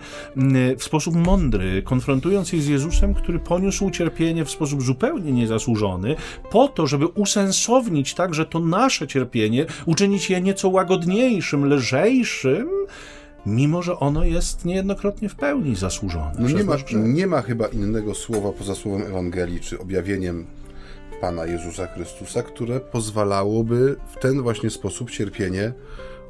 w 0.77 0.83
sposób 0.83 1.15
mądry, 1.15 1.81
konfrontując 1.81 2.49
się 2.49 2.61
z 2.61 2.67
Jezusem, 2.67 3.13
który 3.13 3.39
poniósł 3.39 3.89
cierpienie 3.89 4.45
w 4.45 4.51
sposób 4.51 4.81
zupełnie 4.81 5.31
niezasłużony, 5.31 6.15
po 6.51 6.67
to, 6.67 6.87
żeby 6.87 7.07
usensownić 7.07 8.13
także 8.13 8.45
to 8.45 8.59
nasze 8.59 9.07
cierpienie, 9.07 9.65
uczynić 9.85 10.29
je 10.29 10.41
nieco 10.41 10.69
łagodniejszym, 10.69 11.65
lżejszym, 11.65 12.69
mimo 13.45 13.81
że 13.81 13.99
ono 13.99 14.23
jest 14.23 14.65
niejednokrotnie 14.65 15.29
w 15.29 15.35
pełni 15.35 15.75
zasłużone. 15.75 16.31
No 16.39 16.49
nie, 16.49 16.63
ma, 16.63 16.75
nie 16.93 17.27
ma 17.27 17.41
chyba 17.41 17.67
innego 17.67 18.15
słowa 18.15 18.51
poza 18.51 18.75
słowem 18.75 19.01
Ewangelii, 19.01 19.59
czy 19.59 19.79
objawieniem 19.79 20.45
Pana 21.21 21.45
Jezusa 21.45 21.87
Chrystusa, 21.87 22.43
które 22.43 22.79
pozwalałoby 22.79 23.95
w 24.07 24.19
ten 24.19 24.41
właśnie 24.41 24.69
sposób 24.69 25.11
cierpienie 25.11 25.73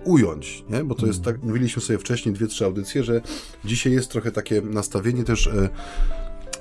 ująć, 0.03 0.63
nie? 0.69 0.83
Bo 0.83 0.95
to 0.95 1.07
jest 1.07 1.23
tak, 1.23 1.43
mówiliśmy 1.43 1.81
sobie 1.81 1.99
wcześniej 1.99 2.35
dwie, 2.35 2.47
trzy 2.47 2.65
audycje, 2.65 3.03
że 3.03 3.21
dzisiaj 3.65 3.93
jest 3.93 4.11
trochę 4.11 4.31
takie 4.31 4.61
nastawienie 4.61 5.23
też 5.23 5.47
e, 5.47 5.69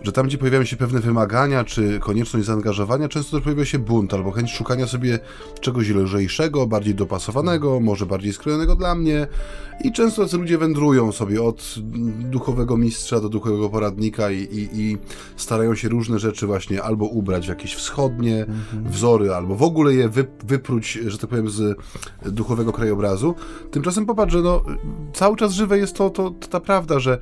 że 0.05 0.13
tam, 0.13 0.27
gdzie 0.27 0.39
pojawiają 0.39 0.65
się 0.65 0.77
pewne 0.77 1.01
wymagania, 1.01 1.65
czy 1.65 2.01
konieczność 2.01 2.47
zaangażowania, 2.47 3.09
często 3.09 3.37
też 3.37 3.45
pojawia 3.45 3.65
się 3.65 3.79
bunt 3.79 4.15
albo 4.15 4.31
chęć 4.31 4.53
szukania 4.53 4.87
sobie 4.87 5.19
czegoś 5.61 5.89
lżejszego, 5.89 6.67
bardziej 6.67 6.95
dopasowanego, 6.95 7.81
może 7.81 8.07
bardziej 8.07 8.33
skrojonego 8.33 8.77
dla 8.77 8.95
mnie. 8.95 9.27
I 9.85 9.93
często 9.93 10.23
tacy 10.23 10.39
ludzie 10.39 10.59
wędrują 10.59 11.13
sobie 11.13 11.43
od 11.43 11.75
duchowego 12.19 12.77
mistrza 12.77 13.21
do 13.21 13.29
duchowego 13.29 13.71
poradnika 13.71 14.31
i, 14.31 14.39
i, 14.39 14.69
i 14.73 14.99
starają 15.37 15.75
się 15.75 15.89
różne 15.89 16.19
rzeczy 16.19 16.47
właśnie 16.47 16.83
albo 16.83 17.05
ubrać 17.05 17.47
w 17.47 17.49
jakieś 17.49 17.75
wschodnie 17.75 18.41
mhm. 18.41 18.93
wzory, 18.93 19.35
albo 19.35 19.55
w 19.55 19.63
ogóle 19.63 19.95
je 19.95 20.09
wy, 20.09 20.27
wypróć, 20.45 20.99
że 21.07 21.19
tak 21.19 21.31
powiem, 21.31 21.51
z 21.51 21.79
duchowego 22.23 22.73
krajobrazu. 22.73 23.35
Tymczasem 23.71 24.07
popatrz, 24.07 24.33
że 24.33 24.41
no, 24.41 24.63
cały 25.13 25.37
czas 25.37 25.53
żywe 25.53 25.79
jest 25.79 25.97
to, 25.97 26.11
to, 26.11 26.31
to 26.31 26.49
ta 26.49 26.61
prawda, 26.61 26.99
że 26.99 27.19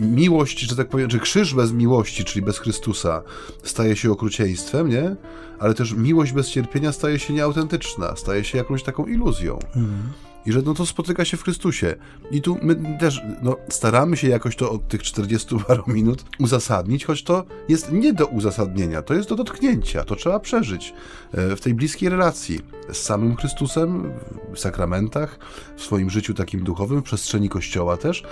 miłość, 0.00 0.60
że 0.60 0.76
tak 0.76 0.88
powiem, 0.88 1.10
że 1.10 1.18
krzyż 1.18 1.54
bez 1.54 1.72
miłości, 1.72 2.24
czyli 2.24 2.42
bez 2.42 2.58
Chrystusa, 2.58 3.22
staje 3.62 3.96
się 3.96 4.12
okrucieństwem, 4.12 4.88
nie? 4.88 5.16
Ale 5.58 5.74
też 5.74 5.92
miłość 5.92 6.32
bez 6.32 6.48
cierpienia 6.48 6.92
staje 6.92 7.18
się 7.18 7.34
nieautentyczna, 7.34 8.16
staje 8.16 8.44
się 8.44 8.58
jakąś 8.58 8.82
taką 8.82 9.06
iluzją. 9.06 9.58
Mhm. 9.76 10.12
I 10.46 10.52
że 10.52 10.62
no 10.62 10.74
to 10.74 10.86
spotyka 10.86 11.24
się 11.24 11.36
w 11.36 11.42
Chrystusie. 11.42 11.94
I 12.30 12.42
tu 12.42 12.58
my 12.62 12.98
też 13.00 13.22
no, 13.42 13.56
staramy 13.68 14.16
się 14.16 14.28
jakoś 14.28 14.56
to 14.56 14.70
od 14.70 14.88
tych 14.88 15.02
40 15.02 15.56
paru 15.66 15.84
minut 15.86 16.24
uzasadnić, 16.38 17.04
choć 17.04 17.22
to 17.22 17.44
jest 17.68 17.92
nie 17.92 18.12
do 18.12 18.26
uzasadnienia, 18.26 19.02
to 19.02 19.14
jest 19.14 19.28
do 19.28 19.36
dotknięcia, 19.36 20.04
to 20.04 20.16
trzeba 20.16 20.40
przeżyć 20.40 20.94
e, 21.32 21.56
w 21.56 21.60
tej 21.60 21.74
bliskiej 21.74 22.08
relacji 22.08 22.60
z 22.92 22.96
samym 22.96 23.36
Chrystusem, 23.36 24.12
w 24.54 24.58
sakramentach, 24.58 25.38
w 25.76 25.82
swoim 25.82 26.10
życiu 26.10 26.34
takim 26.34 26.64
duchowym, 26.64 27.00
w 27.00 27.04
przestrzeni 27.04 27.48
Kościoła 27.48 27.96
też 27.96 28.22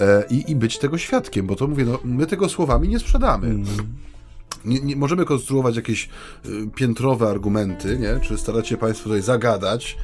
e, 0.00 0.24
i, 0.30 0.50
i 0.50 0.56
być 0.56 0.78
tego 0.78 0.98
świadkiem, 0.98 1.46
bo 1.46 1.56
to 1.56 1.66
mówię, 1.66 1.84
no, 1.84 1.98
my 2.04 2.26
tego 2.26 2.48
słowami 2.48 2.88
nie 2.88 2.98
sprzedamy. 2.98 3.46
Mm 3.46 3.66
nie, 4.64 4.80
nie, 4.80 4.96
możemy 4.96 5.24
konstruować 5.24 5.76
jakieś 5.76 6.08
y, 6.46 6.48
piętrowe 6.74 7.30
argumenty, 7.30 7.98
nie? 7.98 8.20
czy 8.20 8.38
starać 8.38 8.68
się 8.68 8.76
Państwo 8.76 9.04
tutaj 9.04 9.22
zagadać 9.22 9.96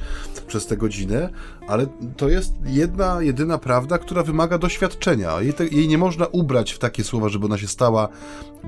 przez 0.47 0.67
tę 0.67 0.77
godzinę, 0.77 1.29
ale 1.67 1.87
to 2.17 2.29
jest 2.29 2.53
jedna, 2.65 3.21
jedyna 3.21 3.57
prawda, 3.57 3.97
która 3.97 4.23
wymaga 4.23 4.57
doświadczenia. 4.57 5.41
Jej, 5.41 5.53
te, 5.53 5.67
jej 5.67 5.87
nie 5.87 5.97
można 5.97 6.25
ubrać 6.25 6.71
w 6.71 6.79
takie 6.79 7.03
słowa, 7.03 7.29
żeby 7.29 7.45
ona 7.45 7.57
się 7.57 7.67
stała 7.67 8.09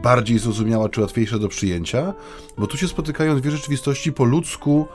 bardziej 0.04 0.40
zrozumiała 0.40 0.90
czy 0.90 1.02
łatwiejsza 1.02 1.40
do 1.40 1.48
przyjęcia, 1.48 2.14
bo 2.58 2.68
tu 2.68 2.78
się 2.78 2.88
spotykają 2.88 3.42
dwie 3.42 3.52
rzeczywistości 3.52 4.14
po 4.14 4.24
ludzku 4.24 4.88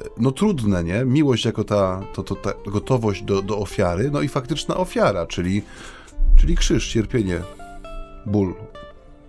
y, 0.00 0.04
no 0.18 0.32
trudne, 0.32 0.84
nie? 0.84 1.04
Miłość 1.04 1.44
jako 1.44 1.64
ta, 1.64 2.02
to, 2.14 2.22
to, 2.22 2.34
ta 2.34 2.52
gotowość 2.66 3.22
do, 3.22 3.42
do 3.42 3.58
ofiary, 3.58 4.10
no 4.10 4.20
i 4.20 4.28
faktyczna 4.28 4.76
ofiara, 4.76 5.26
czyli, 5.26 5.62
czyli 6.36 6.56
krzyż, 6.56 6.92
cierpienie, 6.92 7.40
ból, 8.26 8.54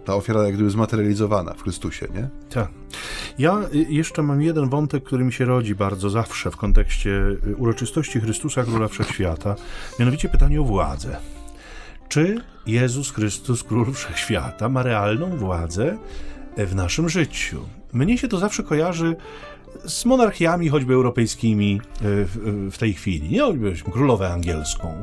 ta 0.07 0.15
ofiara 0.15 0.43
jak 0.43 0.53
gdyby 0.53 0.69
zmaterializowana 0.69 1.53
w 1.53 1.63
Chrystusie, 1.63 2.07
nie? 2.15 2.29
Tak. 2.49 2.69
Ja 3.39 3.59
y, 3.73 3.85
jeszcze 3.89 4.23
mam 4.23 4.41
jeden 4.41 4.69
wątek, 4.69 5.03
który 5.03 5.23
mi 5.23 5.33
się 5.33 5.45
rodzi 5.45 5.75
bardzo 5.75 6.09
zawsze 6.09 6.51
w 6.51 6.57
kontekście 6.57 7.09
y, 7.09 7.55
uroczystości 7.57 8.19
Chrystusa 8.19 8.63
Króla 8.63 8.87
Wszechświata, 8.87 9.55
mianowicie 9.99 10.29
pytanie 10.29 10.61
o 10.61 10.63
władzę. 10.63 11.17
Czy 12.09 12.41
Jezus 12.67 13.11
Chrystus, 13.11 13.63
Król 13.63 13.93
Wszechświata, 13.93 14.69
ma 14.69 14.83
realną 14.83 15.37
władzę 15.37 15.97
w 16.57 16.75
naszym 16.75 17.09
życiu? 17.09 17.61
Mnie 17.93 18.17
się 18.17 18.27
to 18.27 18.37
zawsze 18.37 18.63
kojarzy 18.63 19.15
z 19.85 20.05
monarchiami 20.05 20.69
choćby 20.69 20.93
europejskimi 20.93 21.81
e, 21.81 21.99
w, 22.01 22.69
w 22.71 22.77
tej 22.77 22.93
chwili. 22.93 23.29
Nie 23.29 23.41
choćbyśmy 23.41 23.91
królowę 23.93 24.33
angielską. 24.33 24.93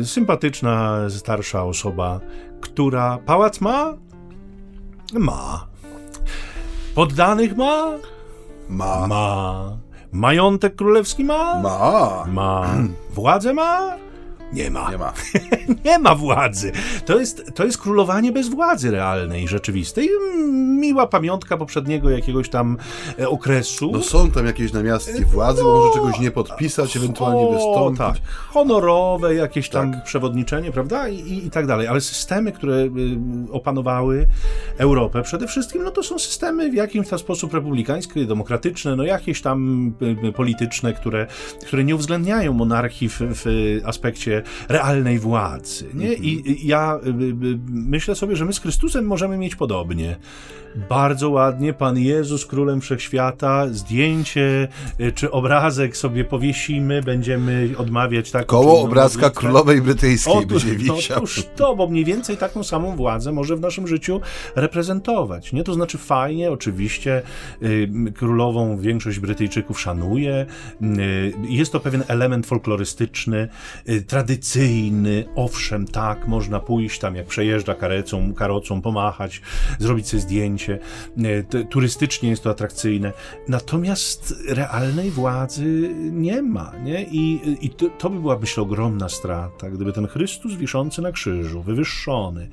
E, 0.00 0.04
sympatyczna, 0.04 1.00
starsza 1.10 1.64
osoba, 1.64 2.20
która 2.62 3.18
pałac 3.26 3.60
ma? 3.60 3.94
Ma. 5.12 5.66
Poddanych 6.94 7.56
ma? 7.56 7.98
Ma. 8.68 9.06
Ma. 9.06 9.76
Majątek 10.12 10.76
królewski 10.76 11.24
ma? 11.24 11.60
Ma. 11.60 12.24
Ma. 12.28 12.66
Władzę 13.10 13.54
ma? 13.54 13.96
Nie 14.52 14.70
ma. 14.70 14.90
Nie 14.90 14.98
ma. 14.98 15.12
nie 15.84 15.98
ma 15.98 16.14
władzy. 16.14 16.72
To 17.06 17.18
jest, 17.18 17.54
to 17.54 17.64
jest 17.64 17.78
królowanie 17.78 18.32
bez 18.32 18.48
władzy 18.48 18.90
realnej, 18.90 19.48
rzeczywistej. 19.48 20.08
Miła 20.52 21.06
pamiątka 21.06 21.56
poprzedniego 21.56 22.10
jakiegoś 22.10 22.48
tam 22.48 22.76
e, 23.18 23.28
okresu. 23.28 23.90
No 23.92 24.02
są 24.02 24.30
tam 24.30 24.46
jakieś 24.46 24.72
namiastki 24.72 25.24
władzy, 25.24 25.62
no, 25.62 25.72
może 25.72 25.92
czegoś 25.92 26.20
nie 26.20 26.30
podpisać, 26.30 26.96
ewentualnie 26.96 27.40
o, 27.40 27.52
wystąpić. 27.52 27.98
Tak. 27.98 28.16
Honorowe 28.48 29.34
jakieś 29.34 29.68
tam 29.68 29.92
tak. 29.92 30.04
przewodniczenie, 30.04 30.72
prawda? 30.72 31.08
I, 31.08 31.16
i, 31.16 31.46
I, 31.46 31.50
tak 31.50 31.66
dalej. 31.66 31.86
Ale 31.86 32.00
systemy, 32.00 32.52
które 32.52 32.76
y, 32.76 32.90
opanowały 33.52 34.26
Europę 34.78 35.22
przede 35.22 35.46
wszystkim, 35.46 35.82
no 35.82 35.90
to 35.90 36.02
są 36.02 36.18
systemy 36.18 36.70
w 36.70 36.74
jakimś 36.74 37.08
tam 37.08 37.18
sposób 37.18 37.54
republikańskie, 37.54 38.24
demokratyczne, 38.24 38.96
no 38.96 39.04
jakieś 39.04 39.42
tam 39.42 39.86
y, 40.02 40.26
y, 40.26 40.32
polityczne, 40.32 40.92
które, 40.92 41.26
które 41.66 41.84
nie 41.84 41.94
uwzględniają 41.94 42.52
monarchii 42.52 43.08
w, 43.08 43.18
w 43.20 43.44
aspekcie 43.84 44.41
realnej 44.68 45.18
władzy. 45.18 45.86
Nie? 45.94 46.14
I 46.14 46.66
ja 46.66 47.00
y, 47.06 47.08
y, 47.08 47.58
myślę 47.68 48.14
sobie, 48.14 48.36
że 48.36 48.44
my 48.44 48.52
z 48.52 48.60
Chrystusem 48.60 49.06
możemy 49.06 49.38
mieć 49.38 49.56
podobnie. 49.56 50.16
Bardzo 50.88 51.30
ładnie 51.30 51.72
Pan 51.72 51.98
Jezus 51.98 52.46
Królem 52.46 52.80
Wszechświata, 52.80 53.66
zdjęcie 53.70 54.68
y, 55.00 55.12
czy 55.12 55.30
obrazek 55.30 55.96
sobie 55.96 56.24
powiesimy, 56.24 57.02
będziemy 57.02 57.68
odmawiać 57.78 58.30
taką 58.30 58.46
Koło 58.46 58.82
obrazka 58.82 59.20
modlitwę. 59.20 59.40
Królowej 59.40 59.82
Brytyjskiej 59.82 60.34
Otóż, 60.34 60.64
będzie 60.64 60.94
wisiał. 60.94 61.16
Otóż 61.16 61.46
to, 61.56 61.76
bo 61.76 61.88
mniej 61.88 62.04
więcej 62.04 62.36
taką 62.36 62.62
samą 62.62 62.96
władzę 62.96 63.32
może 63.32 63.56
w 63.56 63.60
naszym 63.60 63.88
życiu 63.88 64.20
reprezentować. 64.56 65.52
Nie? 65.52 65.64
To 65.64 65.74
znaczy 65.74 65.98
fajnie, 65.98 66.50
oczywiście 66.50 67.22
królową 68.14 68.78
większość 68.78 69.18
Brytyjczyków 69.18 69.80
szanuje, 69.80 70.46
jest 71.48 71.72
to 71.72 71.80
pewien 71.80 72.04
element 72.08 72.46
folklorystyczny, 72.46 73.48
tradycyjny, 74.06 74.31
tradycyjny, 74.32 75.24
owszem, 75.34 75.86
tak, 75.86 76.28
można 76.28 76.60
pójść 76.60 77.00
tam, 77.00 77.16
jak 77.16 77.26
przejeżdża 77.26 77.74
karecą, 77.74 78.34
karocą, 78.34 78.82
pomachać, 78.82 79.42
zrobić 79.78 80.08
sobie 80.08 80.20
zdjęcie. 80.20 80.78
E, 81.52 81.64
turystycznie 81.64 82.30
jest 82.30 82.42
to 82.42 82.50
atrakcyjne. 82.50 83.12
Natomiast 83.48 84.34
realnej 84.48 85.10
władzy 85.10 85.90
nie 86.12 86.42
ma, 86.42 86.72
nie? 86.84 87.02
I, 87.02 87.40
i 87.66 87.70
to, 87.70 87.86
to 87.98 88.10
by 88.10 88.20
była, 88.20 88.38
myślę, 88.38 88.62
ogromna 88.62 89.08
strata, 89.08 89.70
gdyby 89.70 89.92
ten 89.92 90.06
Chrystus 90.06 90.54
wiszący 90.54 91.02
na 91.02 91.12
krzyżu, 91.12 91.62
wywyższony, 91.62 92.48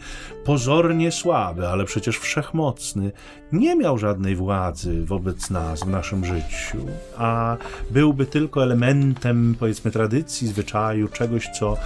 pozornie 0.46 1.12
słaby, 1.12 1.68
ale 1.68 1.86
przecież 1.86 2.20
wszechmocny, 2.20 3.12
nie 3.52 3.76
miał 3.76 3.98
żadnej 3.98 4.36
władzy 4.36 5.06
wobec 5.06 5.50
nas 5.50 5.84
w 5.84 5.88
naszym 5.88 6.26
życiu, 6.26 6.86
a 7.18 7.58
byłby 7.92 8.26
tylko 8.26 8.64
elementem, 8.64 9.56
powiedzmy, 9.60 9.92
tradycji, 9.92 10.48
zwyczaju, 10.48 11.08
czegoś, 11.08 11.52
co, 11.60 11.78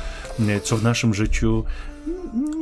co 0.64 0.78
w 0.78 0.84
naszym 0.84 1.14
życiu 1.14 1.64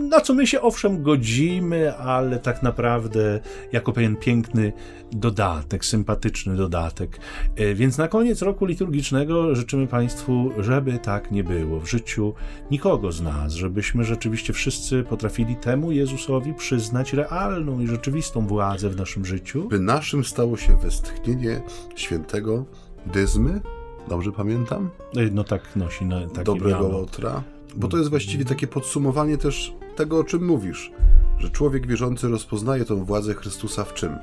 na 0.10 0.22
co 0.22 0.34
my 0.34 0.48
się 0.48 0.62
owszem 0.62 1.04
godzimy, 1.04 1.98
ale 1.98 2.40
tak 2.40 2.64
naprawdę 2.64 3.40
jako 3.72 3.94
pewien 3.94 4.16
piękny 4.16 4.74
dodatek, 5.12 5.86
sympatyczny 5.86 6.56
dodatek. 6.56 7.20
E, 7.56 7.74
więc 7.74 7.98
na 7.98 8.08
koniec 8.08 8.42
roku 8.42 8.66
liturgicznego 8.66 9.56
życzymy 9.56 9.88
Państwu, 9.88 10.52
żeby 10.60 11.00
tak 11.00 11.32
nie 11.32 11.44
było 11.44 11.80
w 11.80 11.90
życiu 11.90 12.34
nikogo 12.72 13.12
z 13.12 13.22
nas, 13.22 13.54
żebyśmy 13.54 14.04
rzeczywiście 14.04 14.54
wszyscy 14.54 15.04
potrafili 15.04 15.56
temu 15.56 15.92
Jezusowi 15.92 16.54
przyznać 16.54 17.14
realną 17.14 17.80
i 17.80 17.88
rzeczywistą 17.88 18.48
władzę 18.48 18.90
w 18.90 18.98
naszym 18.98 19.26
życiu. 19.26 19.68
By 19.68 19.80
naszym 19.80 20.24
stało 20.24 20.58
się 20.58 20.78
westchnienie 20.78 21.62
świętego 21.96 22.66
Dyzmy, 23.06 23.62
dobrze 24.08 24.32
pamiętam? 24.32 24.90
No 25.32 25.44
tak 25.44 25.76
nosi 25.76 26.06
na 26.06 26.28
takie 26.28 26.44
Dobrego 26.44 26.88
Łotra. 26.88 27.44
Bo 27.76 27.88
to 27.88 27.98
jest 27.98 28.10
właściwie 28.10 28.46
takie 28.46 28.68
podsumowanie 28.68 29.38
też 29.38 29.74
tego, 29.96 30.20
o 30.20 30.24
czym 30.24 30.46
mówisz, 30.46 30.92
że 31.38 31.50
człowiek 31.50 31.88
wierzący 31.88 32.28
rozpoznaje 32.28 32.86
tą 32.86 33.06
władzę 33.06 33.34
Chrystusa 33.34 33.84
w 33.84 33.94
czym? 33.94 34.18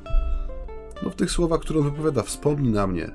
No 1.03 1.11
w 1.11 1.15
tych 1.15 1.31
słowach, 1.31 1.61
które 1.61 1.81
on 1.81 1.85
wypowiada, 1.85 2.23
wspomnij 2.23 2.73
na 2.73 2.87
mnie, 2.87 3.11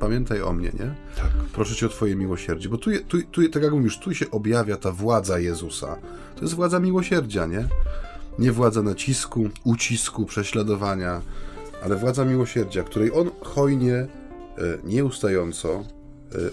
pamiętaj 0.00 0.42
o 0.42 0.52
mnie, 0.52 0.68
nie? 0.68 0.94
Tak. 1.16 1.30
Proszę 1.52 1.74
cię 1.74 1.86
o 1.86 1.88
twoje 1.88 2.16
miłosierdzie, 2.16 2.68
bo 2.68 2.78
tu, 2.78 2.90
tu, 3.08 3.22
tu, 3.22 3.48
tak 3.48 3.62
jak 3.62 3.72
mówisz, 3.72 3.98
tu 3.98 4.14
się 4.14 4.30
objawia 4.30 4.76
ta 4.76 4.92
władza 4.92 5.38
Jezusa. 5.38 5.96
To 6.36 6.42
jest 6.42 6.54
władza 6.54 6.80
miłosierdzia, 6.80 7.46
nie? 7.46 7.68
Nie 8.38 8.52
władza 8.52 8.82
nacisku, 8.82 9.48
ucisku, 9.64 10.26
prześladowania, 10.26 11.20
ale 11.82 11.96
władza 11.96 12.24
miłosierdzia, 12.24 12.82
której 12.82 13.12
on 13.12 13.30
hojnie, 13.42 13.94
e, 13.94 14.08
nieustająco 14.84 15.84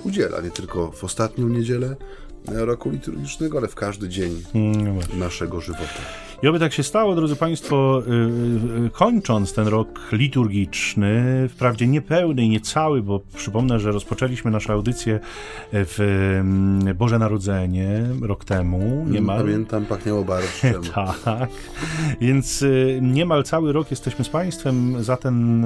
udziela, 0.03 0.41
nie 0.41 0.51
tylko 0.51 0.91
w 0.91 1.03
ostatnią 1.03 1.47
niedzielę, 1.49 1.95
roku 2.47 2.89
liturgicznego, 2.89 3.57
ale 3.57 3.67
w 3.67 3.75
każdy 3.75 4.09
dzień 4.09 4.43
mm, 4.55 4.85
no 4.85 5.17
naszego 5.17 5.61
żywota. 5.61 6.32
I 6.43 6.47
oby 6.47 6.59
tak 6.59 6.73
się 6.73 6.83
stało, 6.83 7.15
drodzy 7.15 7.35
Państwo, 7.35 8.03
y, 8.81 8.85
y, 8.85 8.89
kończąc 8.89 9.53
ten 9.53 9.67
rok 9.67 9.99
liturgiczny, 10.11 11.23
wprawdzie 11.49 11.87
niepełny 11.87 12.43
i 12.43 12.49
niecały, 12.49 13.01
bo 13.01 13.21
przypomnę, 13.35 13.79
że 13.79 13.91
rozpoczęliśmy 13.91 14.51
naszą 14.51 14.73
audycję 14.73 15.19
w 15.71 15.99
mm, 16.39 16.97
Boże 16.97 17.19
Narodzenie 17.19 18.03
rok 18.21 18.45
temu. 18.45 19.05
Niemal. 19.09 19.37
Pamiętam, 19.37 19.85
pachniało 19.85 20.23
barszczem. 20.23 20.81
tak, 21.25 21.49
więc 22.21 22.61
y, 22.61 22.99
niemal 23.01 23.43
cały 23.43 23.73
rok 23.73 23.91
jesteśmy 23.91 24.25
z 24.25 24.29
Państwem 24.29 25.03
za, 25.03 25.17
ten, 25.17 25.65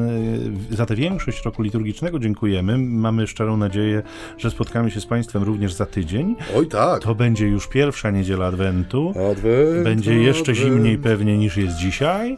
za 0.71 0.85
tę 0.85 0.95
większość 0.95 1.45
roku 1.45 1.61
liturgicznego. 1.61 2.19
Dziękujemy. 2.19 2.77
Mamy 2.77 3.27
szczerą 3.27 3.57
nadzieję, 3.57 4.03
że 4.37 4.51
spotkamy 4.51 4.91
się 4.91 5.01
z 5.01 5.05
Państwem 5.05 5.43
również 5.43 5.73
za 5.73 5.85
tydzień. 5.85 6.35
Oj 6.55 6.67
tak. 6.67 7.01
To 7.03 7.15
będzie 7.15 7.47
już 7.47 7.67
pierwsza 7.67 8.11
niedziela 8.11 8.45
Adwentu. 8.45 9.09
Adwent, 9.09 9.83
będzie 9.83 10.15
jeszcze 10.15 10.51
Adwent 10.51 10.66
zimniej 10.73 10.97
pewnie 10.97 11.37
niż 11.37 11.57
jest 11.57 11.77
dzisiaj. 11.77 12.37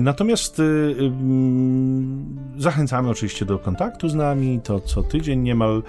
Natomiast 0.00 0.62
zachęcamy 2.56 3.10
oczywiście 3.10 3.44
do 3.44 3.58
kontaktu 3.58 4.08
z 4.08 4.14
nami. 4.14 4.60
To 4.64 4.80
co 4.80 5.02
tydzień 5.02 5.40
niemal 5.40 5.82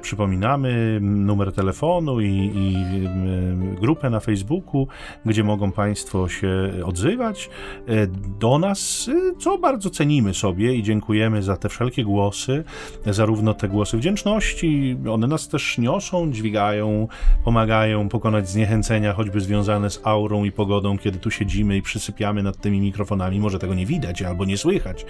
przypominamy 0.00 0.98
numer 1.00 1.52
telefonu 1.52 2.20
i, 2.20 2.50
i 2.54 2.76
grupę 3.80 4.10
na 4.10 4.20
Facebooku, 4.20 4.88
gdzie 5.26 5.44
mogą 5.44 5.72
Państwo 5.72 6.28
się 6.28 6.72
odzywać 6.84 7.50
do 8.40 8.58
nas, 8.58 9.10
co 9.40 9.58
bardzo 9.58 9.90
cenimy 9.90 10.34
sobie 10.34 10.74
i 10.74 10.82
dziękujemy 10.82 11.42
za 11.42 11.56
te 11.56 11.68
wszelkie 11.68 12.04
głosy, 12.04 12.64
zarówno 13.06 13.54
te 13.54 13.68
głosy 13.68 13.96
wdzięczności, 13.96 14.96
one 15.10 15.26
nas 15.26 15.48
też 15.48 15.78
niosą, 15.78 16.32
dźwigają, 16.32 17.08
pomagają 17.44 18.08
pokonać 18.08 18.48
zniechęcenia, 18.48 19.12
choćby 19.12 19.40
związane 19.40 19.90
z 19.90 20.00
aurą 20.04 20.44
i 20.44 20.52
pogodą, 20.52 20.93
kiedy 20.98 21.18
tu 21.18 21.30
siedzimy 21.30 21.76
i 21.76 21.82
przysypiamy 21.82 22.42
nad 22.42 22.56
tymi 22.56 22.80
mikrofonami. 22.80 23.40
Może 23.40 23.58
tego 23.58 23.74
nie 23.74 23.86
widać 23.86 24.22
albo 24.22 24.44
nie 24.44 24.56
słychać, 24.56 25.06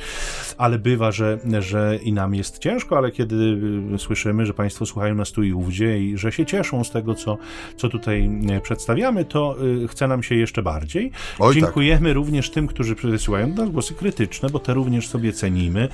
ale 0.59 0.79
bywa, 0.79 1.13
że, 1.13 1.39
że 1.61 1.99
i 2.03 2.13
nam 2.13 2.35
jest 2.35 2.59
ciężko, 2.59 2.99
ale 2.99 3.11
kiedy 3.11 3.59
słyszymy, 3.99 4.47
że 4.47 4.55
Państwo 4.55 4.87
słuchają 4.87 5.15
nas 5.15 5.33
tu 5.33 5.43
i 5.43 5.53
ówdzie 5.53 6.01
i 6.01 6.19
że 6.19 6.33
się 6.33 6.47
cieszą 6.47 6.85
z 6.85 6.91
tego, 6.91 7.15
co, 7.15 7.39
co 7.77 7.89
tutaj 7.89 8.31
przedstawiamy, 8.63 9.25
to 9.25 9.57
y, 9.85 9.89
chce 9.89 10.09
nam 10.09 10.23
się 10.23 10.35
jeszcze 10.35 10.63
bardziej. 10.63 11.11
Oj, 11.39 11.55
tak. 11.55 11.63
Dziękujemy 11.63 12.09
tak. 12.09 12.15
również 12.15 12.51
tym, 12.51 12.67
którzy 12.67 12.95
przesyłają 12.95 13.53
do 13.53 13.63
nas 13.63 13.73
głosy 13.73 13.95
krytyczne, 13.95 14.51
bo 14.51 14.59
te 14.59 14.75
również 14.75 15.09
sobie 15.09 15.33
cenimy. 15.33 15.89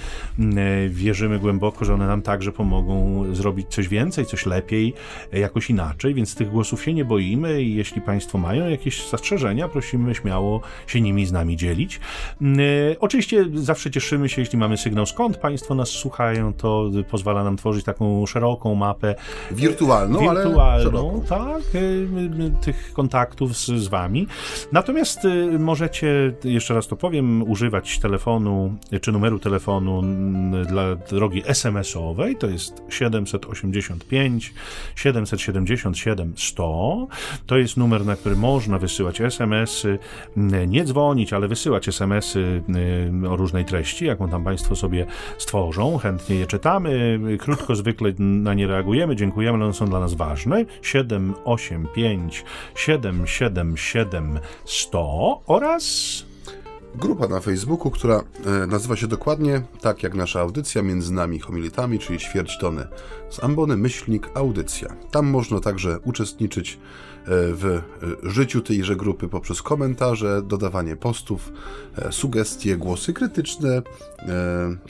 Wierzymy 0.88 1.38
głęboko, 1.38 1.84
że 1.84 1.94
one 1.94 2.06
nam 2.06 2.22
także 2.22 2.52
pomogą 2.52 3.24
zrobić 3.34 3.66
coś 3.68 3.88
więcej, 3.88 4.26
coś 4.26 4.46
lepiej, 4.46 4.94
jakoś 5.32 5.70
inaczej, 5.70 6.14
więc 6.14 6.34
tych 6.34 6.50
głosów 6.50 6.84
się 6.84 6.94
nie 6.94 7.04
boimy 7.04 7.62
i 7.62 7.74
jeśli 7.74 8.00
Państwo 8.00 8.38
mają 8.38 8.68
jakieś 8.68 9.08
zastrzeżenia, 9.08 9.68
prosimy 9.68 9.79
śmiało 10.14 10.60
się 10.86 11.00
nimi 11.00 11.26
z 11.26 11.32
nami 11.32 11.56
dzielić. 11.56 12.00
Oczywiście 13.00 13.44
zawsze 13.54 13.90
cieszymy 13.90 14.28
się, 14.28 14.42
jeśli 14.42 14.58
mamy 14.58 14.76
sygnał 14.76 15.06
skąd 15.06 15.36
Państwo 15.36 15.74
nas 15.74 15.88
słuchają, 15.88 16.52
to 16.52 16.90
pozwala 17.10 17.44
nam 17.44 17.56
tworzyć 17.56 17.84
taką 17.84 18.26
szeroką 18.26 18.74
mapę. 18.74 19.14
Wirtualną, 19.50 20.20
wirtualną 20.20 21.22
tak, 21.28 21.62
tych 22.60 22.92
kontaktów 22.92 23.56
z, 23.56 23.66
z 23.66 23.88
Wami. 23.88 24.26
Natomiast 24.72 25.24
y, 25.24 25.58
możecie, 25.58 26.32
jeszcze 26.44 26.74
raz 26.74 26.88
to 26.88 26.96
powiem, 26.96 27.50
używać 27.50 27.98
telefonu 27.98 28.74
czy 29.00 29.12
numeru 29.12 29.38
telefonu 29.38 30.02
dla 30.68 30.94
drogi 30.94 31.42
SMS-owej, 31.46 32.36
to 32.36 32.46
jest 32.46 32.82
785 32.88 34.54
777 34.96 36.32
100. 36.36 37.06
To 37.46 37.58
jest 37.58 37.76
numer, 37.76 38.06
na 38.06 38.16
który 38.16 38.36
można 38.36 38.78
wysyłać 38.78 39.20
SMS-y, 39.60 39.98
nie 40.68 40.84
dzwonić, 40.84 41.32
ale 41.32 41.48
wysyłać 41.48 41.88
SMS-y 41.88 42.62
o 43.30 43.36
różnej 43.36 43.64
treści, 43.64 44.04
jaką 44.06 44.28
tam 44.28 44.44
Państwo 44.44 44.76
sobie 44.76 45.06
stworzą. 45.38 45.98
Chętnie 45.98 46.36
je 46.36 46.46
czytamy, 46.46 47.20
krótko 47.38 47.76
zwykle 47.76 48.12
na 48.18 48.54
nie 48.54 48.66
reagujemy, 48.66 49.16
dziękujemy, 49.16 49.56
ale 49.56 49.64
one 49.64 49.74
są 49.74 49.86
dla 49.86 50.00
nas 50.00 50.14
ważne. 50.14 50.64
785 50.82 52.44
777 52.74 54.38
100 54.64 55.42
oraz 55.46 56.29
grupa 56.94 57.28
na 57.28 57.40
Facebooku, 57.40 57.90
która 57.90 58.22
e, 58.62 58.66
nazywa 58.66 58.96
się 58.96 59.06
dokładnie 59.06 59.62
tak 59.80 60.02
jak 60.02 60.14
nasza 60.14 60.40
audycja 60.40 60.82
między 60.82 61.12
nami 61.12 61.38
homilitami, 61.38 61.98
czyli 61.98 62.18
ćwierć 62.18 62.58
tony 62.58 62.86
z 63.30 63.44
ambony 63.44 63.76
myślnik 63.76 64.30
audycja. 64.34 64.96
Tam 65.10 65.26
można 65.26 65.60
także 65.60 65.98
uczestniczyć 65.98 66.72
e, 66.72 66.78
w 67.26 67.64
e, 67.64 68.30
życiu 68.30 68.60
tejże 68.60 68.96
grupy 68.96 69.28
poprzez 69.28 69.62
komentarze, 69.62 70.42
dodawanie 70.42 70.96
postów, 70.96 71.52
sugestie, 72.10 72.76
głosy 72.76 73.12
krytyczne. 73.12 73.82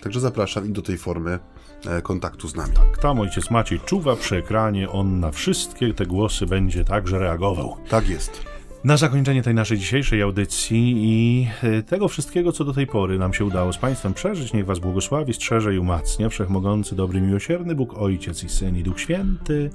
Także 0.03 0.21
zapraszam 0.21 0.67
i 0.67 0.71
do 0.71 0.83
tej 0.83 0.99
formy 0.99 1.39
kontaktu 2.03 2.49
z 2.49 2.55
nami. 2.57 2.73
Tak, 2.73 2.99
tam 2.99 3.21
ojciec 3.21 3.51
Maciej 3.51 3.81
czuwa 3.81 4.17
przy 4.17 4.37
ekranie, 4.37 4.91
on 4.91 5.21
na 5.21 5.31
wszystkie 5.31 5.95
te 5.95 6.07
głosy 6.07 6.47
będzie 6.47 6.85
także 6.85 7.19
reagował. 7.19 7.77
Tak 7.89 8.09
jest. 8.09 8.50
Na 8.85 8.97
zakończenie 8.97 9.43
tej 9.43 9.55
naszej 9.55 9.79
dzisiejszej 9.79 10.23
audycji 10.23 10.95
i 10.97 11.47
e, 11.63 11.83
tego 11.83 12.09
wszystkiego, 12.09 12.53
co 12.53 12.65
do 12.65 12.73
tej 12.73 12.87
pory 12.87 13.19
nam 13.19 13.35
się 13.35 13.45
udało 13.45 13.73
z 13.73 13.79
Państwem 13.79 14.15
przeżyć, 14.15 14.53
niech 14.53 14.67
Was 14.67 14.79
błogosławi, 14.79 15.35
strzeże 15.35 15.75
i 15.75 15.79
umacnia 15.79 16.29
Wszechmogący, 16.29 16.97
dobry, 16.97 17.21
miłosierny 17.21 17.75
Bóg, 17.75 17.95
Ojciec 17.99 18.45
i 18.45 18.49
Syn 18.49 18.77
i 18.77 18.83
Duch 18.83 19.01
Święty. 19.01 19.71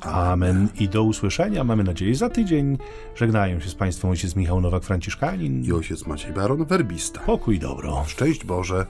Amen. 0.00 0.68
I 0.80 0.88
do 0.88 1.02
usłyszenia, 1.02 1.64
mamy 1.64 1.84
nadzieję, 1.84 2.14
za 2.14 2.30
tydzień. 2.30 2.78
Żegnają 3.16 3.60
się 3.60 3.68
z 3.68 3.74
Państwem 3.74 4.10
ojciec 4.10 4.36
Michał 4.36 4.60
Nowak-Franciszkanin 4.60 5.64
i 5.64 5.72
ojciec 5.72 6.06
Maciej 6.06 6.32
Baron 6.32 6.64
Werbista. 6.64 7.20
Pokój 7.20 7.58
dobro. 7.58 8.04
Szczęść 8.06 8.44
Boże. 8.44 8.86